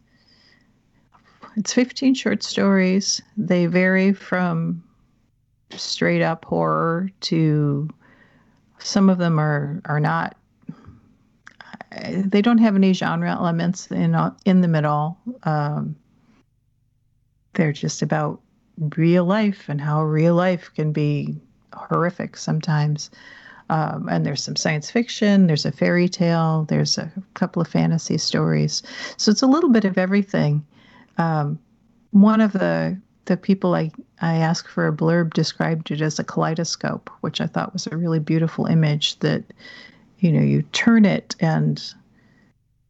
it's 1.56 1.72
15 1.72 2.14
short 2.14 2.42
stories. 2.42 3.20
They 3.36 3.66
vary 3.66 4.12
from 4.12 4.82
straight 5.70 6.22
up 6.22 6.44
horror 6.44 7.10
to 7.20 7.88
some 8.78 9.08
of 9.08 9.18
them 9.18 9.38
are 9.38 9.80
are 9.86 10.00
not 10.00 10.36
they 12.10 12.42
don't 12.42 12.58
have 12.58 12.74
any 12.74 12.92
genre 12.92 13.30
elements 13.30 13.90
in 13.90 14.16
in 14.44 14.60
them 14.60 14.74
at 14.74 14.84
all. 14.84 15.20
Um, 15.44 15.96
they're 17.54 17.72
just 17.72 18.02
about 18.02 18.40
real 18.96 19.24
life 19.24 19.68
and 19.68 19.80
how 19.80 20.02
real 20.02 20.34
life 20.34 20.70
can 20.74 20.92
be 20.92 21.36
horrific 21.74 22.36
sometimes. 22.36 23.10
Um, 23.70 24.08
and 24.08 24.26
there's 24.26 24.42
some 24.42 24.56
science 24.56 24.90
fiction, 24.90 25.46
there's 25.46 25.64
a 25.64 25.72
fairy 25.72 26.08
tale, 26.08 26.66
there's 26.68 26.98
a 26.98 27.10
couple 27.34 27.62
of 27.62 27.68
fantasy 27.68 28.18
stories. 28.18 28.82
So 29.16 29.30
it's 29.30 29.42
a 29.42 29.46
little 29.46 29.70
bit 29.70 29.84
of 29.84 29.96
everything. 29.96 30.64
Um, 31.18 31.58
one 32.10 32.40
of 32.40 32.52
the 32.52 33.00
the 33.26 33.36
people 33.36 33.74
I, 33.74 33.90
I 34.20 34.36
asked 34.36 34.68
for 34.68 34.88
a 34.88 34.92
blurb 34.92 35.32
described 35.32 35.90
it 35.90 36.00
as 36.00 36.18
a 36.18 36.24
kaleidoscope, 36.24 37.10
which 37.20 37.40
I 37.40 37.46
thought 37.46 37.72
was 37.72 37.86
a 37.86 37.96
really 37.96 38.18
beautiful 38.18 38.66
image 38.66 39.18
that, 39.20 39.44
you 40.18 40.32
know, 40.32 40.40
you 40.40 40.62
turn 40.72 41.04
it 41.04 41.36
and 41.38 41.82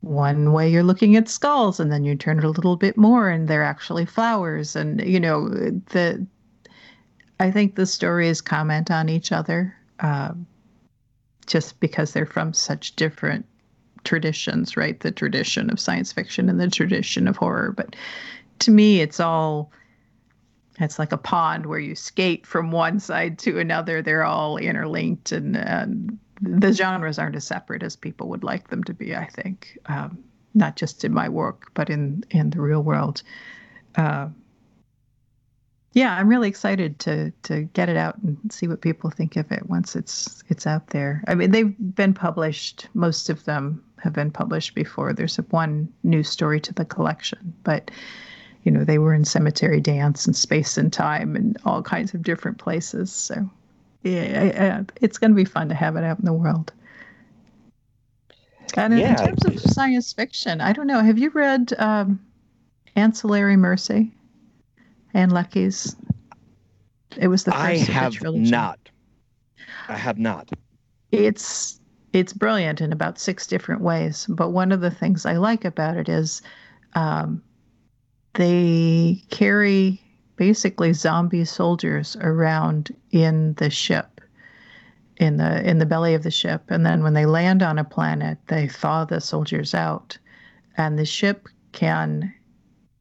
one 0.00 0.52
way 0.52 0.70
you're 0.70 0.82
looking 0.82 1.16
at 1.16 1.28
skulls 1.28 1.78
and 1.78 1.92
then 1.92 2.04
you 2.04 2.16
turn 2.16 2.38
it 2.38 2.44
a 2.44 2.50
little 2.50 2.76
bit 2.76 2.96
more 2.96 3.28
and 3.28 3.46
they're 3.46 3.62
actually 3.62 4.06
flowers. 4.06 4.74
And, 4.74 5.04
you 5.06 5.20
know, 5.20 5.48
the, 5.48 6.26
I 7.38 7.50
think 7.50 7.74
the 7.74 7.86
stories 7.86 8.40
comment 8.40 8.90
on 8.90 9.08
each 9.08 9.32
other 9.32 9.76
uh, 10.00 10.32
just 11.46 11.78
because 11.78 12.12
they're 12.12 12.26
from 12.26 12.52
such 12.54 12.96
different 12.96 13.44
traditions, 14.04 14.76
right? 14.76 14.98
The 15.00 15.10
tradition 15.10 15.70
of 15.70 15.80
science 15.80 16.12
fiction 16.12 16.48
and 16.48 16.60
the 16.60 16.68
tradition 16.68 17.28
of 17.28 17.36
horror. 17.36 17.72
But 17.72 17.96
to 18.60 18.70
me, 18.70 19.00
it's 19.00 19.20
all 19.20 19.72
it's 20.80 20.98
like 20.98 21.12
a 21.12 21.18
pond 21.18 21.66
where 21.66 21.78
you 21.78 21.94
skate 21.94 22.46
from 22.46 22.70
one 22.70 22.98
side 22.98 23.38
to 23.40 23.58
another. 23.58 24.02
They're 24.02 24.24
all 24.24 24.56
interlinked, 24.56 25.32
and, 25.32 25.56
and 25.56 26.18
the 26.40 26.72
genres 26.72 27.18
aren't 27.18 27.36
as 27.36 27.44
separate 27.44 27.82
as 27.82 27.94
people 27.94 28.28
would 28.28 28.44
like 28.44 28.68
them 28.68 28.82
to 28.84 28.94
be. 28.94 29.14
I 29.14 29.26
think, 29.26 29.78
um, 29.86 30.18
not 30.54 30.76
just 30.76 31.04
in 31.04 31.12
my 31.12 31.28
work, 31.28 31.70
but 31.74 31.90
in 31.90 32.24
in 32.30 32.50
the 32.50 32.60
real 32.60 32.82
world. 32.82 33.22
Uh, 33.96 34.28
yeah, 35.92 36.14
I'm 36.14 36.28
really 36.28 36.48
excited 36.48 36.98
to 37.00 37.30
to 37.42 37.62
get 37.74 37.88
it 37.88 37.96
out 37.96 38.16
and 38.18 38.38
see 38.50 38.66
what 38.66 38.80
people 38.80 39.10
think 39.10 39.36
of 39.36 39.52
it 39.52 39.68
once 39.68 39.94
it's 39.94 40.42
it's 40.48 40.66
out 40.66 40.88
there. 40.88 41.22
I 41.28 41.34
mean, 41.34 41.50
they've 41.50 41.74
been 41.94 42.14
published. 42.14 42.88
Most 42.94 43.28
of 43.28 43.44
them 43.44 43.84
have 44.02 44.12
been 44.12 44.30
published 44.30 44.74
before. 44.74 45.12
There's 45.12 45.36
one 45.50 45.92
new 46.02 46.22
story 46.22 46.60
to 46.60 46.74
the 46.74 46.84
collection, 46.84 47.54
but 47.62 47.90
you 48.64 48.70
know, 48.70 48.84
they 48.84 48.98
were 48.98 49.14
in 49.14 49.24
cemetery 49.24 49.80
dance 49.80 50.26
and 50.26 50.36
space 50.36 50.76
and 50.76 50.92
time 50.92 51.34
and 51.34 51.58
all 51.64 51.82
kinds 51.82 52.14
of 52.14 52.22
different 52.22 52.58
places. 52.58 53.10
So, 53.12 53.50
yeah, 54.02 54.82
it's 55.00 55.18
going 55.18 55.32
to 55.32 55.36
be 55.36 55.44
fun 55.44 55.68
to 55.68 55.74
have 55.74 55.96
it 55.96 56.04
out 56.04 56.18
in 56.20 56.24
the 56.24 56.32
world. 56.32 56.72
And 58.74 58.98
yeah. 58.98 59.10
in 59.10 59.16
terms 59.16 59.44
of 59.44 59.60
science 59.60 60.12
fiction, 60.12 60.60
I 60.60 60.72
don't 60.72 60.86
know. 60.86 61.00
Have 61.00 61.18
you 61.18 61.30
read 61.30 61.72
um, 61.78 62.20
Ancillary 62.94 63.56
Mercy? 63.56 64.12
Ann 65.14 65.30
Leckie's. 65.30 65.94
It 67.18 67.28
was 67.28 67.44
the 67.44 67.50
first 67.50 67.62
I 67.62 67.76
have 67.76 68.14
trilogy. 68.14 68.50
not. 68.50 68.78
I 69.88 69.96
have 69.96 70.18
not. 70.18 70.48
It's 71.10 71.80
it's 72.12 72.32
brilliant 72.32 72.80
in 72.80 72.92
about 72.92 73.18
six 73.18 73.46
different 73.46 73.80
ways. 73.80 74.26
But 74.28 74.50
one 74.50 74.72
of 74.72 74.80
the 74.80 74.90
things 74.90 75.24
I 75.24 75.36
like 75.36 75.64
about 75.64 75.96
it 75.96 76.08
is 76.08 76.42
um, 76.94 77.42
they 78.34 79.22
carry 79.30 80.00
basically 80.36 80.92
zombie 80.92 81.44
soldiers 81.44 82.16
around 82.20 82.94
in 83.10 83.54
the 83.54 83.70
ship 83.70 84.20
in 85.18 85.36
the 85.36 85.68
in 85.68 85.78
the 85.78 85.86
belly 85.86 86.14
of 86.14 86.22
the 86.22 86.30
ship 86.30 86.62
and 86.68 86.86
then 86.86 87.02
when 87.02 87.12
they 87.12 87.26
land 87.26 87.62
on 87.62 87.78
a 87.78 87.84
planet 87.84 88.38
they 88.48 88.66
thaw 88.66 89.04
the 89.04 89.20
soldiers 89.20 89.74
out 89.74 90.16
and 90.78 90.98
the 90.98 91.04
ship 91.04 91.48
can 91.72 92.32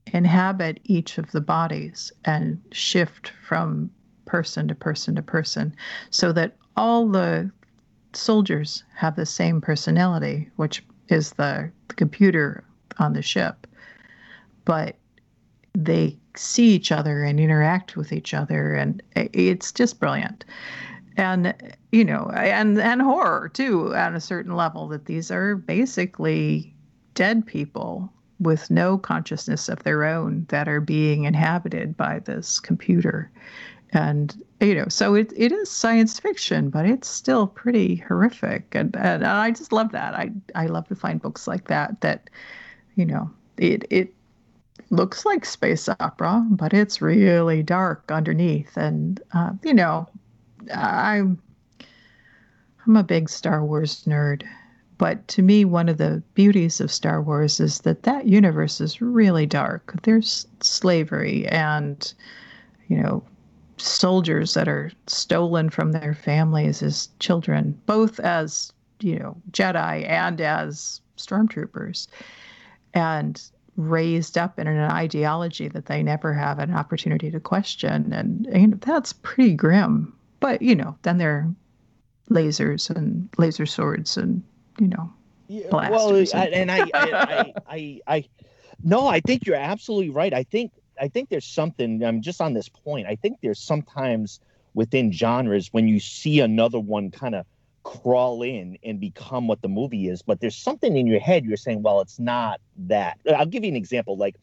inhabit 0.07 0.80
each 0.84 1.18
of 1.18 1.32
the 1.32 1.41
bodies 1.41 2.12
and 2.26 2.62
shift 2.72 3.32
from 3.47 3.89
person 4.26 4.68
to 4.68 4.76
person 4.76 5.16
to 5.16 5.22
person 5.22 5.74
so 6.09 6.34
that 6.34 6.57
all 6.76 7.07
the 7.07 7.49
soldiers 8.14 8.84
have 8.95 9.16
the 9.16 9.26
same 9.26 9.62
personality 9.62 10.49
which 10.55 10.84
is 11.09 11.32
the, 11.34 11.72
computer 11.95 12.64
on 12.99 13.14
the 13.14 13.22
ship, 13.22 13.68
but 14.66 14.95
they 15.74 16.18
see 16.36 16.70
each 16.74 16.91
other 16.91 17.24
and 17.24 17.39
interact 17.39 17.95
with 17.95 18.14
each 18.14 18.34
other, 18.34 18.74
and 18.74 19.03
it's 19.16 19.72
just 19.72 19.99
brilliant. 19.99 20.45
And 21.18 21.53
you 21.91 22.05
know, 22.05 22.32
and 22.34 22.80
and 22.80 23.01
horror 23.01 23.49
too, 23.49 23.93
at 23.93 24.16
a 24.16 24.22
certain 24.22 24.55
level, 24.55 24.88
that 24.88 25.05
these 25.05 25.32
are 25.32 25.55
basically 25.55 26.74
dead 27.14 27.45
people 27.45 28.12
with 28.39 28.72
no 28.72 28.97
consciousness 28.97 29.70
of 29.70 29.84
their 29.84 30.03
own 30.03 30.45
that 30.49 30.68
are 30.68 30.82
being 30.82 31.26
inhabited 31.26 31.95
by 31.95 32.20
this 32.20 32.59
computer 32.59 33.30
and 33.91 34.41
you 34.62 34.76
know 34.76 34.86
so 34.88 35.16
it, 35.16 35.34
it 35.36 35.51
is 35.51 35.70
science 35.70 36.20
fiction 36.20 36.70
but 36.70 36.86
it's 36.86 37.07
still 37.07 37.47
pretty 37.47 37.95
horrific. 37.95 38.68
And, 38.74 38.95
and 38.95 39.26
i 39.26 39.51
just 39.51 39.74
love 39.74 39.91
that. 39.91 40.14
I 40.14 40.32
i 40.55 40.68
love 40.68 40.88
to 40.89 40.95
find 40.95 41.22
books 41.22 41.47
like 41.47 41.68
that 41.68 41.99
that 42.01 42.30
you 42.95 43.05
know 43.05 43.30
it 43.57 43.86
it 43.89 44.14
looks 44.89 45.26
like 45.26 45.45
space 45.45 45.89
opera 45.99 46.45
but 46.51 46.74
it's 46.74 47.01
really 47.01 47.64
dark 47.64 48.12
underneath. 48.12 48.78
And 48.78 49.20
uh, 49.34 49.51
you 49.64 49.74
know 49.74 50.07
i'm 50.74 51.41
i'm 52.86 52.95
a 52.95 53.03
big 53.03 53.28
star 53.30 53.66
wars 53.66 54.03
nerd 54.05 54.43
but 54.99 55.28
to 55.28 55.41
me 55.41 55.66
one 55.66 55.89
of 55.89 55.97
the 55.97 56.22
beauties 56.36 56.80
of 56.80 56.91
star 56.91 57.20
wars 57.24 57.59
is 57.59 57.80
that 57.80 58.03
that 58.03 58.28
universe 58.28 58.80
is 58.80 59.01
really 59.01 59.47
dark. 59.47 59.95
There's 60.03 60.45
slavery 60.59 61.47
and 61.47 62.14
you 62.88 62.97
know 62.97 63.24
soldiers 63.82 64.53
that 64.53 64.67
are 64.67 64.91
stolen 65.07 65.69
from 65.69 65.91
their 65.91 66.13
families 66.13 66.82
as 66.82 67.09
children, 67.19 67.79
both 67.86 68.19
as 68.19 68.71
you 68.99 69.19
know 69.19 69.36
Jedi 69.51 70.07
and 70.07 70.39
as 70.41 71.01
stormtroopers, 71.17 72.07
and 72.93 73.41
raised 73.77 74.38
up 74.38 74.59
in 74.59 74.67
an 74.67 74.91
ideology 74.91 75.67
that 75.69 75.86
they 75.86 76.03
never 76.03 76.34
have 76.34 76.59
an 76.59 76.73
opportunity 76.73 77.32
to 77.32 77.39
question, 77.39 78.11
and 78.13 78.47
you 78.53 78.67
know, 78.67 78.77
that's 78.82 79.13
pretty 79.13 79.53
grim. 79.53 80.13
But 80.39 80.61
you 80.61 80.75
know, 80.75 80.97
then 81.03 81.17
there 81.17 81.32
are 81.32 81.55
lasers 82.29 82.89
and 82.89 83.27
laser 83.38 83.65
swords 83.65 84.15
and 84.15 84.41
you 84.79 84.88
know 84.88 85.11
yeah. 85.51 85.89
Well, 85.89 86.15
and, 86.15 86.34
and 86.34 86.71
I, 86.71 86.79
I, 86.79 86.86
I, 86.93 87.53
I, 87.67 88.01
I, 88.07 88.25
no, 88.86 89.07
I 89.07 89.19
think 89.19 89.45
you're 89.45 89.57
absolutely 89.57 90.09
right. 90.09 90.34
I 90.34 90.43
think 90.43 90.71
I 91.02 91.08
think 91.08 91.30
there's 91.30 91.45
something. 91.45 92.04
I'm 92.04 92.22
just 92.22 92.39
on 92.39 92.54
this 92.54 92.70
point. 92.70 93.08
I 93.08 93.16
think 93.16 93.39
there's 93.41 93.60
sometimes 93.60 94.39
within 94.74 95.12
genres 95.12 95.70
when 95.72 95.88
you 95.88 95.99
see 95.99 96.39
another 96.39 96.80
one 96.80 97.12
kind 97.12 97.36
of 97.36 97.45
crawl 97.84 98.43
in 98.43 98.78
and 98.84 98.99
become 98.99 99.47
what 99.47 99.62
the 99.62 99.68
movie 99.68 100.08
is, 100.08 100.22
but 100.22 100.39
there's 100.39 100.56
something 100.56 100.95
in 100.95 101.08
your 101.08 101.20
head 101.20 101.43
you're 101.45 101.58
saying, 101.58 101.82
well, 101.82 102.02
it's 102.02 102.20
not 102.20 102.62
that. 102.78 103.20
I'll 103.36 103.45
give 103.45 103.64
you 103.64 103.70
an 103.70 103.76
example. 103.76 104.16
Like 104.18 104.36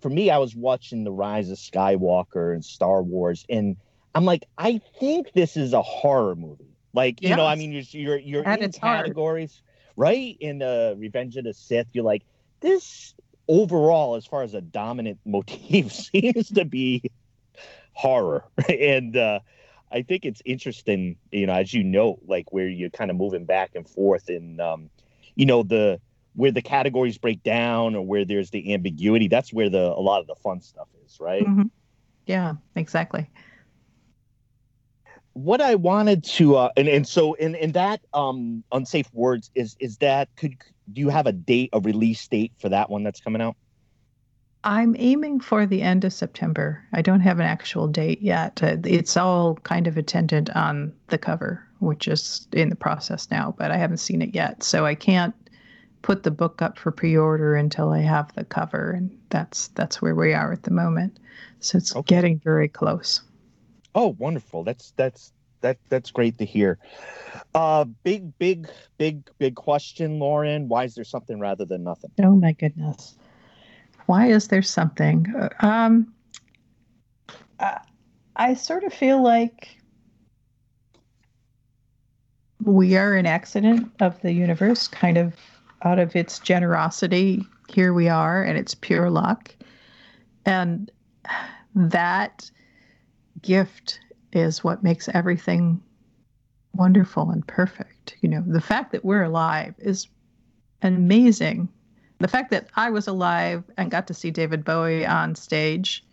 for 0.00 0.08
me, 0.08 0.30
I 0.30 0.38
was 0.38 0.56
watching 0.56 1.04
The 1.04 1.12
Rise 1.12 1.50
of 1.50 1.58
Skywalker 1.58 2.54
and 2.54 2.64
Star 2.64 3.02
Wars, 3.02 3.44
and 3.48 3.76
I'm 4.14 4.24
like, 4.24 4.44
I 4.56 4.80
think 4.98 5.32
this 5.34 5.56
is 5.56 5.72
a 5.74 5.82
horror 5.82 6.34
movie. 6.34 6.64
Like, 6.94 7.22
you 7.22 7.28
yes. 7.28 7.36
know, 7.36 7.46
I 7.46 7.54
mean, 7.54 7.72
you're 7.72 7.82
you're, 7.90 8.18
you're 8.18 8.42
in 8.42 8.72
categories, 8.72 9.62
hard. 9.62 9.94
right? 9.96 10.36
In 10.40 10.62
uh, 10.62 10.94
Revenge 10.96 11.36
of 11.36 11.44
the 11.44 11.52
Sith, 11.52 11.88
you're 11.92 12.04
like, 12.04 12.22
this 12.60 13.14
overall, 13.48 14.14
as 14.16 14.26
far 14.26 14.42
as 14.42 14.54
a 14.54 14.60
dominant 14.60 15.18
motif, 15.24 15.92
seems 16.12 16.48
to 16.50 16.64
be 16.64 17.02
horror. 17.92 18.44
And 18.68 19.16
uh, 19.16 19.40
I 19.90 20.02
think 20.02 20.24
it's 20.24 20.42
interesting, 20.44 21.16
you 21.32 21.46
know, 21.46 21.54
as 21.54 21.72
you 21.72 21.82
know, 21.82 22.18
like 22.26 22.52
where 22.52 22.68
you're 22.68 22.90
kind 22.90 23.10
of 23.10 23.16
moving 23.16 23.44
back 23.44 23.70
and 23.74 23.88
forth 23.88 24.28
in, 24.28 24.60
um, 24.60 24.90
you 25.34 25.46
know, 25.46 25.62
the 25.62 26.00
where 26.34 26.52
the 26.52 26.62
categories 26.62 27.18
break 27.18 27.42
down 27.42 27.96
or 27.96 28.06
where 28.06 28.24
there's 28.24 28.50
the 28.50 28.72
ambiguity. 28.72 29.26
That's 29.26 29.52
where 29.52 29.68
the 29.68 29.92
a 29.92 30.00
lot 30.00 30.20
of 30.20 30.26
the 30.26 30.36
fun 30.36 30.60
stuff 30.60 30.88
is, 31.04 31.18
right? 31.18 31.44
Mm-hmm. 31.44 31.64
Yeah, 32.26 32.54
exactly. 32.76 33.28
What 35.32 35.60
I 35.60 35.76
wanted 35.76 36.24
to, 36.24 36.56
uh, 36.56 36.70
and 36.76 36.86
and 36.88 37.08
so 37.08 37.34
in 37.34 37.54
in 37.54 37.72
that 37.72 38.00
um, 38.12 38.62
unsafe 38.70 39.08
words 39.12 39.50
is 39.54 39.76
is 39.80 39.96
that 39.98 40.28
could 40.36 40.56
do 40.92 41.00
you 41.00 41.08
have 41.08 41.26
a 41.26 41.32
date, 41.32 41.70
a 41.72 41.80
release 41.80 42.26
date 42.28 42.52
for 42.58 42.68
that 42.68 42.90
one 42.90 43.02
that's 43.02 43.20
coming 43.20 43.42
out? 43.42 43.56
I'm 44.64 44.96
aiming 44.98 45.40
for 45.40 45.66
the 45.66 45.82
end 45.82 46.04
of 46.04 46.12
September. 46.12 46.84
I 46.92 47.00
don't 47.00 47.20
have 47.20 47.38
an 47.38 47.46
actual 47.46 47.86
date 47.86 48.20
yet. 48.20 48.62
Uh, 48.62 48.76
it's 48.84 49.16
all 49.16 49.54
kind 49.56 49.86
of 49.86 49.96
attendant 49.96 50.50
on 50.50 50.92
the 51.08 51.18
cover, 51.18 51.64
which 51.78 52.08
is 52.08 52.48
in 52.52 52.68
the 52.68 52.76
process 52.76 53.30
now, 53.30 53.54
but 53.56 53.70
I 53.70 53.76
haven't 53.76 53.98
seen 53.98 54.20
it 54.20 54.34
yet. 54.34 54.62
So 54.64 54.84
I 54.84 54.94
can't 54.94 55.34
put 56.02 56.24
the 56.24 56.30
book 56.30 56.60
up 56.60 56.78
for 56.78 56.90
pre-order 56.90 57.54
until 57.54 57.90
I 57.90 58.00
have 58.00 58.34
the 58.34 58.44
cover, 58.44 58.90
and 58.90 59.16
that's 59.30 59.68
that's 59.68 60.02
where 60.02 60.14
we 60.14 60.34
are 60.34 60.52
at 60.52 60.64
the 60.64 60.72
moment. 60.72 61.18
So 61.60 61.78
it's 61.78 61.94
okay. 61.94 62.16
getting 62.16 62.40
very 62.40 62.68
close. 62.68 63.22
Oh, 63.94 64.16
wonderful! 64.18 64.64
That's 64.64 64.92
that's 64.96 65.32
that 65.60 65.78
that's 65.88 66.10
great 66.10 66.38
to 66.38 66.44
hear. 66.44 66.78
Uh, 67.54 67.84
big, 67.84 68.36
big, 68.38 68.68
big, 68.98 69.28
big 69.38 69.54
question, 69.54 70.18
Loren. 70.18 70.68
Why 70.68 70.84
is 70.84 70.94
there 70.94 71.04
something 71.04 71.40
rather 71.40 71.64
than 71.64 71.84
nothing? 71.84 72.10
Oh 72.22 72.36
my 72.36 72.52
goodness. 72.52 73.16
Why 74.06 74.28
is 74.28 74.48
there 74.48 74.62
something? 74.62 75.26
Um, 75.60 76.12
I, 77.60 77.80
I 78.36 78.54
sort 78.54 78.84
of 78.84 78.92
feel 78.92 79.22
like 79.22 79.76
we 82.62 82.96
are 82.96 83.14
an 83.14 83.26
accident 83.26 83.90
of 84.00 84.20
the 84.22 84.32
universe, 84.32 84.88
kind 84.88 85.16
of 85.16 85.34
out 85.82 85.98
of 85.98 86.16
its 86.16 86.38
generosity. 86.38 87.44
Here 87.68 87.92
we 87.92 88.08
are, 88.08 88.42
and 88.42 88.58
it's 88.58 88.74
pure 88.74 89.10
luck. 89.10 89.54
And 90.46 90.90
that 91.74 92.50
gift 93.42 94.00
is 94.32 94.62
what 94.62 94.82
makes 94.82 95.08
everything 95.08 95.80
wonderful 96.74 97.30
and 97.30 97.46
perfect. 97.46 98.16
You 98.20 98.28
know, 98.28 98.44
the 98.46 98.60
fact 98.60 98.92
that 98.92 99.04
we're 99.04 99.24
alive 99.24 99.74
is 99.78 100.08
amazing. 100.82 101.68
The 102.18 102.28
fact 102.28 102.50
that 102.50 102.68
I 102.76 102.90
was 102.90 103.06
alive 103.06 103.64
and 103.76 103.90
got 103.90 104.06
to 104.08 104.14
see 104.14 104.30
David 104.30 104.64
Bowie 104.64 105.06
on 105.06 105.34
stage, 105.34 106.04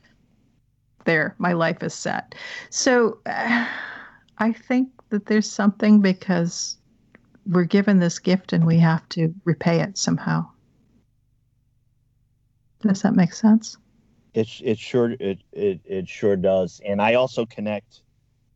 there, 1.05 1.35
my 1.37 1.53
life 1.53 1.83
is 1.83 1.93
set. 1.93 2.35
So 2.69 3.19
uh, 3.25 3.67
I 4.37 4.51
think 4.51 4.89
that 5.09 5.27
there's 5.27 5.49
something 5.49 6.01
because 6.01 6.77
we're 7.47 7.63
given 7.63 7.99
this 7.99 8.19
gift 8.19 8.53
and 8.53 8.65
we 8.65 8.79
have 8.79 9.07
to 9.09 9.33
repay 9.45 9.81
it 9.81 9.97
somehow. 9.97 10.47
Does 12.81 13.01
that 13.03 13.15
make 13.15 13.33
sense? 13.33 13.77
It 14.33 14.49
it 14.61 14.77
sure 14.77 15.11
it 15.11 15.39
it 15.53 15.79
it 15.85 16.09
sure 16.09 16.35
does. 16.35 16.81
And 16.85 17.01
I 17.01 17.13
also 17.13 17.45
connect 17.45 18.01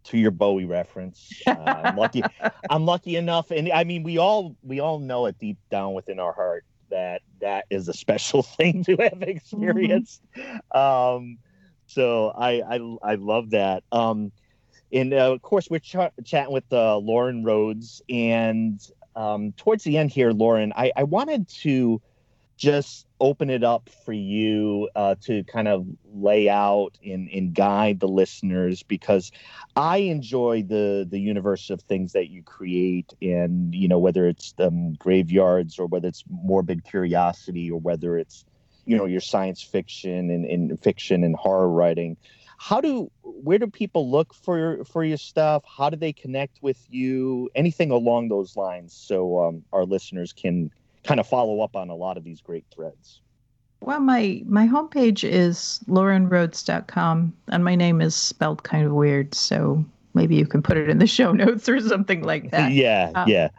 to 0.09 0.17
your 0.17 0.31
Bowie 0.31 0.65
reference. 0.65 1.31
Uh, 1.45 1.51
I'm 1.51 1.95
lucky. 1.95 2.23
I'm 2.69 2.85
lucky 2.85 3.15
enough, 3.15 3.51
and 3.51 3.71
I 3.71 3.83
mean, 3.83 4.03
we 4.03 4.17
all 4.17 4.55
we 4.63 4.79
all 4.79 4.99
know 4.99 5.25
it 5.27 5.37
deep 5.39 5.57
down 5.69 5.93
within 5.93 6.19
our 6.19 6.33
heart 6.33 6.65
that 6.89 7.21
that 7.41 7.65
is 7.69 7.87
a 7.87 7.93
special 7.93 8.43
thing 8.57 8.83
to 8.85 8.95
have 8.97 9.21
experienced. 9.21 10.21
Mm-hmm. 10.35 10.77
Um, 10.77 11.37
so 11.87 12.29
I, 12.29 12.61
I 12.61 12.97
I 13.03 13.15
love 13.15 13.51
that. 13.51 13.83
Um, 13.91 14.31
and 14.91 15.13
uh, 15.13 15.33
of 15.33 15.41
course, 15.41 15.69
we're 15.69 15.79
ch- 15.79 15.95
chatting 16.23 16.53
with 16.53 16.71
uh, 16.71 16.97
Loren 16.97 17.43
Rhoads, 17.43 18.01
and 18.09 18.79
um, 19.15 19.51
towards 19.53 19.83
the 19.83 19.97
end 19.97 20.11
here, 20.11 20.31
Loren, 20.31 20.73
I, 20.75 20.91
I 20.95 21.03
wanted 21.03 21.47
to 21.61 22.01
just 22.59 23.07
open 23.21 23.49
it 23.49 23.63
up 23.63 23.89
for 24.03 24.11
you 24.11 24.89
uh, 24.93 25.15
to 25.21 25.43
kind 25.45 25.67
of 25.67 25.87
lay 26.13 26.49
out 26.49 26.97
and, 27.03 27.29
and 27.29 27.53
guide 27.53 28.01
the 28.01 28.07
listeners 28.07 28.83
because 28.83 29.31
I 29.77 29.97
enjoy 29.97 30.63
the 30.63 31.07
the 31.09 31.19
universe 31.19 31.69
of 31.69 31.81
things 31.81 32.11
that 32.13 32.29
you 32.29 32.43
create 32.43 33.13
and 33.21 33.73
you 33.73 33.87
know 33.87 33.97
whether 33.97 34.27
it's 34.27 34.53
um, 34.59 34.93
graveyards 34.93 35.79
or 35.79 35.85
whether 35.87 36.09
it's 36.09 36.25
morbid 36.29 36.83
curiosity 36.83 37.71
or 37.71 37.79
whether 37.79 38.17
it's 38.17 38.43
you 38.85 38.97
know 38.97 39.05
your 39.05 39.21
science 39.21 39.63
fiction 39.63 40.29
and, 40.29 40.45
and 40.45 40.81
fiction 40.81 41.23
and 41.23 41.35
horror 41.37 41.69
writing. 41.69 42.17
How 42.57 42.81
do 42.81 43.09
where 43.23 43.57
do 43.57 43.67
people 43.67 44.11
look 44.11 44.33
for 44.33 44.83
for 44.83 45.01
your 45.05 45.17
stuff? 45.17 45.63
How 45.65 45.89
do 45.89 45.95
they 45.95 46.11
connect 46.11 46.61
with 46.61 46.77
you? 46.89 47.49
Anything 47.55 47.91
along 47.91 48.27
those 48.27 48.57
lines 48.57 48.93
so 48.93 49.39
um, 49.45 49.63
our 49.71 49.85
listeners 49.85 50.33
can 50.33 50.71
kind 51.03 51.19
of 51.19 51.27
follow 51.27 51.61
up 51.61 51.75
on 51.75 51.89
a 51.89 51.95
lot 51.95 52.17
of 52.17 52.23
these 52.23 52.41
great 52.41 52.65
threads. 52.73 53.21
Well, 53.81 53.99
my 54.01 54.41
my 54.45 54.67
homepage 54.67 55.27
is 55.27 55.79
lorenrhoads.com, 55.87 57.33
and 57.47 57.63
my 57.63 57.75
name 57.75 58.01
is 58.01 58.15
spelled 58.15 58.63
kind 58.63 58.85
of 58.85 58.91
weird, 58.91 59.33
so 59.33 59.85
maybe 60.13 60.35
you 60.35 60.45
can 60.45 60.61
put 60.61 60.77
it 60.77 60.89
in 60.89 60.99
the 60.99 61.07
show 61.17 61.31
notes 61.31 61.69
or 61.69 61.79
something 61.79 62.23
like 62.23 62.51
that. 62.51 62.71
yeah, 62.73 63.11
um, 63.15 63.29
yeah. 63.29 63.49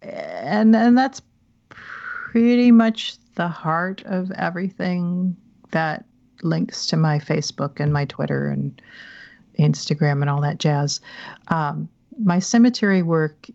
And 0.00 0.74
and 0.74 0.96
that's 0.96 1.20
pretty 1.68 2.70
much 2.70 3.16
the 3.34 3.48
heart 3.48 4.02
of 4.06 4.30
everything 4.32 5.36
that 5.70 6.04
links 6.42 6.86
to 6.86 6.96
my 6.96 7.18
Facebook 7.18 7.78
and 7.78 7.92
my 7.92 8.04
Twitter 8.06 8.48
and 8.48 8.80
Instagram 9.58 10.22
and 10.22 10.30
all 10.30 10.40
that 10.40 10.58
jazz. 10.58 11.00
Um, 11.48 11.88
my 12.18 12.38
cemetery 12.38 13.02
work 13.02 13.48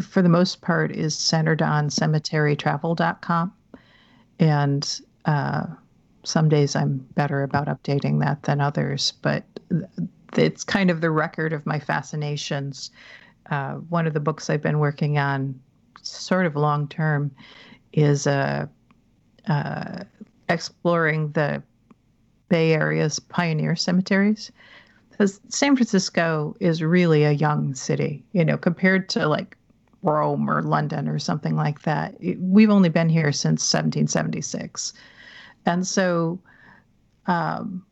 for 0.00 0.22
the 0.22 0.28
most 0.28 0.60
part, 0.60 0.92
is 0.92 1.16
centered 1.16 1.62
on 1.62 1.88
cemeterytravel.com. 1.88 3.52
And 4.38 5.00
uh, 5.24 5.66
some 6.24 6.48
days 6.48 6.76
I'm 6.76 6.98
better 7.14 7.42
about 7.42 7.66
updating 7.66 8.20
that 8.20 8.44
than 8.44 8.60
others, 8.60 9.12
but 9.22 9.44
it's 10.36 10.64
kind 10.64 10.90
of 10.90 11.00
the 11.00 11.10
record 11.10 11.52
of 11.52 11.66
my 11.66 11.78
fascinations. 11.78 12.90
Uh, 13.50 13.74
one 13.74 14.06
of 14.06 14.14
the 14.14 14.20
books 14.20 14.48
I've 14.48 14.62
been 14.62 14.78
working 14.78 15.18
on, 15.18 15.60
sort 16.02 16.46
of 16.46 16.56
long 16.56 16.86
term, 16.88 17.30
is 17.92 18.26
uh, 18.26 18.66
uh, 19.48 20.04
exploring 20.48 21.32
the 21.32 21.62
Bay 22.48 22.72
Area's 22.74 23.18
pioneer 23.18 23.76
cemeteries. 23.76 24.52
Because 25.10 25.40
San 25.48 25.76
Francisco 25.76 26.56
is 26.60 26.82
really 26.82 27.24
a 27.24 27.32
young 27.32 27.74
city, 27.74 28.24
you 28.32 28.44
know, 28.44 28.56
compared 28.56 29.08
to 29.10 29.26
like 29.28 29.56
Rome 30.02 30.48
or 30.48 30.62
London 30.62 31.08
or 31.08 31.18
something 31.18 31.56
like 31.56 31.82
that. 31.82 32.16
We've 32.38 32.70
only 32.70 32.88
been 32.88 33.08
here 33.08 33.32
since 33.32 33.62
1776. 33.72 34.92
And 35.66 35.86
so, 35.86 36.40
um, 37.26 37.84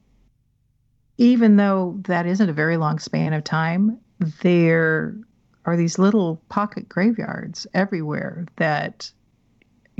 even 1.19 1.57
though 1.57 1.99
that 2.05 2.27
isn't 2.27 2.49
a 2.49 2.53
very 2.53 2.77
long 2.77 2.99
span 2.99 3.33
of 3.33 3.45
time, 3.45 3.99
there 4.43 5.17
are 5.65 5.77
these 5.77 5.99
little 5.99 6.41
pocket 6.49 6.89
graveyards 6.89 7.67
everywhere 7.75 8.47
that 8.57 9.11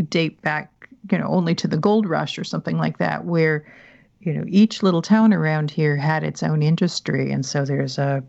date 0.09 0.41
back, 0.41 0.89
you 1.11 1.19
know, 1.19 1.27
only 1.27 1.55
to 1.57 1.69
the 1.69 1.77
gold 1.77 2.09
rush 2.09 2.39
or 2.39 2.45
something 2.45 2.79
like 2.79 2.99
that, 2.99 3.25
where, 3.25 3.67
you 4.21 4.33
know, 4.33 4.45
each 4.47 4.83
little 4.83 5.03
town 5.03 5.35
around 5.35 5.71
here 5.71 5.97
had 5.97 6.25
its 6.25 6.43
own 6.43 6.63
industry. 6.63 7.31
And 7.33 7.45
so 7.45 7.65
there's 7.65 7.99
a 7.99 8.25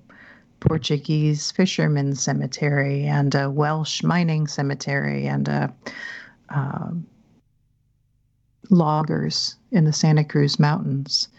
Portuguese 0.60 1.52
fisherman 1.52 2.16
cemetery 2.16 3.06
and 3.06 3.34
a 3.36 3.50
Welsh 3.50 4.04
mining 4.04 4.48
cemetery 4.48 5.28
and 5.28 5.48
a, 5.48 5.74
uh, 6.50 6.90
loggers 8.70 9.56
in 9.72 9.86
the 9.86 9.94
Santa 9.94 10.24
Cruz 10.24 10.60
Mountains. 10.60 11.30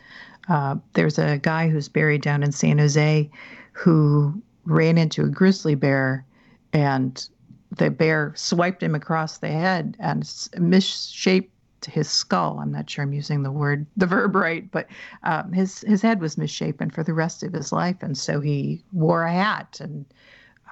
Uh, 0.49 0.77
there's 0.95 1.19
a 1.19 1.39
guy 1.39 1.69
who's 1.69 1.89
buried 1.89 2.23
down 2.23 2.43
in 2.43 2.53
San 2.53 2.79
Jose 2.79 3.31
who 3.73 4.43
ran 4.65 4.99
into 4.99 5.25
a 5.25 5.29
grizzly 5.29 5.75
bear 5.75 6.25
and 6.73 7.29
the 7.77 7.91
bear 7.91 8.33
swiped 8.37 8.83
him 8.83 8.95
across 8.95 9.39
the 9.39 9.49
head 9.49 9.97
and 10.01 10.49
misshaped 10.59 11.53
his 11.87 12.09
skull. 12.09 12.59
I'm 12.61 12.73
not 12.73 12.91
sure 12.91 13.05
I'm 13.05 13.13
using 13.13 13.43
the 13.43 13.53
word, 13.53 13.87
the 13.97 14.07
verb 14.07 14.35
right, 14.35 14.71
but 14.71 14.87
um, 15.23 15.53
his 15.53 15.81
his 15.83 16.03
head 16.03 16.21
was 16.21 16.39
misshapen 16.39 16.91
for 16.91 17.03
the 17.03 17.15
rest 17.15 17.43
of 17.43 17.53
his 17.53 17.73
life, 17.73 17.97
and 18.03 18.17
so 18.17 18.41
he 18.41 18.83
wore 18.93 19.25
a 19.25 19.33
hat, 19.33 19.79
and 19.81 20.05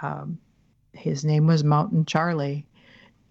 um, 0.03 0.39
his 0.93 1.25
name 1.25 1.47
was 1.47 1.65
Mountain 1.65 2.05
Charlie. 2.05 2.67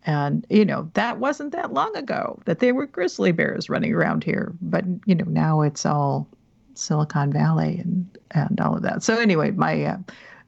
And 0.06 0.46
you 0.50 0.64
know 0.64 0.90
that 0.94 1.20
wasn't 1.20 1.52
that 1.52 1.74
long 1.74 1.96
ago 1.98 2.40
that 2.46 2.60
there 2.60 2.74
were 2.74 2.86
grizzly 2.86 3.34
bears 3.34 3.70
running 3.70 3.94
around 3.94 4.24
here, 4.24 4.54
but 4.62 4.86
you 5.06 5.16
know 5.16 5.26
now 5.26 5.62
it's 5.62 5.86
all 5.86 6.28
Silicon 6.76 7.34
Valley 7.34 7.80
and 7.80 8.18
and 8.32 8.60
all 8.62 8.76
of 8.76 8.84
that. 8.84 9.04
So 9.04 9.18
anyway, 9.18 9.52
my 9.52 9.84
uh, 9.84 9.98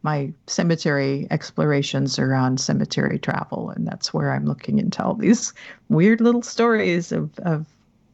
my 0.02 0.32
cemetery 0.48 1.28
explorations 1.30 2.18
are 2.20 2.34
on 2.34 2.58
cemetery 2.58 3.20
travel, 3.20 3.70
and 3.72 3.86
that's 3.88 4.14
where 4.14 4.32
I'm 4.32 4.46
looking 4.46 4.80
into 4.80 5.04
all 5.04 5.14
these 5.14 5.54
weird 5.90 6.22
little 6.22 6.42
stories 6.42 7.12
of, 7.12 7.38
of 7.40 7.66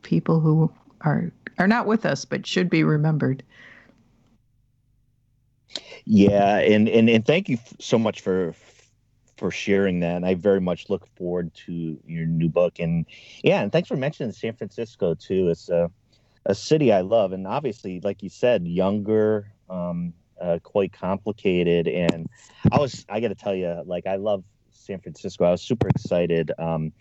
people 0.01 0.39
who 0.39 0.71
are 1.01 1.31
are 1.57 1.67
not 1.67 1.87
with 1.87 2.05
us 2.05 2.25
but 2.25 2.45
should 2.45 2.69
be 2.69 2.83
remembered. 2.83 3.43
Yeah, 6.05 6.57
and 6.57 6.87
and 6.87 7.09
and 7.09 7.25
thank 7.25 7.49
you 7.49 7.57
so 7.79 7.97
much 7.97 8.21
for 8.21 8.53
for 9.37 9.51
sharing 9.51 9.99
that. 9.99 10.15
And 10.15 10.25
I 10.25 10.35
very 10.35 10.61
much 10.61 10.89
look 10.89 11.07
forward 11.15 11.53
to 11.65 11.99
your 12.07 12.25
new 12.25 12.49
book. 12.49 12.79
And 12.79 13.05
yeah, 13.43 13.61
and 13.61 13.71
thanks 13.71 13.87
for 13.87 13.97
mentioning 13.97 14.31
San 14.31 14.55
Francisco 14.55 15.13
too. 15.13 15.49
It's 15.49 15.69
a 15.69 15.91
a 16.47 16.53
city 16.55 16.91
I 16.93 17.01
love, 17.01 17.31
and 17.31 17.47
obviously, 17.47 17.99
like 18.01 18.21
you 18.21 18.29
said, 18.29 18.67
younger. 18.67 19.51
Um, 19.69 20.13
uh, 20.41 20.59
quite 20.63 20.93
complicated. 20.93 21.87
And 21.87 22.29
I 22.71 22.79
was, 22.79 23.05
I 23.09 23.19
got 23.19 23.29
to 23.29 23.35
tell 23.35 23.55
you, 23.55 23.83
like, 23.85 24.07
I 24.07 24.15
love 24.15 24.43
San 24.71 24.99
Francisco. 24.99 25.45
I 25.45 25.51
was 25.51 25.61
super 25.61 25.87
excited. 25.87 26.51
Um, 26.57 26.91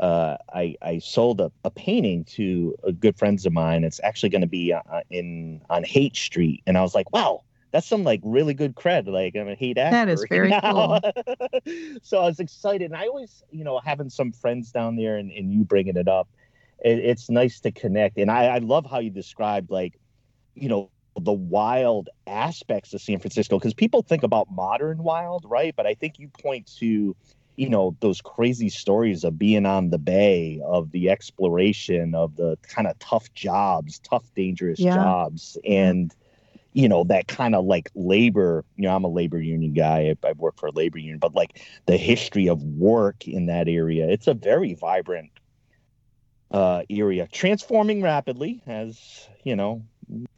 uh, 0.00 0.36
I, 0.52 0.76
I 0.82 0.98
sold 0.98 1.40
a, 1.40 1.52
a 1.64 1.70
painting 1.70 2.24
to 2.24 2.76
a 2.82 2.92
good 2.92 3.16
friends 3.16 3.46
of 3.46 3.52
mine. 3.52 3.84
It's 3.84 4.00
actually 4.02 4.30
going 4.30 4.42
to 4.42 4.48
be 4.48 4.72
uh, 4.72 4.80
in 5.10 5.60
on 5.70 5.84
Haight 5.84 6.16
Street, 6.16 6.62
and 6.66 6.76
I 6.76 6.82
was 6.82 6.94
like, 6.94 7.12
wow, 7.12 7.42
that's 7.70 7.86
some 7.86 8.02
like 8.04 8.20
really 8.24 8.54
good 8.54 8.74
cred. 8.74 9.06
Like 9.06 9.36
I'm 9.36 9.48
a 9.48 9.54
Haight 9.54 9.78
actor. 9.78 9.92
That 9.92 10.08
is 10.08 10.26
very 10.28 10.52
cool. 10.60 11.00
so 12.02 12.18
I 12.18 12.26
was 12.26 12.40
excited, 12.40 12.90
and 12.90 12.96
I 12.96 13.06
always, 13.06 13.42
you 13.50 13.64
know, 13.64 13.78
having 13.78 14.10
some 14.10 14.32
friends 14.32 14.72
down 14.72 14.96
there, 14.96 15.16
and, 15.16 15.30
and 15.30 15.52
you 15.52 15.64
bringing 15.64 15.96
it 15.96 16.08
up, 16.08 16.28
it, 16.84 16.98
it's 16.98 17.30
nice 17.30 17.60
to 17.60 17.70
connect. 17.70 18.18
And 18.18 18.30
I, 18.30 18.46
I 18.46 18.58
love 18.58 18.86
how 18.90 18.98
you 18.98 19.10
described 19.10 19.70
like, 19.70 19.98
you 20.54 20.68
know, 20.68 20.90
the 21.20 21.32
wild 21.32 22.08
aspects 22.26 22.94
of 22.94 23.00
San 23.00 23.18
Francisco 23.18 23.58
because 23.58 23.74
people 23.74 24.02
think 24.02 24.22
about 24.22 24.50
modern 24.50 24.98
wild, 24.98 25.44
right? 25.48 25.74
But 25.76 25.86
I 25.86 25.94
think 25.94 26.18
you 26.18 26.28
point 26.28 26.70
to, 26.78 27.14
you 27.56 27.68
know, 27.68 27.96
those 28.00 28.20
crazy 28.20 28.68
stories 28.68 29.24
of 29.24 29.38
being 29.38 29.66
on 29.66 29.90
the 29.90 29.98
bay, 29.98 30.60
of 30.64 30.90
the 30.90 31.10
exploration, 31.10 32.14
of 32.14 32.36
the 32.36 32.58
kind 32.62 32.88
of 32.88 32.98
tough 32.98 33.32
jobs, 33.34 34.00
tough, 34.00 34.24
dangerous 34.34 34.80
yeah. 34.80 34.96
jobs. 34.96 35.56
And, 35.64 36.12
you 36.72 36.88
know, 36.88 37.04
that 37.04 37.28
kind 37.28 37.54
of 37.54 37.64
like 37.64 37.90
labor, 37.94 38.64
you 38.76 38.82
know, 38.82 38.96
I'm 38.96 39.04
a 39.04 39.08
labor 39.08 39.40
union 39.40 39.72
guy. 39.72 40.14
I've 40.24 40.38
worked 40.38 40.58
for 40.58 40.66
a 40.66 40.72
labor 40.72 40.98
union, 40.98 41.18
but 41.18 41.34
like 41.34 41.62
the 41.86 41.96
history 41.96 42.48
of 42.48 42.62
work 42.62 43.28
in 43.28 43.46
that 43.46 43.68
area, 43.68 44.08
it's 44.08 44.26
a 44.26 44.34
very 44.34 44.74
vibrant 44.74 45.30
uh, 46.50 46.82
area, 46.88 47.26
transforming 47.32 48.02
rapidly 48.02 48.62
as, 48.66 49.28
you 49.42 49.56
know, 49.56 49.82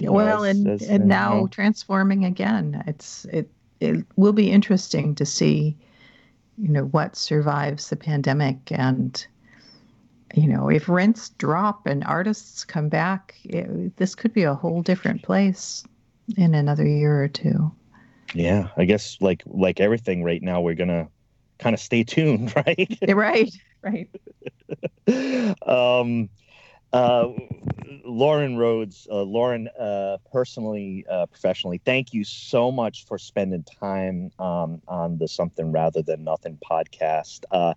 well, 0.01 0.45
and 0.45 0.67
as, 0.67 0.83
and 0.83 1.07
now 1.07 1.47
transforming 1.51 2.25
again. 2.25 2.83
It's 2.87 3.25
it 3.27 3.51
it 3.81 4.05
will 4.17 4.33
be 4.33 4.51
interesting 4.51 5.15
to 5.17 5.27
see, 5.27 5.77
you 6.59 6.69
know, 6.69 6.85
what 6.85 7.17
survives 7.17 7.91
the 7.91 7.97
pandemic. 7.97 8.59
And 8.71 9.27
you 10.35 10.49
know 10.49 10.69
if 10.69 10.89
rents 10.89 11.31
drop 11.31 11.87
and 11.87 12.05
artists 12.05 12.65
come 12.65 12.89
back 12.89 13.35
it, 13.45 13.97
this 13.97 14.15
could 14.15 14.33
be 14.33 14.43
a 14.43 14.55
whole 14.55 14.83
different 14.83 15.23
place 15.23 15.85
in 16.37 16.55
another 16.55 16.87
year 16.87 17.23
or 17.23 17.29
two. 17.29 17.73
Yeah 18.35 18.69
i 18.77 18.85
guess 18.85 19.17
like 19.21 19.43
like 19.47 19.81
everything 19.81 20.25
right 20.25 20.43
now 20.43 20.61
we're 20.61 20.75
gonna 20.75 21.09
kind 21.59 21.75
of 21.75 21.81
stay 21.81 22.03
tuned 22.05 22.53
right? 22.67 22.99
Right 23.09 23.55
right. 23.83 24.09
Um 25.67 26.29
uh, 26.97 27.29
Loren 28.05 28.57
Rhoads, 28.57 29.07
uh, 29.11 29.23
Loren, 29.23 29.69
uh, 29.79 30.17
personally, 30.33 31.05
uh, 31.11 31.27
professionally, 31.27 31.81
thank 31.85 32.15
you 32.15 32.25
so 32.25 32.73
much 32.73 33.05
for 33.05 33.19
spending 33.19 33.65
time 33.65 34.31
um, 34.39 34.81
on 34.89 35.19
the 35.19 35.29
Something 35.29 35.73
Rather 35.73 36.03
Than 36.03 36.25
Nothing 36.25 36.59
podcast. 36.69 37.45
Uh, 37.51 37.75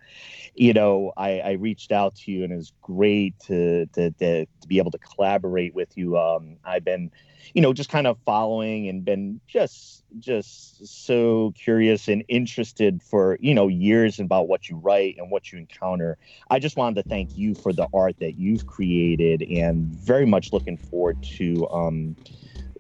you 0.56 0.74
know, 0.74 1.12
I, 1.18 1.40
I, 1.40 1.52
reached 1.54 1.92
out 1.92 2.16
to 2.18 2.32
you, 2.32 2.44
and 2.44 2.54
it's 2.54 2.72
great 2.82 3.38
to, 3.42 3.88
to, 3.88 4.12
to, 4.12 4.46
to 4.46 4.68
be 4.68 4.78
able 4.78 4.92
to 4.92 4.98
collaborate 5.00 5.74
with 5.74 5.98
you. 5.98 6.18
Um, 6.18 6.58
I've 6.64 6.86
been 6.86 7.12
you 7.54 7.62
know, 7.62 7.74
just 7.74 7.90
kind 7.90 8.08
of 8.08 8.18
following 8.26 8.88
and 8.88 9.04
been 9.04 9.40
just 9.48 10.04
just 10.18 10.88
so 10.88 11.54
curious 11.56 12.08
and 12.08 12.24
interested 12.28 13.02
for 13.04 13.38
you 13.42 13.54
know 13.54 13.68
years 13.68 14.20
about 14.20 14.48
what 14.48 14.70
you 14.70 14.78
write 14.78 15.16
and 15.18 15.30
what 15.30 15.52
you 15.52 15.60
encounter. 15.60 16.18
I 16.50 16.60
just 16.60 16.78
wanted 16.78 17.04
to 17.04 17.10
thank 17.10 17.38
you 17.38 17.56
for 17.56 17.74
the 17.74 17.88
art 17.94 18.20
that 18.20 18.38
you've 18.38 18.66
created, 19.16 19.50
and 19.50 19.86
very 19.88 20.26
much 20.26 20.54
looking 20.54 20.78
forward 20.78 21.22
to 21.24 21.68
um, 21.70 22.16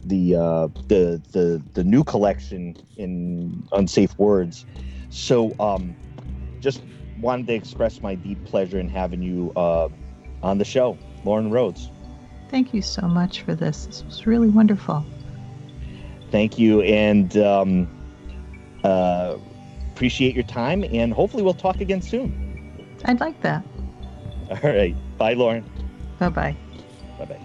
the 0.01 0.35
uh, 0.35 0.67
the 0.87 1.21
the 1.31 1.61
the 1.73 1.83
new 1.83 2.03
collection 2.03 2.75
in 2.97 3.67
Unsafe 3.71 4.17
Words. 4.17 4.65
So, 5.09 5.55
um, 5.59 5.95
just 6.59 6.81
wanted 7.19 7.47
to 7.47 7.53
express 7.53 8.01
my 8.01 8.15
deep 8.15 8.43
pleasure 8.45 8.79
in 8.79 8.89
having 8.89 9.21
you 9.21 9.51
uh, 9.55 9.89
on 10.43 10.57
the 10.57 10.65
show, 10.65 10.97
Loren 11.23 11.51
Rhoads. 11.51 11.89
Thank 12.49 12.73
you 12.73 12.81
so 12.81 13.07
much 13.07 13.41
for 13.41 13.55
this. 13.55 13.85
This 13.85 14.03
was 14.03 14.25
really 14.25 14.49
wonderful. 14.49 15.05
Thank 16.31 16.59
you, 16.59 16.81
and 16.81 17.35
um, 17.37 17.87
uh, 18.83 19.37
appreciate 19.91 20.35
your 20.35 20.43
time. 20.43 20.83
And 20.83 21.11
hopefully, 21.11 21.43
we'll 21.43 21.53
talk 21.55 21.81
again 21.81 22.01
soon. 22.01 22.45
I'd 23.05 23.19
like 23.19 23.41
that. 23.41 23.65
All 24.49 24.69
right. 24.71 24.95
Bye, 25.17 25.33
Loren. 25.33 25.63
Bye 26.19 26.29
bye. 26.29 26.55
Bye 27.17 27.25
bye. 27.25 27.39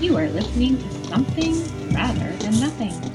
You 0.00 0.16
are 0.16 0.28
listening 0.28 0.78
to 0.78 1.04
Something 1.08 1.54
Rather 1.92 2.32
Than 2.38 2.60
Nothing 2.60 3.13